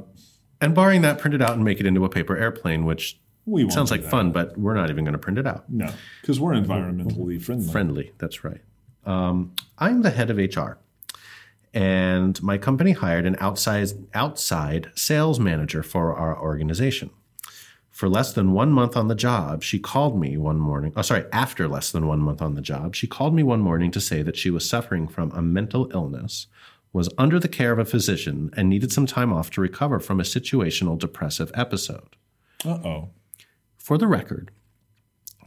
and 0.59 0.73
barring 0.73 1.03
that, 1.03 1.19
print 1.19 1.35
it 1.35 1.41
out 1.43 1.53
and 1.53 1.63
make 1.63 1.79
it 1.79 1.85
into 1.85 2.03
a 2.05 2.09
paper 2.09 2.35
airplane, 2.35 2.85
which 2.85 3.19
We 3.45 3.69
sounds 3.69 3.91
like 3.91 4.01
that. 4.01 4.09
fun, 4.09 4.31
but 4.31 4.57
we're 4.57 4.73
not 4.73 4.89
even 4.89 5.05
going 5.05 5.13
to 5.13 5.19
print 5.19 5.37
it 5.37 5.45
out. 5.45 5.69
No, 5.71 5.89
because 6.21 6.39
we're 6.39 6.53
environmentally 6.53 7.39
friendly. 7.41 7.71
Friendly. 7.71 8.11
That's 8.17 8.43
right. 8.43 8.61
Um, 9.05 9.53
I'm 9.77 10.01
the 10.01 10.09
head 10.09 10.29
of 10.29 10.37
HR, 10.37 10.77
and 11.73 12.41
my 12.41 12.57
company 12.57 12.91
hired 12.91 13.25
an 13.25 13.35
outside 13.39 13.89
outside 14.13 14.91
sales 14.95 15.39
manager 15.39 15.83
for 15.83 16.15
our 16.15 16.39
organization. 16.41 17.09
For 17.91 18.09
less 18.09 18.33
than 18.33 18.51
one 18.51 18.73
month 18.73 18.97
on 18.97 19.07
the 19.07 19.15
job, 19.15 19.63
she 19.63 19.79
called 19.79 20.19
me 20.19 20.35
one 20.35 20.59
morning. 20.59 20.91
Oh, 20.97 21.01
sorry, 21.01 21.23
after 21.31 21.65
less 21.65 21.91
than 21.91 22.07
one 22.07 22.19
month 22.19 22.41
on 22.41 22.55
the 22.55 22.61
job, 22.61 22.93
she 22.93 23.07
called 23.07 23.33
me 23.33 23.41
one 23.41 23.61
morning 23.61 23.89
to 23.91 24.01
say 24.01 24.21
that 24.21 24.35
she 24.35 24.49
was 24.49 24.69
suffering 24.69 25.07
from 25.07 25.31
a 25.31 25.41
mental 25.41 25.89
illness, 25.93 26.47
was 26.91 27.09
under 27.17 27.39
the 27.39 27.47
care 27.47 27.71
of 27.71 27.79
a 27.79 27.85
physician, 27.85 28.49
and 28.57 28.67
needed 28.67 28.91
some 28.91 29.05
time 29.05 29.31
off 29.31 29.49
to 29.51 29.61
recover 29.61 30.01
from 30.01 30.19
a 30.19 30.23
situational 30.23 30.99
depressive 30.99 31.51
episode. 31.53 32.17
Uh 32.65 32.79
oh. 32.83 33.09
For 33.77 33.97
the 33.97 34.07
record, 34.07 34.51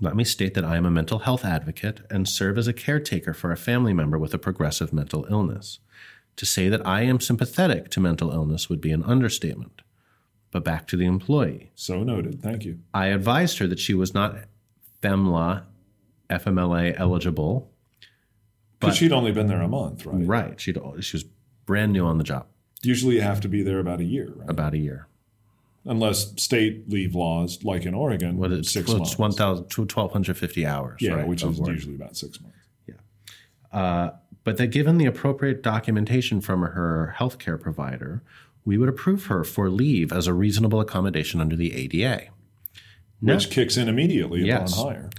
let 0.00 0.16
me 0.16 0.24
state 0.24 0.54
that 0.54 0.64
I 0.64 0.76
am 0.76 0.86
a 0.86 0.90
mental 0.90 1.20
health 1.20 1.44
advocate 1.44 2.00
and 2.10 2.28
serve 2.28 2.58
as 2.58 2.68
a 2.68 2.72
caretaker 2.72 3.34
for 3.34 3.50
a 3.50 3.56
family 3.56 3.92
member 3.92 4.18
with 4.18 4.34
a 4.34 4.38
progressive 4.38 4.92
mental 4.92 5.26
illness. 5.30 5.80
To 6.36 6.46
say 6.46 6.68
that 6.68 6.86
I 6.86 7.02
am 7.02 7.20
sympathetic 7.20 7.90
to 7.90 8.00
mental 8.00 8.30
illness 8.30 8.68
would 8.68 8.80
be 8.80 8.92
an 8.92 9.02
understatement. 9.02 9.82
But 10.50 10.64
back 10.64 10.86
to 10.88 10.96
the 10.96 11.04
employee. 11.04 11.72
So 11.74 12.02
noted. 12.04 12.40
Thank 12.40 12.64
you. 12.64 12.78
I 12.94 13.06
advised 13.06 13.58
her 13.58 13.66
that 13.66 13.80
she 13.80 13.92
was 13.92 14.14
not 14.14 14.36
FEMLA, 15.02 15.64
FMLA 16.30 16.94
eligible. 16.98 17.70
Because 18.78 18.96
she'd 18.96 19.12
only 19.12 19.32
been 19.32 19.48
there 19.48 19.60
a 19.60 19.68
month, 19.68 20.06
right? 20.06 20.24
Right. 20.24 20.60
She'd, 20.60 20.78
she 21.00 21.16
was 21.16 21.24
brand 21.66 21.92
new 21.92 22.06
on 22.06 22.18
the 22.18 22.24
job, 22.24 22.46
Usually 22.82 23.16
you 23.16 23.20
have 23.20 23.40
to 23.42 23.48
be 23.48 23.62
there 23.62 23.78
about 23.78 24.00
a 24.00 24.04
year, 24.04 24.32
right? 24.34 24.48
about 24.48 24.72
a 24.72 24.78
year. 24.78 25.06
Unless 25.84 26.40
state 26.42 26.88
leave 26.90 27.14
laws, 27.14 27.64
like 27.64 27.86
in 27.86 27.94
Oregon, 27.94 28.36
What 28.36 28.52
is 28.52 28.70
six 28.70 28.88
well, 28.88 28.98
months. 28.98 29.12
it's 29.12 29.18
1,000 29.18 29.64
1,250 29.64 30.66
hours. 30.66 31.00
yeah, 31.00 31.12
right, 31.14 31.26
which 31.28 31.42
is 31.42 31.58
work. 31.58 31.70
usually 31.70 31.94
about 31.94 32.16
six 32.16 32.40
months. 32.40 32.56
Yeah, 33.72 34.10
but 34.44 34.56
that 34.58 34.68
given 34.68 34.98
the 34.98 35.06
appropriate 35.06 35.62
documentation 35.62 36.40
from 36.40 36.60
her 36.62 37.14
healthcare 37.18 37.60
provider, 37.60 38.22
we 38.64 38.76
would 38.78 38.88
approve 38.88 39.26
her 39.26 39.44
for 39.44 39.70
leave 39.70 40.12
as 40.12 40.26
a 40.26 40.34
reasonable 40.34 40.80
accommodation 40.80 41.40
under 41.40 41.56
the 41.56 41.74
ADA. 41.74 42.28
Which 43.20 43.50
kicks 43.50 43.76
in 43.76 43.88
immediately 43.88 44.44
Yes. 44.44 44.72
upon 44.74 44.92
hire. 44.94 45.10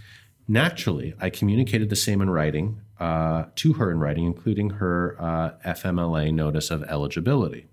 Naturally, 0.47 1.14
I 1.20 1.30
communicated 1.30 1.89
the 1.89 1.95
same 1.95 2.22
in 2.22 2.30
writing 2.30 2.82
uh, 2.99 3.45
to 3.55 3.74
her 3.74 3.91
in 3.91 3.99
writing, 3.99 4.26
including 4.26 4.72
her 4.72 5.16
uh, 5.20 5.51
FMLA 5.66 6.34
notice 6.34 6.70
of 6.72 6.84
eligibility. 6.84 7.68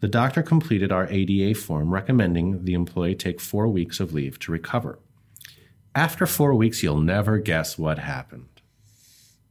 The 0.00 0.08
doctor 0.08 0.42
completed 0.42 0.90
our 0.90 1.06
ADA 1.08 1.54
form 1.58 1.92
recommending 1.92 2.64
the 2.64 2.74
employee 2.74 3.14
take 3.14 3.40
four 3.40 3.68
weeks 3.68 4.00
of 4.00 4.12
leave 4.14 4.38
to 4.40 4.52
recover. 4.52 4.98
After 5.94 6.26
four 6.26 6.54
weeks, 6.54 6.82
you'll 6.82 7.00
never 7.00 7.38
guess 7.38 7.76
what 7.76 7.98
happened. 7.98 8.46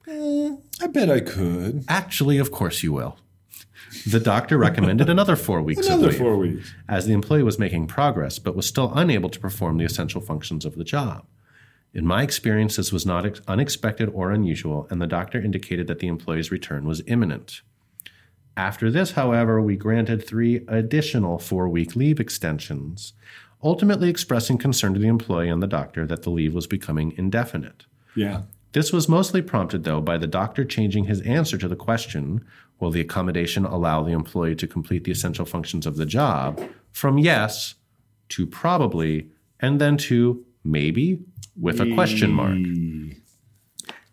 Eh, 0.08 0.56
I 0.82 0.88
bet 0.88 1.10
I 1.10 1.20
could. 1.20 1.86
Actually, 1.88 2.38
of 2.40 2.52
course 2.52 2.82
you 2.82 2.94
will. 2.94 3.18
The 4.08 4.20
doctor 4.20 4.58
recommended 4.58 5.10
another 5.10 5.36
four 5.36 5.62
weeks 5.62 5.82
of 5.88 5.94
Another 5.94 6.08
leave, 6.10 6.18
four 6.18 6.38
weeks. 6.38 6.74
as 6.88 7.06
the 7.06 7.14
employee 7.14 7.44
was 7.44 7.60
making 7.60 7.88
progress 7.88 8.40
but 8.40 8.56
was 8.56 8.66
still 8.66 8.92
unable 8.96 9.30
to 9.30 9.40
perform 9.40 9.78
the 9.78 9.86
essential 9.86 10.22
functions 10.22 10.66
of 10.66 10.76
the 10.76 10.84
job. 10.84 11.26
In 11.94 12.06
my 12.06 12.22
experience, 12.24 12.76
this 12.76 12.92
was 12.94 13.06
not 13.06 13.26
ex- 13.26 13.42
unexpected 13.48 14.10
or 14.14 14.32
unusual, 14.32 14.88
and 14.92 15.02
the 15.02 15.08
doctor 15.08 15.40
indicated 15.42 15.88
that 15.88 16.00
the 16.00 16.08
employee's 16.08 16.52
return 16.52 16.86
was 16.86 17.02
imminent. 17.08 17.62
After 18.60 18.92
this, 18.92 19.12
however, 19.12 19.62
we 19.62 19.78
granted 19.78 20.28
three 20.28 20.66
additional 20.68 21.40
four 21.40 21.70
week 21.70 21.96
leave 21.96 22.20
extensions, 22.20 23.14
ultimately 23.64 24.10
expressing 24.10 24.58
concern 24.58 24.94
to 24.94 25.00
the 25.00 25.08
employee 25.08 25.48
and 25.48 25.64
the 25.64 25.68
doctor 25.68 26.06
that 26.06 26.24
the 26.24 26.30
leave 26.30 26.54
was 26.54 26.68
becoming 26.68 27.14
indefinite. 27.16 27.86
Yeah. 28.18 28.42
This 28.74 28.92
was 28.92 29.08
mostly 29.08 29.42
prompted, 29.42 29.86
though, 29.86 30.02
by 30.02 30.18
the 30.18 30.28
doctor 30.28 30.66
changing 30.66 31.06
his 31.06 31.22
answer 31.22 31.58
to 31.58 31.70
the 31.70 31.78
question 31.78 32.46
Will 32.82 32.92
the 32.92 33.00
accommodation 33.00 33.64
allow 33.64 34.04
the 34.04 34.12
employee 34.12 34.58
to 34.58 34.68
complete 34.68 35.06
the 35.06 35.12
essential 35.12 35.46
functions 35.46 35.86
of 35.88 35.96
the 35.96 36.06
job? 36.06 36.62
from 36.92 37.18
yes 37.18 37.76
to 38.28 38.46
probably, 38.46 39.30
and 39.62 39.80
then 39.80 39.96
to 39.96 40.44
maybe 40.66 41.22
with 41.58 41.80
a 41.80 41.94
question 41.94 42.32
mark. 42.32 42.58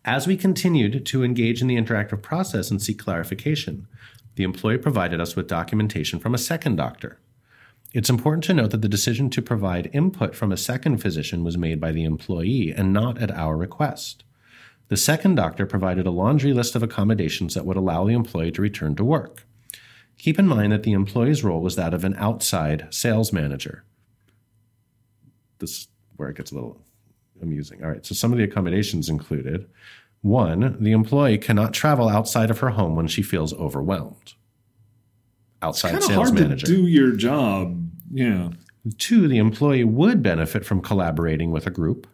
As 0.04 0.28
we 0.28 0.36
continued 0.36 1.04
to 1.06 1.24
engage 1.24 1.60
in 1.60 1.66
the 1.66 1.76
interactive 1.76 2.22
process 2.22 2.70
and 2.70 2.80
seek 2.80 3.00
clarification, 3.00 3.88
the 4.36 4.44
employee 4.44 4.78
provided 4.78 5.20
us 5.20 5.34
with 5.34 5.48
documentation 5.48 6.18
from 6.18 6.34
a 6.34 6.38
second 6.38 6.76
doctor. 6.76 7.18
It's 7.92 8.10
important 8.10 8.44
to 8.44 8.54
note 8.54 8.70
that 8.70 8.82
the 8.82 8.88
decision 8.88 9.30
to 9.30 9.42
provide 9.42 9.90
input 9.92 10.34
from 10.34 10.52
a 10.52 10.56
second 10.56 10.98
physician 10.98 11.42
was 11.42 11.56
made 11.56 11.80
by 11.80 11.92
the 11.92 12.04
employee 12.04 12.72
and 12.72 12.92
not 12.92 13.18
at 13.18 13.30
our 13.30 13.56
request. 13.56 14.24
The 14.88 14.96
second 14.96 15.34
doctor 15.34 15.66
provided 15.66 16.06
a 16.06 16.10
laundry 16.10 16.52
list 16.52 16.76
of 16.76 16.82
accommodations 16.82 17.54
that 17.54 17.64
would 17.64 17.76
allow 17.76 18.04
the 18.04 18.14
employee 18.14 18.52
to 18.52 18.62
return 18.62 18.94
to 18.96 19.04
work. 19.04 19.46
Keep 20.18 20.38
in 20.38 20.46
mind 20.46 20.72
that 20.72 20.82
the 20.82 20.92
employee's 20.92 21.42
role 21.42 21.60
was 21.60 21.76
that 21.76 21.94
of 21.94 22.04
an 22.04 22.14
outside 22.18 22.86
sales 22.90 23.32
manager. 23.32 23.84
This 25.58 25.70
is 25.70 25.88
where 26.16 26.28
it 26.28 26.36
gets 26.36 26.52
a 26.52 26.54
little 26.54 26.80
amusing. 27.42 27.82
All 27.82 27.90
right, 27.90 28.04
so 28.04 28.14
some 28.14 28.32
of 28.32 28.38
the 28.38 28.44
accommodations 28.44 29.08
included 29.08 29.66
one, 30.22 30.76
the 30.80 30.92
employee 30.92 31.38
cannot 31.38 31.72
travel 31.72 32.08
outside 32.08 32.50
of 32.50 32.58
her 32.60 32.70
home 32.70 32.96
when 32.96 33.06
she 33.06 33.22
feels 33.22 33.52
overwhelmed. 33.54 34.34
Outside 35.62 36.02
sales 36.02 36.28
hard 36.28 36.34
manager. 36.34 36.66
to 36.66 36.76
do 36.76 36.86
your 36.86 37.12
job. 37.12 37.88
Yeah. 38.12 38.50
Two, 38.98 39.26
the 39.26 39.38
employee 39.38 39.84
would 39.84 40.22
benefit 40.22 40.64
from 40.64 40.80
collaborating 40.80 41.50
with 41.50 41.66
a 41.66 41.70
group. 41.70 42.06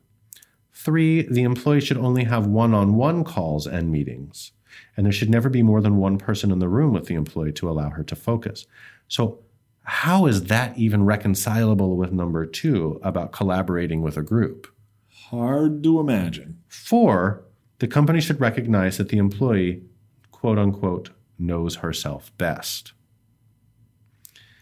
Three, 0.72 1.22
the 1.22 1.42
employee 1.42 1.80
should 1.80 1.98
only 1.98 2.24
have 2.24 2.46
one 2.46 2.74
on 2.74 2.94
one 2.94 3.24
calls 3.24 3.66
and 3.66 3.90
meetings. 3.90 4.53
And 4.96 5.05
there 5.07 5.12
should 5.12 5.30
never 5.30 5.48
be 5.48 5.62
more 5.62 5.80
than 5.80 5.96
one 5.96 6.18
person 6.18 6.50
in 6.50 6.59
the 6.59 6.68
room 6.68 6.92
with 6.92 7.07
the 7.07 7.14
employee 7.14 7.53
to 7.53 7.68
allow 7.68 7.90
her 7.90 8.03
to 8.05 8.16
focus. 8.16 8.66
So, 9.09 9.40
how 9.84 10.26
is 10.26 10.44
that 10.44 10.78
even 10.78 11.05
reconcilable 11.05 11.96
with 11.96 12.12
number 12.12 12.46
two 12.46 13.00
about 13.03 13.32
collaborating 13.32 14.00
with 14.00 14.16
a 14.16 14.22
group? 14.22 14.68
Hard 15.09 15.82
to 15.82 15.98
imagine. 15.98 16.59
Four, 16.68 17.44
the 17.83 17.89
company 17.89 18.20
should 18.20 18.41
recognize 18.41 18.97
that 18.99 19.09
the 19.09 19.18
employee, 19.18 19.83
quote 20.30 20.57
unquote, 20.57 21.11
knows 21.37 21.74
herself 21.74 22.30
best. 22.39 22.93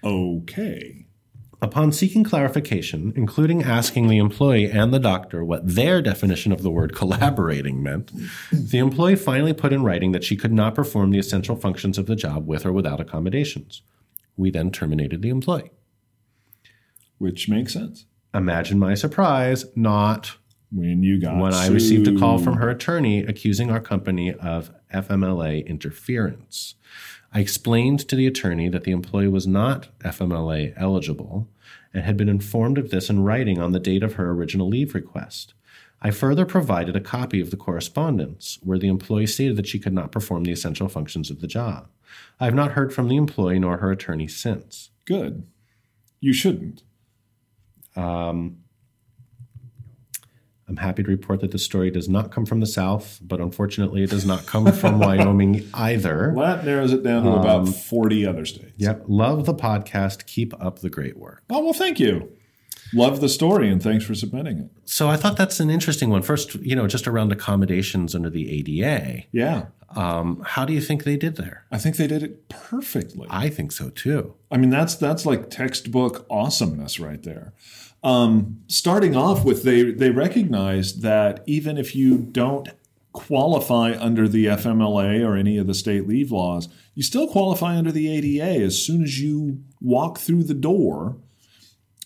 Okay. 0.03 1.05
Upon 1.61 1.93
seeking 1.93 2.25
clarification, 2.25 3.13
including 3.15 3.63
asking 3.63 4.09
the 4.09 4.17
employee 4.17 4.71
and 4.71 4.91
the 4.91 4.99
doctor 4.99 5.45
what 5.45 5.75
their 5.75 6.01
definition 6.01 6.51
of 6.51 6.63
the 6.63 6.71
word 6.71 6.95
collaborating 6.95 7.83
meant, 7.83 8.11
the 8.51 8.79
employee 8.79 9.17
finally 9.17 9.53
put 9.53 9.75
in 9.75 9.85
writing 9.85 10.13
that 10.13 10.25
she 10.25 10.35
could 10.35 10.55
not 10.55 10.75
perform 10.75 11.11
the 11.11 11.19
essential 11.19 11.57
functions 11.57 11.99
of 11.99 12.07
the 12.07 12.17
job 12.17 12.47
with 12.47 12.65
or 12.65 12.73
without 12.73 13.01
accommodations. 13.01 13.83
We 14.39 14.51
then 14.51 14.71
terminated 14.71 15.21
the 15.21 15.29
employee. 15.29 15.73
Which 17.19 17.51
makes 17.51 17.75
sense. 17.75 18.07
Imagine 18.33 18.79
my 18.79 18.95
surprise, 18.95 19.67
not 19.77 20.39
When 20.73 21.03
you 21.03 21.21
got 21.21 21.37
when 21.37 21.53
I 21.53 21.69
received 21.69 22.07
a 22.07 22.19
call 22.19 22.39
from 22.39 22.55
her 22.55 22.71
attorney 22.71 23.25
accusing 23.25 23.71
our 23.71 23.81
company 23.81 24.33
of 24.33 24.71
FMLA 24.95 25.67
interference. 25.67 26.77
I 27.33 27.41
explained 27.41 28.09
to 28.09 28.17
the 28.17 28.27
attorney 28.27 28.69
that 28.69 28.85
the 28.85 28.91
employee 28.93 29.29
was 29.29 29.47
not 29.47 29.89
FMLA 30.01 30.75
eligible 30.77 31.49
and 31.93 32.05
had 32.05 32.17
been 32.17 32.29
informed 32.29 32.79
of 32.79 32.91
this 32.91 33.11
in 33.11 33.23
writing 33.23 33.61
on 33.61 33.73
the 33.73 33.81
date 33.81 34.03
of 34.03 34.15
her 34.15 34.31
original 34.31 34.69
leave 34.69 34.95
request. 34.95 35.55
I 36.03 36.11
further 36.11 36.47
provided 36.47 36.97
a 36.97 37.01
copy 37.01 37.41
of 37.41 37.51
the 37.51 37.57
correspondence 37.57 38.59
where 38.63 38.79
the 38.79 38.89
employee 38.89 39.27
stated 39.27 39.57
that 39.57 39.67
she 39.67 39.79
could 39.79 39.93
not 39.93 40.13
perform 40.13 40.45
the 40.45 40.53
essential 40.53 40.89
functions 40.89 41.31
of 41.31 41.41
the 41.41 41.47
job. 41.47 41.89
I 42.39 42.47
have 42.47 42.55
not 42.55 42.73
heard 42.73 42.93
from 42.93 43.09
the 43.09 43.17
employee 43.17 43.59
nor 43.59 43.79
her 43.79 43.93
attorney 43.93 44.27
since. 44.27 44.91
Good. 45.05 45.47
You 46.21 46.33
shouldn't. 46.33 46.83
Um, 47.97 48.59
I'm 50.71 50.77
happy 50.77 51.03
to 51.03 51.09
report 51.09 51.41
that 51.41 51.51
the 51.51 51.59
story 51.59 51.91
does 51.91 52.09
not 52.09 52.31
come 52.31 52.47
from 52.47 52.61
the 52.61 52.67
South, 52.67 53.19
but 53.21 53.41
unfortunately, 53.41 54.05
it 54.05 54.11
does 54.11 54.25
not 54.25 54.47
come 54.47 54.73
from 54.73 54.99
Wyoming 55.01 55.69
either. 55.75 56.33
Well, 56.35 56.47
that 56.47 56.65
narrows 56.65 56.93
it 56.93 57.03
down 57.03 57.25
to 57.25 57.33
about 57.33 57.69
40 57.69 58.25
other 58.25 58.47
states. 58.47 58.73
Yep. 58.77 59.05
Love 59.09 59.47
the 59.47 59.55
podcast. 59.55 60.27
Keep 60.27 60.55
up 60.65 60.79
the 60.79 60.89
great 60.89 61.17
work. 61.17 61.43
Oh, 61.51 61.65
well, 61.65 61.73
thank 61.73 61.99
you. 61.99 62.31
Love 62.95 63.21
the 63.21 63.29
story 63.29 63.69
and 63.69 63.83
thanks 63.83 64.05
for 64.05 64.15
submitting 64.15 64.59
it. 64.59 64.71
So 64.85 65.09
I 65.09 65.17
thought 65.17 65.37
that's 65.37 65.59
an 65.59 65.71
interesting 65.71 66.09
one. 66.09 66.23
First, 66.23 66.55
you 66.57 66.77
know, 66.77 66.87
just 66.87 67.09
around 67.09 67.33
accommodations 67.33 68.15
under 68.15 68.31
the 68.31 68.51
ADA. 68.51 69.25
Yeah. 69.33 69.67
Um, 69.97 70.43
how 70.47 70.65
do 70.65 70.73
you 70.73 70.81
think 70.81 71.03
they 71.03 71.17
did 71.17 71.35
there? 71.35 71.67
I 71.73 71.79
think 71.79 71.97
they 71.97 72.07
did 72.07 72.23
it 72.23 72.49
perfectly. 72.49 73.27
I 73.29 73.49
think 73.49 73.73
so 73.73 73.91
too. 73.91 74.35
I 74.51 74.57
mean, 74.57 74.71
that's 74.71 74.95
that's 74.95 75.27
like 75.27 75.51
textbook 75.51 76.27
awesomeness 76.31 77.01
right 77.01 77.23
there. 77.23 77.55
Um, 78.03 78.63
starting 78.67 79.15
off 79.15 79.45
with, 79.45 79.63
they 79.63 79.91
they 79.91 80.11
recognized 80.11 81.03
that 81.03 81.43
even 81.47 81.77
if 81.77 81.95
you 81.95 82.19
don't 82.19 82.69
qualify 83.13 83.97
under 83.99 84.29
the 84.29 84.47
FMLA 84.47 85.27
or 85.27 85.37
any 85.37 85.59
of 85.59 85.67
the 85.67 85.75
state 85.75 86.07
leave 86.07 86.31
laws, 86.31 86.69
you 86.95 87.03
still 87.03 87.29
qualify 87.29 87.77
under 87.77 87.93
the 87.93 88.09
ADA 88.09 88.65
as 88.65 88.83
soon 88.83 89.03
as 89.03 89.21
you 89.21 89.63
walk 89.81 90.19
through 90.19 90.45
the 90.45 90.55
door. 90.55 91.17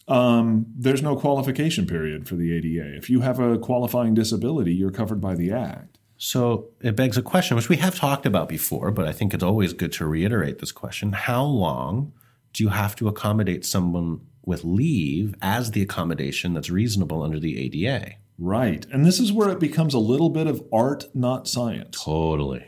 Um, 0.06 0.66
there's 0.76 1.02
no 1.02 1.16
qualification 1.16 1.86
period 1.86 2.28
for 2.28 2.34
the 2.34 2.52
ADA. 2.54 2.96
If 2.96 3.08
you 3.08 3.20
have 3.20 3.38
a 3.38 3.58
qualifying 3.58 4.14
disability, 4.14 4.74
you're 4.74 4.90
covered 4.90 5.20
by 5.20 5.34
the 5.34 5.50
Act. 5.50 5.98
So 6.16 6.70
it 6.80 6.96
begs 6.96 7.16
a 7.16 7.22
question, 7.22 7.56
which 7.56 7.68
we 7.68 7.76
have 7.76 7.96
talked 7.96 8.26
about 8.26 8.48
before, 8.48 8.90
but 8.90 9.06
I 9.06 9.12
think 9.12 9.34
it's 9.34 9.42
always 9.42 9.72
good 9.72 9.92
to 9.92 10.06
reiterate 10.06 10.58
this 10.58 10.72
question. 10.72 11.12
How 11.12 11.42
long 11.42 12.12
do 12.52 12.62
you 12.62 12.70
have 12.70 12.94
to 12.96 13.08
accommodate 13.08 13.64
someone 13.64 14.20
with 14.46 14.64
leave 14.64 15.34
as 15.40 15.70
the 15.70 15.82
accommodation 15.82 16.54
that's 16.54 16.70
reasonable 16.70 17.22
under 17.22 17.40
the 17.40 17.58
ADA? 17.58 18.12
Right. 18.38 18.86
And 18.90 19.04
this 19.04 19.20
is 19.20 19.32
where 19.32 19.50
it 19.50 19.60
becomes 19.60 19.94
a 19.94 19.98
little 19.98 20.30
bit 20.30 20.46
of 20.46 20.62
art, 20.72 21.06
not 21.14 21.46
science. 21.48 22.02
Totally. 22.02 22.66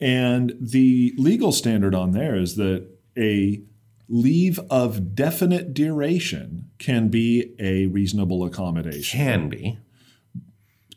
And 0.00 0.54
the 0.60 1.14
legal 1.16 1.52
standard 1.52 1.94
on 1.94 2.10
there 2.10 2.36
is 2.36 2.56
that 2.56 2.88
a 3.16 3.62
leave 4.08 4.58
of 4.70 5.14
definite 5.14 5.74
duration 5.74 6.70
can 6.78 7.08
be 7.08 7.54
a 7.58 7.86
reasonable 7.86 8.44
accommodation. 8.44 9.18
Can 9.18 9.48
be. 9.48 9.78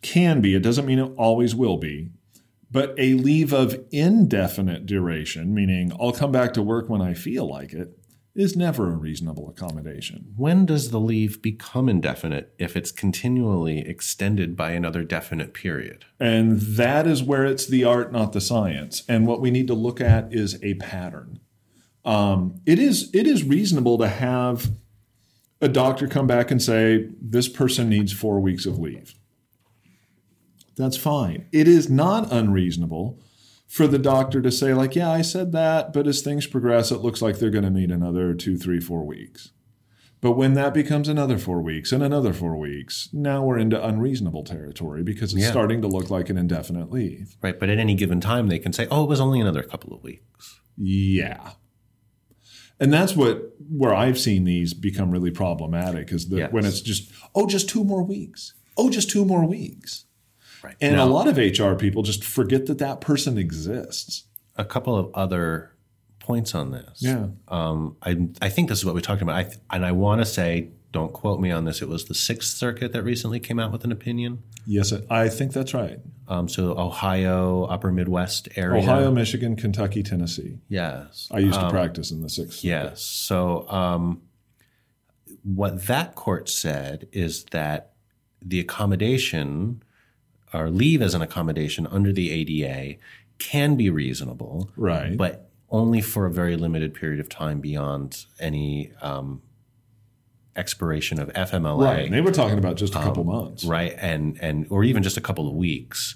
Can 0.02 0.42
be, 0.42 0.56
it 0.56 0.64
doesn't 0.64 0.86
mean 0.86 1.00
it 1.00 1.12
always 1.18 1.56
will 1.56 1.78
be. 1.78 2.10
But 2.72 2.94
a 2.98 3.16
leave 3.16 3.52
of 3.52 3.84
indefinite 3.92 4.86
duration, 4.86 5.56
meaning 5.56 5.92
I'll 6.00 6.12
come 6.12 6.32
back 6.32 6.54
to 6.54 6.62
work 6.62 6.88
when 6.88 7.02
I 7.02 7.16
feel 7.16 7.50
like 7.50 7.74
it, 7.74 7.98
is 8.36 8.56
never 8.56 8.92
a 8.92 8.98
reasonable 8.98 9.50
accommodation. 9.50 10.34
When 10.38 10.66
does 10.66 10.92
the 10.92 11.00
leave 11.00 11.42
become 11.42 11.90
indefinite 11.90 12.54
if 12.58 12.78
it's 12.78 12.92
continually 12.92 13.80
extended 13.80 14.56
by 14.56 14.72
another 14.72 15.04
definite 15.04 15.54
period? 15.54 16.06
And 16.20 16.60
that 16.62 17.08
is 17.08 17.24
where 17.24 17.46
it's 17.46 17.66
the 17.66 17.84
art, 17.84 18.12
not 18.12 18.34
the 18.34 18.42
science. 18.42 19.04
And 19.10 19.28
what 19.28 19.42
we 19.42 19.52
need 19.52 19.68
to 19.68 19.74
look 19.74 20.00
at 20.00 20.34
is 20.34 20.62
a 20.64 20.76
pattern. 20.76 21.40
Um, 22.06 22.62
it 22.66 22.80
is 22.80 23.10
it 23.14 23.28
is 23.28 23.44
reasonable 23.44 23.98
to 23.98 24.08
have 24.08 24.72
a 25.62 25.68
doctor 25.68 26.08
come 26.08 26.28
back 26.28 26.50
and 26.50 26.62
say 26.62 27.10
this 27.22 27.50
person 27.50 27.90
needs 27.90 28.14
four 28.14 28.40
weeks 28.40 28.66
of 28.66 28.80
leave. 28.80 29.16
That's 30.78 30.96
fine. 30.96 31.46
It 31.52 31.68
is 31.68 31.90
not 31.90 32.32
unreasonable 32.32 33.20
for 33.70 33.86
the 33.88 34.00
doctor 34.00 34.42
to 34.42 34.52
say 34.52 34.74
like, 34.74 34.96
yeah, 34.96 35.10
I 35.12 35.22
said 35.22 35.52
that, 35.52 35.94
but 35.94 36.08
as 36.08 36.22
things 36.22 36.48
progress, 36.48 36.92
it 36.92 36.98
looks 37.02 37.22
like 37.22 37.38
they're 37.38 37.52
going 37.52 37.64
to 37.64 37.70
need 37.70 37.92
another 37.92 38.34
two, 38.34 38.58
three, 38.58 38.80
four 38.80 39.06
weeks. 39.06 39.52
But 40.22 40.32
when 40.32 40.56
that 40.56 40.74
becomes 40.74 41.08
another 41.08 41.38
four 41.38 41.62
weeks 41.62 41.92
and 41.94 42.02
another 42.04 42.34
four 42.34 42.58
weeks, 42.58 43.10
now 43.14 43.44
we're 43.46 43.60
into 43.60 43.82
unreasonable 43.82 44.44
territory 44.44 45.04
because 45.04 45.34
it's 45.34 45.44
Yeah. 45.44 45.52
starting 45.52 45.82
to 45.84 45.88
look 45.88 46.10
like 46.10 46.30
an 46.32 46.38
indefinite 46.38 46.92
leave. 46.92 47.38
Right. 47.44 47.58
But 47.58 47.70
at 47.70 47.78
any 47.78 47.94
given 47.94 48.20
time, 48.20 48.48
they 48.48 48.60
can 48.60 48.74
say, 48.74 48.88
oh, 48.92 49.04
it 49.04 49.10
was 49.10 49.22
only 49.22 49.40
another 49.40 49.62
couple 49.64 49.94
of 49.94 50.04
weeks. 50.04 50.60
Yeah. 50.76 51.52
And 52.82 52.92
that's 52.92 53.16
what 53.16 53.54
where 53.70 53.94
I've 53.94 54.18
seen 54.20 54.46
these 54.46 54.74
become 54.74 55.12
really 55.12 55.32
problematic 55.32 56.12
is 56.12 56.28
that 56.30 56.38
Yes. 56.38 56.52
when 56.52 56.66
it's 56.66 56.82
just, 56.82 57.12
oh, 57.36 57.46
just 57.46 57.70
two 57.70 57.84
more 57.84 58.04
weeks. 58.04 58.54
Oh, 58.78 58.90
just 58.90 59.10
two 59.10 59.24
more 59.26 59.46
weeks. 59.46 60.06
Right. 60.64 60.76
And 60.82 60.96
Now, 60.98 61.06
a 61.06 61.10
lot 61.10 61.28
of 61.28 61.38
HR 61.38 61.74
people 61.76 62.04
just 62.04 62.24
forget 62.24 62.66
that 62.68 62.78
that 62.80 63.02
person 63.02 63.38
exists. 63.38 64.24
a 64.56 64.66
couple 64.66 64.96
of 64.96 65.10
other 65.14 65.72
points 66.20 66.54
on 66.54 66.72
this. 66.72 67.02
Yeah. 67.02 67.28
Um, 67.48 67.96
I, 68.04 68.28
I 68.42 68.50
think 68.50 68.68
this 68.70 68.78
is 68.80 68.86
what 68.86 68.94
we 68.94 69.02
talked 69.02 69.22
about. 69.22 69.36
I, 69.36 69.44
th- 69.44 69.58
and 69.72 69.86
I 69.86 69.94
want 69.94 70.20
to 70.22 70.26
say, 70.26 70.70
don't 70.92 71.14
quote 71.14 71.40
me 71.40 71.50
on 71.52 71.66
this, 71.66 71.82
it 71.82 71.88
was 71.88 72.06
the 72.06 72.14
Sixth 72.14 72.58
Circuit 72.58 72.92
that 72.94 73.04
recently 73.04 73.40
came 73.40 73.58
out 73.60 73.72
with 73.72 73.84
an 73.86 73.92
opinion. 73.92 74.44
Yes, 74.66 74.92
I 75.10 75.30
think 75.30 75.54
that's 75.54 75.74
right. 75.74 76.00
Um, 76.28 76.50
so 76.50 76.78
Ohio, 76.78 77.64
upper 77.66 77.92
Midwest 77.92 78.50
area. 78.56 78.82
Ohio, 78.84 79.12
Michigan, 79.12 79.56
Kentucky, 79.56 80.04
Tennessee. 80.04 80.58
Yes. 80.68 81.28
I 81.32 81.40
used 81.40 81.60
to 81.60 81.70
practice 81.70 82.12
in 82.12 82.22
the 82.22 82.30
sixth. 82.30 82.64
Yes. 82.64 83.02
So 83.02 83.68
um, 83.70 84.22
what 85.44 85.86
that 85.88 86.16
court 86.16 86.50
said 86.50 87.08
is 87.12 87.46
that 87.46 87.94
the 88.42 88.60
accommodation 88.60 89.82
or 90.54 90.70
leave 90.70 91.02
as 91.02 91.14
an 91.14 91.22
accommodation 91.22 91.88
under 91.88 92.12
the 92.12 92.32
ADA 92.32 92.98
can 93.38 93.76
be 93.76 93.90
reasonable, 93.90 94.70
Right. 94.76 95.16
but 95.16 95.50
only 95.70 96.02
for 96.02 96.26
a 96.26 96.32
very 96.32 96.56
limited 96.58 96.94
period 96.94 97.20
of 97.20 97.30
time 97.30 97.60
beyond 97.62 98.26
any 98.40 98.92
um, 99.02 99.42
expiration 100.56 101.20
of 101.20 101.30
FMLA, 101.34 101.86
Right. 101.86 102.06
And 102.06 102.14
they 102.14 102.22
were 102.22 102.32
talking 102.32 102.58
about 102.58 102.76
just 102.76 102.96
a 102.96 103.00
couple 103.00 103.24
months. 103.24 103.64
right? 103.64 103.96
And 104.00 104.38
and 104.42 104.66
or 104.70 104.84
even 104.84 105.04
just 105.04 105.18
a 105.18 105.22
couple 105.22 105.48
of 105.48 105.54
weeks. 105.56 106.16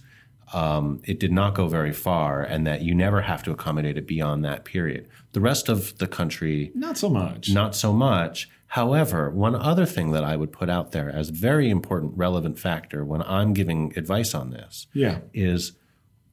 Um, 0.54 1.02
it 1.06 1.20
did 1.20 1.32
not 1.32 1.56
go 1.56 1.68
very 1.68 1.92
far, 1.94 2.44
and 2.44 2.68
that 2.68 2.82
you 2.84 2.94
never 2.94 3.22
have 3.22 3.42
to 3.44 3.52
accommodate 3.52 3.98
it 3.98 4.06
beyond 4.06 4.46
that 4.46 4.66
period. 4.66 5.08
The 5.32 5.40
rest 5.42 5.68
of 5.68 5.98
the 5.98 6.06
country, 6.06 6.72
Not 6.76 6.96
so 6.96 7.10
much. 7.10 7.52
not 7.52 7.74
so 7.76 7.92
much. 7.92 8.50
However, 8.74 9.30
one 9.30 9.54
other 9.54 9.86
thing 9.86 10.14
that 10.14 10.24
I 10.24 10.36
would 10.36 10.52
put 10.52 10.68
out 10.68 10.94
there 10.94 11.08
as 11.08 11.30
a 11.30 11.32
very 11.32 11.70
important, 11.70 12.14
relevant 12.18 12.58
factor 12.58 13.06
when 13.06 13.22
I'm 13.22 13.54
giving 13.54 13.94
advice 13.96 14.34
on 14.34 14.50
this 14.50 14.88
Yeah. 14.96 15.20
is 15.32 15.74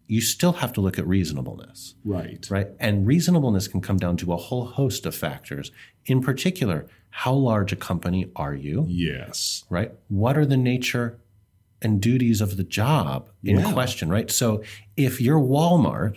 you 0.06 0.22
still 0.22 0.52
have 0.54 0.72
to 0.72 0.80
look 0.80 0.98
at 0.98 1.06
reasonableness 1.06 1.96
Right. 2.02 2.46
right? 2.50 2.68
And 2.80 3.06
reasonableness 3.06 3.68
can 3.68 3.82
come 3.82 3.98
down 3.98 4.16
to 4.16 4.32
a 4.32 4.38
whole 4.38 4.64
host 4.64 5.04
of 5.04 5.14
factors. 5.14 5.70
In 6.06 6.22
particular, 6.22 6.86
how 7.10 7.34
large 7.34 7.72
a 7.74 7.76
company 7.76 8.30
are 8.34 8.54
you, 8.54 8.86
Yes. 8.88 9.64
right? 9.68 9.92
What 10.08 10.38
are 10.38 10.46
the 10.46 10.56
nature 10.56 11.18
and 11.82 12.00
duties 12.00 12.40
of 12.40 12.56
the 12.56 12.64
job 12.64 13.28
in 13.44 13.58
Yeah. 13.58 13.70
question, 13.70 14.08
right? 14.08 14.30
So 14.30 14.62
if 14.96 15.20
you're 15.20 15.38
Walmart 15.38 16.16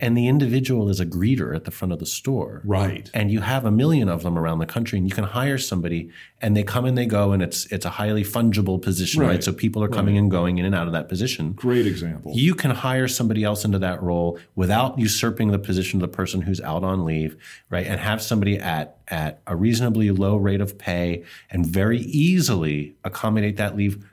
and 0.00 0.16
the 0.16 0.26
individual 0.28 0.88
is 0.88 0.98
a 1.00 1.06
greeter 1.06 1.54
at 1.54 1.64
the 1.64 1.70
front 1.70 1.92
of 1.92 1.98
the 1.98 2.06
store, 2.06 2.62
Right. 2.64 3.10
and 3.12 3.30
you 3.30 3.40
have 3.40 3.64
a 3.64 3.70
million 3.70 4.08
of 4.08 4.22
them 4.22 4.38
around 4.38 4.58
the 4.58 4.66
country 4.66 4.98
and 4.98 5.08
you 5.08 5.14
can 5.14 5.24
hire 5.24 5.58
somebody 5.58 6.10
and 6.40 6.56
they 6.56 6.62
come 6.62 6.84
and 6.86 6.96
they 6.96 7.06
go 7.06 7.32
and 7.32 7.42
it's 7.42 7.66
it's 7.66 7.84
a 7.84 7.90
highly 7.90 8.24
fungible 8.24 8.80
position, 8.80 9.20
right? 9.20 9.28
Right. 9.28 9.44
So 9.44 9.52
people 9.52 9.82
are 9.84 9.88
coming 9.88 10.16
and 10.16 10.30
going 10.30 10.58
in 10.58 10.64
and 10.64 10.74
out 10.74 10.86
of 10.86 10.92
that 10.94 11.08
position. 11.08 11.52
Great 11.52 11.86
example. 11.86 12.32
You 12.34 12.54
can 12.54 12.70
hire 12.70 13.08
somebody 13.08 13.44
else 13.44 13.64
into 13.64 13.78
that 13.80 14.02
role 14.02 14.38
without 14.54 14.98
usurping 14.98 15.50
the 15.50 15.58
position 15.58 16.02
of 16.02 16.10
the 16.10 16.16
person 16.16 16.40
who's 16.42 16.60
out 16.60 16.82
on 16.84 17.04
leave, 17.04 17.36
right? 17.68 17.86
And 17.86 18.00
have 18.00 18.22
somebody 18.22 18.58
at 18.58 18.96
at 19.08 19.40
a 19.46 19.56
reasonably 19.56 20.10
low 20.12 20.36
rate 20.36 20.60
of 20.60 20.78
pay 20.78 21.24
and 21.50 21.66
very 21.66 21.98
easily 22.00 22.94
accommodate 23.04 23.56
that 23.56 23.76
leave 23.76 24.04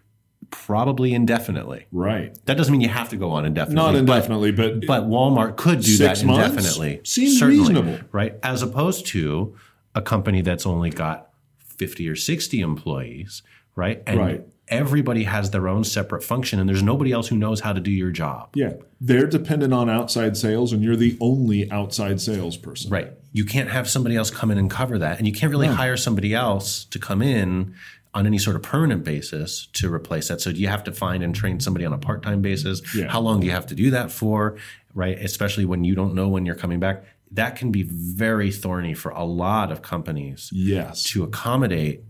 probably 0.50 1.14
indefinitely. 1.14 1.86
right. 1.92 2.38
That 2.46 2.58
doesn't 2.58 2.72
mean 2.72 2.82
you 2.82 2.90
have 2.90 3.10
to 3.10 3.18
go 3.18 3.32
on 3.32 3.46
indefinitely. 3.46 3.76
Not 3.76 3.96
indefinitely, 3.96 4.52
but, 4.52 4.86
but 4.86 5.04
Walmart 5.04 5.56
could 5.58 5.82
do 5.82 5.98
that 5.98 6.24
months? 6.24 6.48
indefinitely. 6.50 7.02
Seems 7.04 7.42
reasonable. 7.42 8.00
right? 8.12 8.36
As 8.44 8.62
opposed 8.62 9.06
to 9.08 9.56
a 9.96 10.02
company 10.02 10.42
that's 10.42 10.66
only 10.66 10.90
got 10.90 11.30
50 11.60 12.08
or 12.10 12.16
60 12.16 12.60
employees, 12.62 13.42
right? 13.76 14.02
And 14.08 14.20
Right. 14.20 14.46
everybody 14.68 15.24
has 15.24 15.52
their 15.52 15.68
own 15.68 15.84
separate 15.84 16.24
function 16.24 16.60
and 16.60 16.68
there's 16.68 16.84
nobody 16.84 17.12
else 17.12 17.28
who 17.28 17.38
knows 17.38 17.62
how 17.62 17.74
to 17.74 17.80
do 17.80 17.92
your 17.92 18.12
job. 18.12 18.50
yeah, 18.56 18.74
they're 19.00 19.28
dependent 19.28 19.74
on 19.74 19.90
outside 19.90 20.36
sales, 20.36 20.74
and 20.74 20.84
you're 20.84 20.96
the 20.96 21.16
only 21.22 21.70
outside 21.72 22.20
salesperson. 22.20 22.90
Right. 22.90 23.12
You 23.32 23.46
can't 23.46 23.70
have 23.70 23.88
somebody 23.88 24.16
else 24.16 24.32
come 24.32 24.50
in 24.50 24.58
and 24.58 24.72
cover 24.72 24.98
that. 24.98 25.20
And 25.20 25.28
you 25.28 25.34
can't 25.34 25.52
really 25.52 25.68
hire 25.68 25.96
somebody 25.98 26.34
else 26.34 26.86
to 26.86 26.98
come 26.98 27.22
in 27.22 27.76
on 28.14 28.26
any 28.26 28.38
sort 28.38 28.56
of 28.56 28.64
permanent 28.64 29.04
basis 29.04 29.68
to 29.74 29.94
replace 29.94 30.28
that. 30.30 30.42
So 30.42 30.52
do 30.52 30.60
you 30.60 30.68
have 30.68 30.84
to 30.86 30.92
find 30.92 31.24
and 31.24 31.36
train 31.36 31.60
somebody 31.60 31.86
on 31.86 31.94
a 31.94 31.98
part-time 31.98 32.42
basis. 32.42 32.82
Yeah. 32.96 33.08
How 33.08 33.20
long 33.20 33.40
do 33.40 33.46
you 33.46 33.52
have 33.52 33.68
to 33.68 33.76
do 33.76 33.92
that 33.92 34.12
for? 34.12 34.58
Right. 34.94 35.18
Especially 35.20 35.66
when 35.66 35.84
you 35.84 35.94
don't 35.94 36.16
know 36.16 36.28
when 36.28 36.46
you're 36.46 36.56
coming 36.56 36.80
back. 36.80 37.04
That 37.32 37.56
can 37.58 37.72
be 37.72 37.84
very 37.84 38.52
thorny 38.52 38.94
for 38.94 39.10
a 39.12 39.24
lot 39.24 39.72
of 39.72 39.82
companies 39.82 40.50
Yes. 40.54 41.04
to 41.12 41.24
accommodate. 41.24 42.04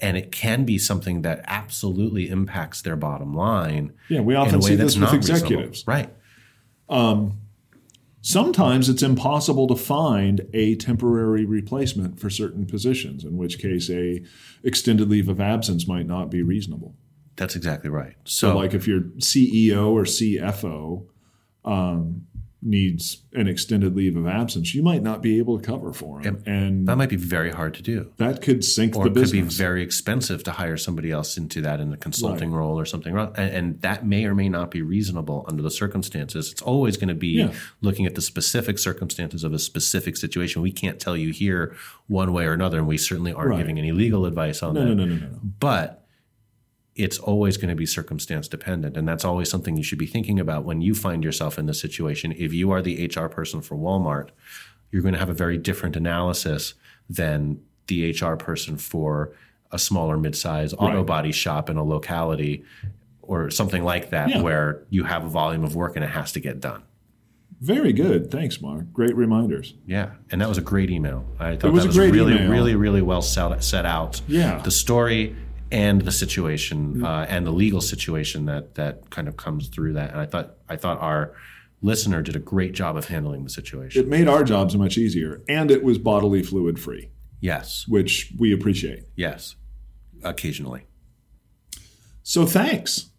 And 0.00 0.16
it 0.18 0.30
can 0.30 0.64
be 0.64 0.76
something 0.78 1.22
that 1.22 1.40
absolutely 1.46 2.28
impacts 2.28 2.82
their 2.82 2.96
bottom 2.96 3.34
line. 3.34 3.94
Yeah, 4.10 4.20
we 4.20 4.34
often 4.34 4.60
see 4.60 4.74
that's 4.76 4.94
this 4.94 5.00
with 5.00 5.10
not 5.10 5.12
reasonable. 5.14 5.36
executives. 5.42 5.84
Right. 5.86 6.10
Um, 6.88 7.38
Sometimes 8.26 8.88
it's 8.88 9.04
impossible 9.04 9.68
to 9.68 9.76
find 9.76 10.48
a 10.52 10.74
temporary 10.74 11.44
replacement 11.44 12.18
for 12.18 12.28
certain 12.28 12.66
positions, 12.66 13.22
in 13.22 13.36
which 13.36 13.60
case 13.60 13.88
a 13.88 14.20
extended 14.64 15.08
leave 15.08 15.28
of 15.28 15.40
absence 15.40 15.86
might 15.86 16.08
not 16.08 16.28
be 16.28 16.42
reasonable. 16.42 16.96
That's 17.36 17.54
exactly 17.54 17.88
right. 17.88 18.16
So, 18.24 18.48
So, 18.48 18.56
like 18.56 18.74
if 18.74 18.88
you're 18.88 19.02
CEO 19.20 19.92
or 19.92 20.02
CFO, 20.02 21.06
um, 21.64 22.26
needs 22.66 23.22
an 23.32 23.46
extended 23.48 23.94
leave 23.96 24.16
of 24.16 24.26
absence, 24.26 24.74
you 24.74 24.82
might 24.82 25.02
not 25.02 25.22
be 25.22 25.38
able 25.38 25.58
to 25.58 25.64
cover 25.64 25.92
for 25.92 26.20
him, 26.20 26.42
and 26.46 26.86
That 26.88 26.96
might 26.96 27.08
be 27.08 27.16
very 27.16 27.50
hard 27.50 27.74
to 27.74 27.82
do. 27.82 28.12
that 28.16 28.42
could 28.42 28.64
sink 28.64 28.96
Or 28.96 29.08
the 29.08 29.20
it 29.20 29.24
could 29.24 29.32
be 29.32 29.40
very 29.42 29.82
expensive 29.82 30.42
to 30.44 30.50
hire 30.52 30.76
somebody 30.76 31.10
else 31.12 31.36
into 31.36 31.60
that 31.62 31.80
in 31.80 31.90
the 31.90 31.96
consulting 31.96 32.52
role 32.52 32.78
or 32.78 32.84
something. 32.84 33.16
And, 33.16 33.36
and 33.38 33.80
that 33.82 34.04
may 34.06 34.24
or 34.24 34.34
may 34.34 34.48
not 34.48 34.70
be 34.70 34.82
reasonable 34.82 35.44
under 35.48 35.62
the 35.62 35.70
circumstances. 35.70 36.52
It's 36.52 36.62
always 36.62 36.96
going 36.96 37.08
to 37.08 37.14
be 37.14 37.28
Yeah. 37.38 37.52
looking 37.80 38.06
at 38.06 38.14
the 38.14 38.22
specific 38.22 38.78
circumstances 38.78 39.44
of 39.44 39.52
a 39.52 39.58
specific 39.58 40.16
situation. 40.16 40.62
We 40.62 40.72
can't 40.72 40.98
tell 40.98 41.16
you 41.16 41.32
here 41.32 41.74
one 42.08 42.32
way 42.32 42.46
or 42.46 42.52
another, 42.52 42.78
and 42.78 42.86
we 42.88 42.98
certainly 42.98 43.32
aren't 43.32 43.50
Right. 43.50 43.58
giving 43.58 43.78
any 43.78 43.92
legal 43.92 44.26
advice 44.26 44.62
on 44.62 44.74
no, 44.74 44.80
that. 44.80 44.86
no, 44.86 44.94
no, 44.94 45.04
no, 45.04 45.14
no, 45.16 45.26
no. 45.28 45.40
But 45.60 46.05
it's 46.96 47.18
always 47.18 47.56
going 47.58 47.68
to 47.68 47.74
be 47.76 47.86
circumstance 47.86 48.48
dependent. 48.48 48.96
And 48.96 49.06
that's 49.06 49.24
always 49.24 49.48
something 49.50 49.76
you 49.76 49.82
should 49.82 49.98
be 49.98 50.06
thinking 50.06 50.40
about 50.40 50.64
when 50.64 50.80
you 50.80 50.94
find 50.94 51.22
yourself 51.22 51.58
in 51.58 51.66
this 51.66 51.78
situation. 51.80 52.32
If 52.32 52.52
you 52.54 52.70
are 52.72 52.80
the 52.82 53.06
HR 53.14 53.28
person 53.28 53.60
for 53.60 53.76
Walmart, 53.76 54.30
you're 54.90 55.02
going 55.02 55.12
to 55.14 55.20
have 55.20 55.28
a 55.28 55.34
very 55.34 55.58
different 55.58 55.94
analysis 55.94 56.74
than 57.08 57.60
the 57.86 58.10
HR 58.10 58.34
person 58.36 58.76
for 58.78 59.32
a 59.70 59.78
smaller 59.78 60.16
mid-size 60.16 60.72
auto 60.74 60.98
Right. 60.98 61.06
body 61.06 61.32
shop 61.32 61.68
in 61.68 61.76
a 61.76 61.84
locality 61.84 62.64
or 63.20 63.50
something 63.50 63.84
like 63.84 64.10
that 64.10 64.30
Yeah. 64.30 64.42
where 64.42 64.82
you 64.88 65.04
have 65.04 65.24
a 65.24 65.28
volume 65.28 65.64
of 65.64 65.74
work 65.76 65.96
and 65.96 66.04
it 66.04 66.10
has 66.10 66.32
to 66.32 66.40
get 66.40 66.60
done. 66.60 66.82
Very 67.60 67.92
good. 67.92 68.30
Thanks, 68.30 68.60
Mark. 68.60 68.92
Great 68.92 69.16
reminders. 69.16 69.74
Yeah, 69.86 70.10
and 70.30 70.40
that 70.40 70.48
was 70.48 70.58
a 70.58 70.62
great 70.62 70.90
email. 70.90 71.24
I 71.40 71.56
thought 71.56 71.72
was 71.72 71.82
that 71.84 71.88
was 71.88 71.98
really, 71.98 72.34
email. 72.34 72.50
really, 72.50 72.74
really 72.74 73.02
well 73.02 73.22
set, 73.22 73.64
set 73.64 73.84
out. 73.86 74.20
Yeah. 74.28 74.58
the 74.62 74.70
story 74.70 75.34
and 75.70 76.02
the 76.02 76.12
situation 76.12 77.04
uh, 77.04 77.26
and 77.28 77.46
the 77.46 77.50
legal 77.50 77.80
situation 77.80 78.46
that 78.46 78.74
that 78.76 79.10
kind 79.10 79.28
of 79.28 79.36
comes 79.36 79.68
through 79.68 79.94
that. 79.94 80.10
And 80.12 80.20
I 80.20 80.26
thought 80.26 80.54
I 80.68 80.76
thought 80.76 81.00
our 81.00 81.32
listener 81.82 82.22
did 82.22 82.36
a 82.36 82.40
great 82.40 82.72
job 82.72 82.96
of 82.96 83.08
handling 83.08 83.44
the 83.44 83.50
situation. 83.50 84.02
It 84.02 84.08
made 84.08 84.28
our 84.28 84.44
jobs 84.44 84.76
much 84.76 84.96
easier, 84.98 85.42
and 85.48 85.70
it 85.70 85.82
was 85.82 85.98
bodily 85.98 86.42
fluid 86.42 86.78
free, 86.78 87.10
yes, 87.40 87.84
which 87.88 88.32
we 88.38 88.52
appreciate. 88.52 89.04
yes, 89.16 89.56
occasionally. 90.22 90.86
So 92.22 92.46
thanks. 92.46 93.10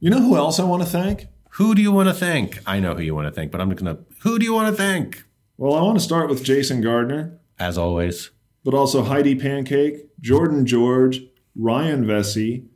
You 0.00 0.10
know 0.10 0.20
who 0.20 0.36
else 0.36 0.58
I 0.60 0.64
want 0.64 0.82
to 0.82 0.88
thank? 0.88 1.26
Who 1.52 1.74
do 1.74 1.82
you 1.82 1.90
want 1.92 2.08
to 2.08 2.14
thank? 2.14 2.60
I 2.66 2.78
know 2.80 2.94
who 2.94 3.02
you 3.02 3.14
want 3.14 3.26
to 3.26 3.32
thank, 3.32 3.50
but 3.50 3.60
I'm 3.60 3.70
gonna. 3.70 3.98
Who 4.22 4.38
do 4.38 4.44
you 4.44 4.54
want 4.54 4.68
to 4.68 4.80
thank? 4.80 5.24
Well, 5.56 5.74
I 5.74 5.82
want 5.82 5.98
to 5.98 6.04
start 6.04 6.28
with 6.30 6.44
Jason 6.44 6.80
Gardner, 6.80 7.40
As 7.58 7.76
always, 7.76 8.30
but 8.64 8.74
also 8.74 9.02
Heidi 9.02 9.34
Pancake, 9.34 10.06
Jordan 10.20 10.66
George, 10.66 11.20
Ryan 11.58 12.06
Vesey, 12.06 12.66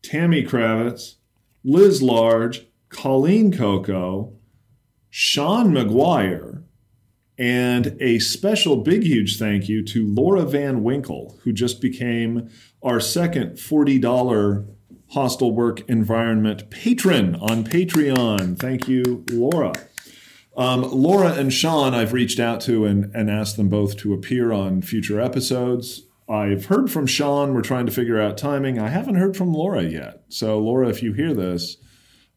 Tammy 0.00 0.44
Kravitz, 0.44 1.16
Liz 1.64 2.00
Large, 2.00 2.66
Colleen 2.88 3.52
Coco, 3.52 4.32
Sean 5.10 5.72
McGuire, 5.72 6.62
and 7.36 7.96
a 8.00 8.18
special 8.20 8.76
big 8.76 9.02
huge 9.02 9.38
thank 9.38 9.68
you 9.68 9.82
to 9.84 10.06
Laura 10.06 10.42
Van 10.42 10.82
Winkle, 10.82 11.38
who 11.42 11.52
just 11.52 11.80
became 11.80 12.48
our 12.82 13.00
second 13.00 13.56
$40 13.56 14.66
hostile 15.10 15.52
work 15.52 15.88
environment 15.88 16.70
patron 16.70 17.34
on 17.36 17.64
Patreon. 17.64 18.58
Thank 18.58 18.88
you, 18.88 19.24
Laura. 19.30 19.72
Um, 20.56 20.82
Laura 20.82 21.32
and 21.34 21.52
Sean, 21.52 21.94
I've 21.94 22.12
reached 22.12 22.40
out 22.40 22.60
to 22.62 22.84
and, 22.84 23.14
and 23.14 23.30
asked 23.30 23.56
them 23.56 23.68
both 23.68 23.96
to 23.98 24.12
appear 24.12 24.52
on 24.52 24.82
future 24.82 25.20
episodes. 25.20 26.07
I've 26.28 26.66
heard 26.66 26.90
from 26.90 27.06
Sean. 27.06 27.54
We're 27.54 27.62
trying 27.62 27.86
to 27.86 27.92
figure 27.92 28.20
out 28.20 28.36
timing. 28.36 28.78
I 28.78 28.88
haven't 28.88 29.14
heard 29.16 29.36
from 29.36 29.52
Laura 29.52 29.82
yet. 29.82 30.24
So, 30.28 30.58
Laura, 30.58 30.88
if 30.88 31.02
you 31.02 31.12
hear 31.14 31.32
this, 31.34 31.76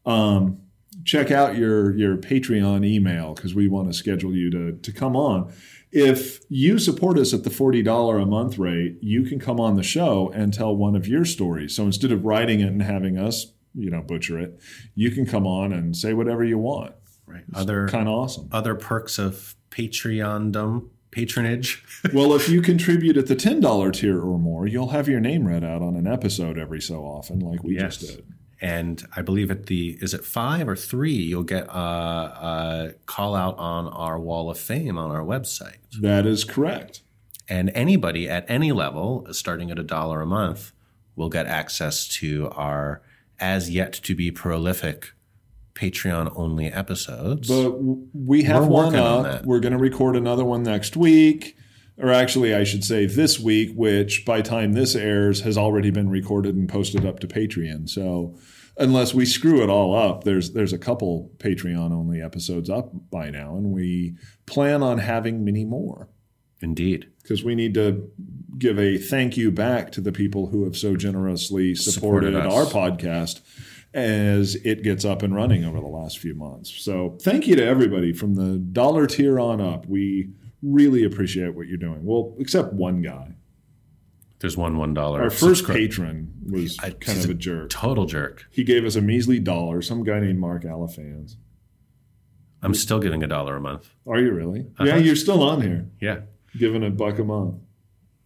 um, 0.06 0.58
check 1.04 1.30
out 1.30 1.56
your 1.56 1.94
your 1.96 2.16
Patreon 2.16 2.86
email 2.86 3.34
because 3.34 3.54
we 3.54 3.68
want 3.68 3.88
to 3.88 3.92
schedule 3.92 4.34
you 4.34 4.50
to 4.50 4.72
to 4.72 4.92
come 4.92 5.14
on. 5.16 5.52
If 5.90 6.40
you 6.48 6.78
support 6.78 7.18
us 7.18 7.34
at 7.34 7.44
the 7.44 7.50
forty 7.50 7.82
dollar 7.82 8.18
a 8.18 8.24
month 8.26 8.58
rate, 8.58 8.96
you 9.02 9.24
can 9.24 9.38
come 9.38 9.60
on 9.60 9.76
the 9.76 9.82
show 9.82 10.30
and 10.34 10.52
tell 10.54 10.74
one 10.74 10.96
of 10.96 11.06
your 11.06 11.24
stories. 11.26 11.76
So 11.76 11.84
instead 11.84 12.12
of 12.12 12.24
writing 12.24 12.60
it 12.60 12.68
and 12.68 12.82
having 12.82 13.18
us, 13.18 13.52
you 13.74 13.90
know, 13.90 14.00
butcher 14.00 14.38
it, 14.38 14.58
you 14.94 15.10
can 15.10 15.26
come 15.26 15.46
on 15.46 15.72
and 15.72 15.94
say 15.94 16.14
whatever 16.14 16.42
you 16.44 16.56
want. 16.56 16.94
right? 17.26 17.44
Other 17.54 17.88
Kind 17.88 18.08
of 18.08 18.14
awesome. 18.14 18.48
other 18.52 18.74
perks 18.74 19.18
of 19.18 19.54
Patreondom 19.70 20.88
patronage. 21.12 21.84
well, 22.12 22.34
if 22.34 22.48
you 22.48 22.60
contribute 22.60 23.16
at 23.16 23.28
the 23.28 23.36
ten 23.36 23.60
dollar 23.60 23.92
tier 23.92 24.20
or 24.20 24.38
more, 24.38 24.66
you'll 24.66 24.88
have 24.88 25.08
your 25.08 25.20
name 25.20 25.46
read 25.46 25.62
out 25.62 25.80
on 25.82 25.94
an 25.94 26.06
episode 26.08 26.58
every 26.58 26.80
so 26.80 27.02
often, 27.04 27.38
like 27.38 27.62
we 27.62 27.76
Yes. 27.78 27.98
just 27.98 28.16
did. 28.16 28.26
and 28.60 29.04
I 29.16 29.22
believe 29.22 29.50
at 29.50 29.66
the 29.66 29.98
is 30.00 30.12
it 30.14 30.24
five 30.24 30.68
or 30.68 30.74
three, 30.76 31.12
you'll 31.14 31.42
get 31.44 31.66
a, 31.68 31.78
a 31.78 32.94
call 33.06 33.34
out 33.36 33.56
on 33.58 33.86
our 33.88 34.18
wall 34.18 34.50
of 34.50 34.58
fame 34.58 34.98
on 34.98 35.10
our 35.10 35.22
website. 35.24 35.76
That 36.00 36.26
is 36.26 36.42
correct. 36.44 37.02
And 37.48 37.70
anybody 37.74 38.28
at 38.30 38.44
any 38.48 38.72
level, 38.72 39.26
starting 39.32 39.70
at 39.70 39.78
a 39.78 39.82
dollar 39.82 40.20
a 40.22 40.26
month, 40.26 40.72
will 41.16 41.28
get 41.28 41.46
access 41.46 42.08
to 42.08 42.48
our 42.52 43.02
as 43.38 43.68
yet 43.68 43.92
to 43.92 44.14
be 44.14 44.30
prolific 44.30 45.12
Patreon 45.74 46.32
only 46.36 46.66
episodes. 46.66 47.48
But 47.48 47.72
we 48.12 48.44
have 48.44 48.62
We're 48.64 48.68
one 48.68 48.84
working 48.86 49.00
on 49.00 49.26
up. 49.26 49.44
We're 49.44 49.60
going 49.60 49.72
to 49.72 49.78
record 49.78 50.16
another 50.16 50.44
one 50.44 50.62
next 50.62 50.96
week, 50.96 51.56
or 51.98 52.10
actually, 52.10 52.54
I 52.54 52.64
should 52.64 52.84
say 52.84 53.06
this 53.06 53.38
week, 53.40 53.72
which 53.74 54.24
by 54.24 54.42
time 54.42 54.72
this 54.72 54.94
airs 54.94 55.40
has 55.40 55.56
already 55.56 55.90
been 55.90 56.10
recorded 56.10 56.54
and 56.54 56.68
posted 56.68 57.06
up 57.06 57.20
to 57.20 57.26
Patreon. 57.26 57.88
So, 57.88 58.36
unless 58.76 59.14
we 59.14 59.24
screw 59.24 59.62
it 59.62 59.70
all 59.70 59.94
up, 59.94 60.24
there's 60.24 60.52
there's 60.52 60.72
a 60.72 60.78
couple 60.78 61.30
Patreon 61.38 61.92
only 61.92 62.20
episodes 62.20 62.68
up 62.68 62.90
by 63.10 63.30
now, 63.30 63.56
and 63.56 63.72
we 63.72 64.16
plan 64.46 64.82
on 64.82 64.98
having 64.98 65.44
many 65.44 65.64
more 65.64 66.08
Indeed. 66.60 67.08
because 67.22 67.42
we 67.42 67.54
need 67.54 67.74
to 67.74 68.10
give 68.58 68.78
a 68.78 68.98
thank 68.98 69.36
you 69.36 69.50
back 69.50 69.90
to 69.92 70.00
the 70.00 70.12
people 70.12 70.48
who 70.48 70.64
have 70.64 70.76
so 70.76 70.96
generously 70.96 71.74
supported, 71.74 72.34
Supported 72.34 72.52
our 72.52 72.66
podcast 72.66 73.40
as 73.94 74.54
it 74.56 74.82
gets 74.82 75.04
up 75.04 75.22
and 75.22 75.34
running 75.34 75.64
over 75.64 75.78
the 75.80 75.86
last 75.86 76.18
few 76.18 76.34
months. 76.34 76.70
So 76.82 77.18
thank 77.22 77.46
you 77.46 77.56
to 77.56 77.64
everybody 77.64 78.12
from 78.12 78.34
the 78.34 78.58
dollar 78.58 79.06
tier 79.06 79.38
on 79.38 79.60
up. 79.60 79.86
We 79.86 80.30
really 80.62 81.04
appreciate 81.04 81.54
what 81.54 81.66
you're 81.68 81.76
doing. 81.76 82.04
Well, 82.04 82.34
except 82.38 82.72
one 82.72 83.02
guy. 83.02 83.34
There's 84.40 84.56
one 84.56 84.76
one 84.76 84.92
dollar. 84.94 85.22
Our 85.22 85.30
first 85.30 85.66
patron 85.66 86.32
was 86.48 86.76
I- 86.82 86.90
kind 86.90 87.22
of 87.22 87.30
a 87.30 87.34
jerk. 87.34 87.70
Total 87.70 88.06
jerk. 88.06 88.46
He 88.50 88.64
gave 88.64 88.84
us 88.84 88.96
a 88.96 89.00
measly 89.00 89.38
dollar. 89.38 89.82
Some 89.82 90.02
guy 90.02 90.18
named 90.20 90.40
Mark 90.40 90.64
Alifans. 90.64 91.36
I'm 92.60 92.74
still 92.74 92.98
getting 93.00 93.22
a 93.22 93.26
dollar 93.26 93.56
a 93.56 93.60
month. 93.60 93.90
Are 94.06 94.18
you 94.20 94.32
really? 94.32 94.60
Uh-huh. 94.60 94.84
Yeah, 94.84 94.96
you're 94.96 95.16
still 95.16 95.42
on 95.42 95.62
here, 95.62 95.86
Yeah. 96.00 96.20
giving 96.56 96.84
a 96.84 96.90
buck 96.90 97.18
a 97.18 97.24
month. 97.24 97.56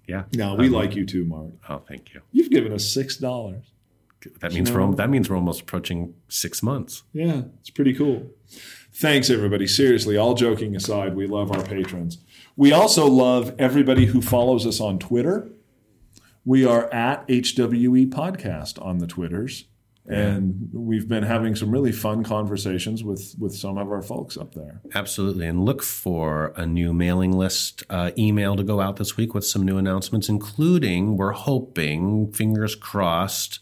Yeah. 0.07 0.25
No, 0.35 0.55
we 0.55 0.67
Um, 0.67 0.73
like 0.73 0.95
you 0.95 1.05
too, 1.07 1.25
Mark. 1.25 1.53
Oh, 1.69 1.83
thank 1.89 2.15
you. 2.15 2.21
You've 2.33 2.51
given 2.51 2.73
us 2.73 2.89
six 2.89 3.17
dollars. 3.17 3.65
That 4.41 4.53
means 4.53 4.71
know- 4.71 4.87
we're 4.87 4.95
that 4.97 5.11
means 5.11 5.29
we're 5.31 5.37
almost 5.37 5.61
approaching 5.61 6.15
six 6.29 6.63
months. 6.63 7.03
Yeah, 7.13 7.43
it's 7.61 7.71
pretty 7.71 7.95
cool. 7.95 8.31
Thanks, 8.93 9.29
everybody. 9.29 9.67
Seriously, 9.67 10.17
all 10.17 10.35
joking 10.35 10.75
aside, 10.75 11.15
we 11.15 11.27
love 11.27 11.53
our 11.53 11.63
patrons. 11.63 12.19
We 12.57 12.73
also 12.73 13.07
love 13.07 13.55
everybody 13.59 14.07
who 14.07 14.23
follows 14.23 14.67
us 14.67 14.81
on 14.81 14.99
Twitter. 14.99 15.51
We 16.47 16.65
are 16.65 16.93
at 16.95 17.27
HWE 17.29 18.07
Podcast 18.07 18.83
on 18.83 18.99
the 18.99 19.07
Twitters. 19.07 19.67
And 20.09 20.71
we've 20.73 21.09
been 21.09 21.25
having 21.25 21.57
some 21.57 21.73
really 21.73 21.91
fun 21.91 22.23
conversations 22.23 23.03
with, 23.03 23.35
with 23.41 23.53
some 23.57 23.77
of 23.77 23.91
our 23.91 24.03
folks 24.03 24.37
up 24.37 24.55
there. 24.55 24.81
Absolutely. 24.95 25.47
And 25.49 25.65
look 25.65 25.83
for 25.83 26.53
a 26.57 26.65
new 26.65 26.93
mailing 26.93 27.33
list 27.33 27.83
uh, 27.91 28.13
email 28.17 28.55
to 28.55 28.63
go 28.63 28.81
out 28.81 28.97
this 28.99 29.17
week 29.17 29.35
with 29.35 29.45
some 29.45 29.65
new 29.65 29.79
announcements, 29.79 30.29
including, 30.29 31.17
we're 31.17 31.33
hoping, 31.33 32.33
fingers 32.33 32.77
crossed, 32.77 33.59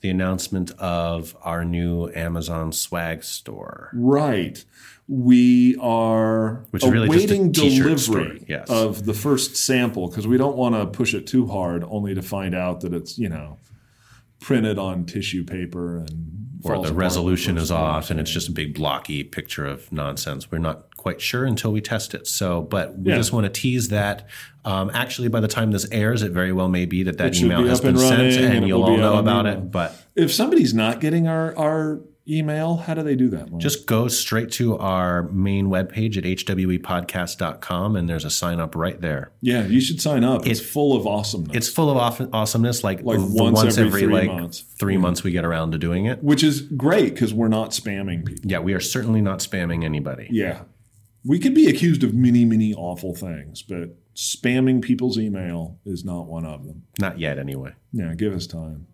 the 0.00 0.10
announcement 0.10 0.70
of 0.72 1.36
our 1.42 1.64
new 1.64 2.08
Amazon 2.10 2.72
swag 2.72 3.24
store. 3.24 3.90
Right. 3.94 4.64
We 5.08 5.76
are 5.76 6.64
Which 6.70 6.82
really 6.82 7.06
awaiting 7.06 7.52
delivery 7.52 7.98
store, 7.98 8.36
yes. 8.48 8.68
of 8.68 9.04
the 9.04 9.14
first 9.14 9.56
sample 9.56 10.08
because 10.08 10.26
we 10.26 10.36
don't 10.36 10.56
want 10.56 10.74
to 10.74 10.86
push 10.86 11.14
it 11.14 11.26
too 11.26 11.46
hard, 11.46 11.84
only 11.84 12.14
to 12.14 12.22
find 12.22 12.54
out 12.54 12.80
that 12.80 12.92
it's 12.92 13.16
you 13.16 13.28
know 13.28 13.58
printed 14.40 14.78
on 14.78 15.04
tissue 15.04 15.44
paper 15.44 15.98
and 15.98 16.32
Or 16.64 16.84
the 16.84 16.92
resolution 16.94 17.56
is 17.58 17.70
off 17.70 18.10
and 18.10 18.18
it's 18.18 18.30
just 18.30 18.48
a 18.48 18.52
big 18.52 18.74
blocky 18.74 19.22
picture 19.24 19.66
of 19.66 19.90
nonsense. 19.92 20.50
We're 20.50 20.58
not 20.58 20.96
quite 20.96 21.20
sure 21.20 21.44
until 21.44 21.70
we 21.72 21.80
test 21.80 22.12
it. 22.14 22.26
So, 22.26 22.62
but 22.62 22.98
we 22.98 23.10
Yeah. 23.10 23.16
just 23.18 23.32
want 23.32 23.44
to 23.44 23.60
tease 23.60 23.88
that. 23.90 24.26
Um, 24.64 24.90
actually, 24.92 25.28
by 25.28 25.38
the 25.40 25.46
time 25.48 25.70
this 25.70 25.86
airs, 25.92 26.22
it 26.22 26.32
very 26.32 26.52
well 26.52 26.68
may 26.68 26.84
be 26.86 27.04
that 27.04 27.18
that 27.18 27.36
It 27.36 27.42
email 27.42 27.64
has 27.66 27.78
up 27.78 27.84
and 27.86 27.96
been 27.96 28.06
sent 28.08 28.22
and, 28.44 28.54
and 28.54 28.68
you'll 28.68 28.82
all 28.82 28.96
know 28.96 29.16
about 29.18 29.46
email. 29.46 29.58
it. 29.62 29.70
But 29.70 29.94
If 30.16 30.32
somebody's 30.32 30.74
not 30.74 31.00
getting 31.00 31.28
our 31.28 31.56
our 31.56 32.00
email, 32.28 32.76
how 32.76 32.94
do 32.94 33.02
they 33.02 33.14
do 33.16 33.28
that? 33.30 33.50
Mark? 33.50 33.62
just 33.62 33.86
go 33.86 34.08
straight 34.08 34.50
to 34.52 34.76
our 34.78 35.24
main 35.30 35.66
webpage 35.68 36.16
at 36.16 36.24
hwepodcast.com 36.24 37.96
and 37.96 38.08
there's 38.08 38.24
a 38.24 38.30
sign 38.30 38.60
up 38.60 38.74
right 38.74 39.00
there. 39.00 39.30
yeah, 39.40 39.66
you 39.66 39.80
should 39.80 40.00
sign 40.00 40.24
up. 40.24 40.46
It's 40.46 40.60
It- 40.60 40.64
full 40.64 40.96
of 40.96 41.06
awesomeness. 41.06 41.56
It's 41.56 41.68
full 41.68 41.90
of 41.90 41.96
awesomeness. 42.32 42.82
Like, 42.84 43.02
Like 43.02 43.18
the 43.18 43.24
once 43.26 43.78
every 43.78 44.02
three 44.02 44.12
like 44.12 44.26
months. 44.28 44.60
three 44.78 44.96
months 44.96 45.22
we 45.22 45.30
get 45.32 45.44
around 45.44 45.72
to 45.72 45.78
doing 45.78 46.06
it. 46.06 46.22
which 46.22 46.42
is 46.42 46.60
great 46.62 47.14
because 47.14 47.32
we're 47.34 47.48
not 47.48 47.70
spamming 47.70 48.24
people. 48.24 48.50
Yeah, 48.50 48.58
we 48.60 48.74
are 48.74 48.80
certainly 48.80 49.20
not 49.20 49.38
spamming 49.40 49.84
anybody. 49.84 50.28
Yeah. 50.30 50.62
We 51.24 51.38
could 51.38 51.54
be 51.54 51.66
accused 51.66 52.04
of 52.04 52.14
many, 52.14 52.44
many 52.44 52.72
awful 52.74 53.14
things, 53.14 53.62
but 53.62 53.96
spamming 54.14 54.80
people's 54.80 55.18
email 55.18 55.78
is 55.84 56.04
not 56.04 56.26
one 56.26 56.46
of 56.46 56.64
them. 56.66 56.82
Not 57.00 57.18
yet, 57.18 57.38
anyway. 57.38 57.72
Yeah, 57.92 58.14
give 58.14 58.32
us 58.32 58.46
time. 58.46 58.86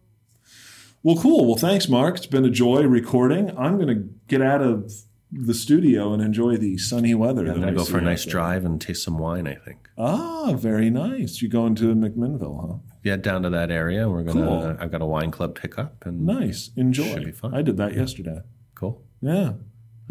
Well, 1.02 1.16
cool. 1.16 1.46
Well, 1.46 1.56
thanks, 1.56 1.88
Mark. 1.88 2.16
It's 2.16 2.26
been 2.26 2.44
a 2.44 2.50
joy 2.50 2.82
recording. 2.82 3.50
I'm 3.58 3.76
going 3.76 3.88
to 3.88 4.08
get 4.28 4.40
out 4.40 4.62
of 4.62 4.92
the 5.32 5.54
studio 5.54 6.12
and 6.12 6.22
enjoy 6.22 6.56
the 6.58 6.76
sunny 6.78 7.14
weather. 7.14 7.40
I'm 7.46 7.60
going 7.60 7.66
to 7.68 7.72
go 7.72 7.84
for 7.84 7.98
a 7.98 8.02
nice 8.02 8.24
there. 8.24 8.32
drive 8.32 8.64
and 8.64 8.80
taste 8.80 9.02
some 9.02 9.18
wine, 9.18 9.46
I 9.48 9.54
think. 9.54 9.88
Ah, 9.98 10.52
very 10.54 10.90
nice. 10.90 11.42
You're 11.42 11.50
going 11.50 11.74
to 11.76 11.94
McMinnville, 11.94 12.68
huh? 12.70 12.78
Yeah, 13.02 13.16
down 13.16 13.42
to 13.42 13.50
that 13.50 13.70
area. 13.70 14.08
We're 14.08 14.22
going 14.22 14.36
to, 14.38 14.44
Cool. 14.44 14.76
I've 14.78 14.92
got 14.92 15.02
a 15.02 15.06
wine 15.06 15.30
club 15.32 15.54
pickup. 15.56 16.04
and 16.06 16.24
Nice. 16.24 16.70
Enjoy. 16.76 17.04
Should 17.14 17.24
be 17.24 17.32
fun. 17.32 17.54
I 17.54 17.62
did 17.62 17.76
that 17.78 17.94
yesterday. 17.94 18.40
Cool. 18.74 19.02
Yeah. 19.20 19.54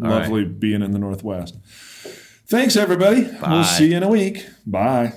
All 0.02 0.10
Lovely 0.10 0.44
being 0.44 0.82
in 0.82 0.90
the 0.90 0.98
Northwest. 0.98 1.56
Thanks, 2.48 2.76
everybody. 2.76 3.24
Bye. 3.24 3.50
We'll 3.50 3.64
see 3.64 3.90
you 3.92 3.96
in 3.96 4.02
a 4.02 4.08
week. 4.08 4.44
Bye. 4.66 5.12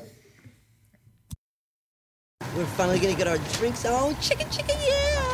We're 2.55 2.65
finally 2.65 2.99
gonna 2.99 3.15
get 3.15 3.27
our 3.27 3.37
drinks 3.57 3.85
on. 3.85 4.15
Chicken, 4.21 4.49
chicken, 4.49 4.75
yeah! 4.87 5.24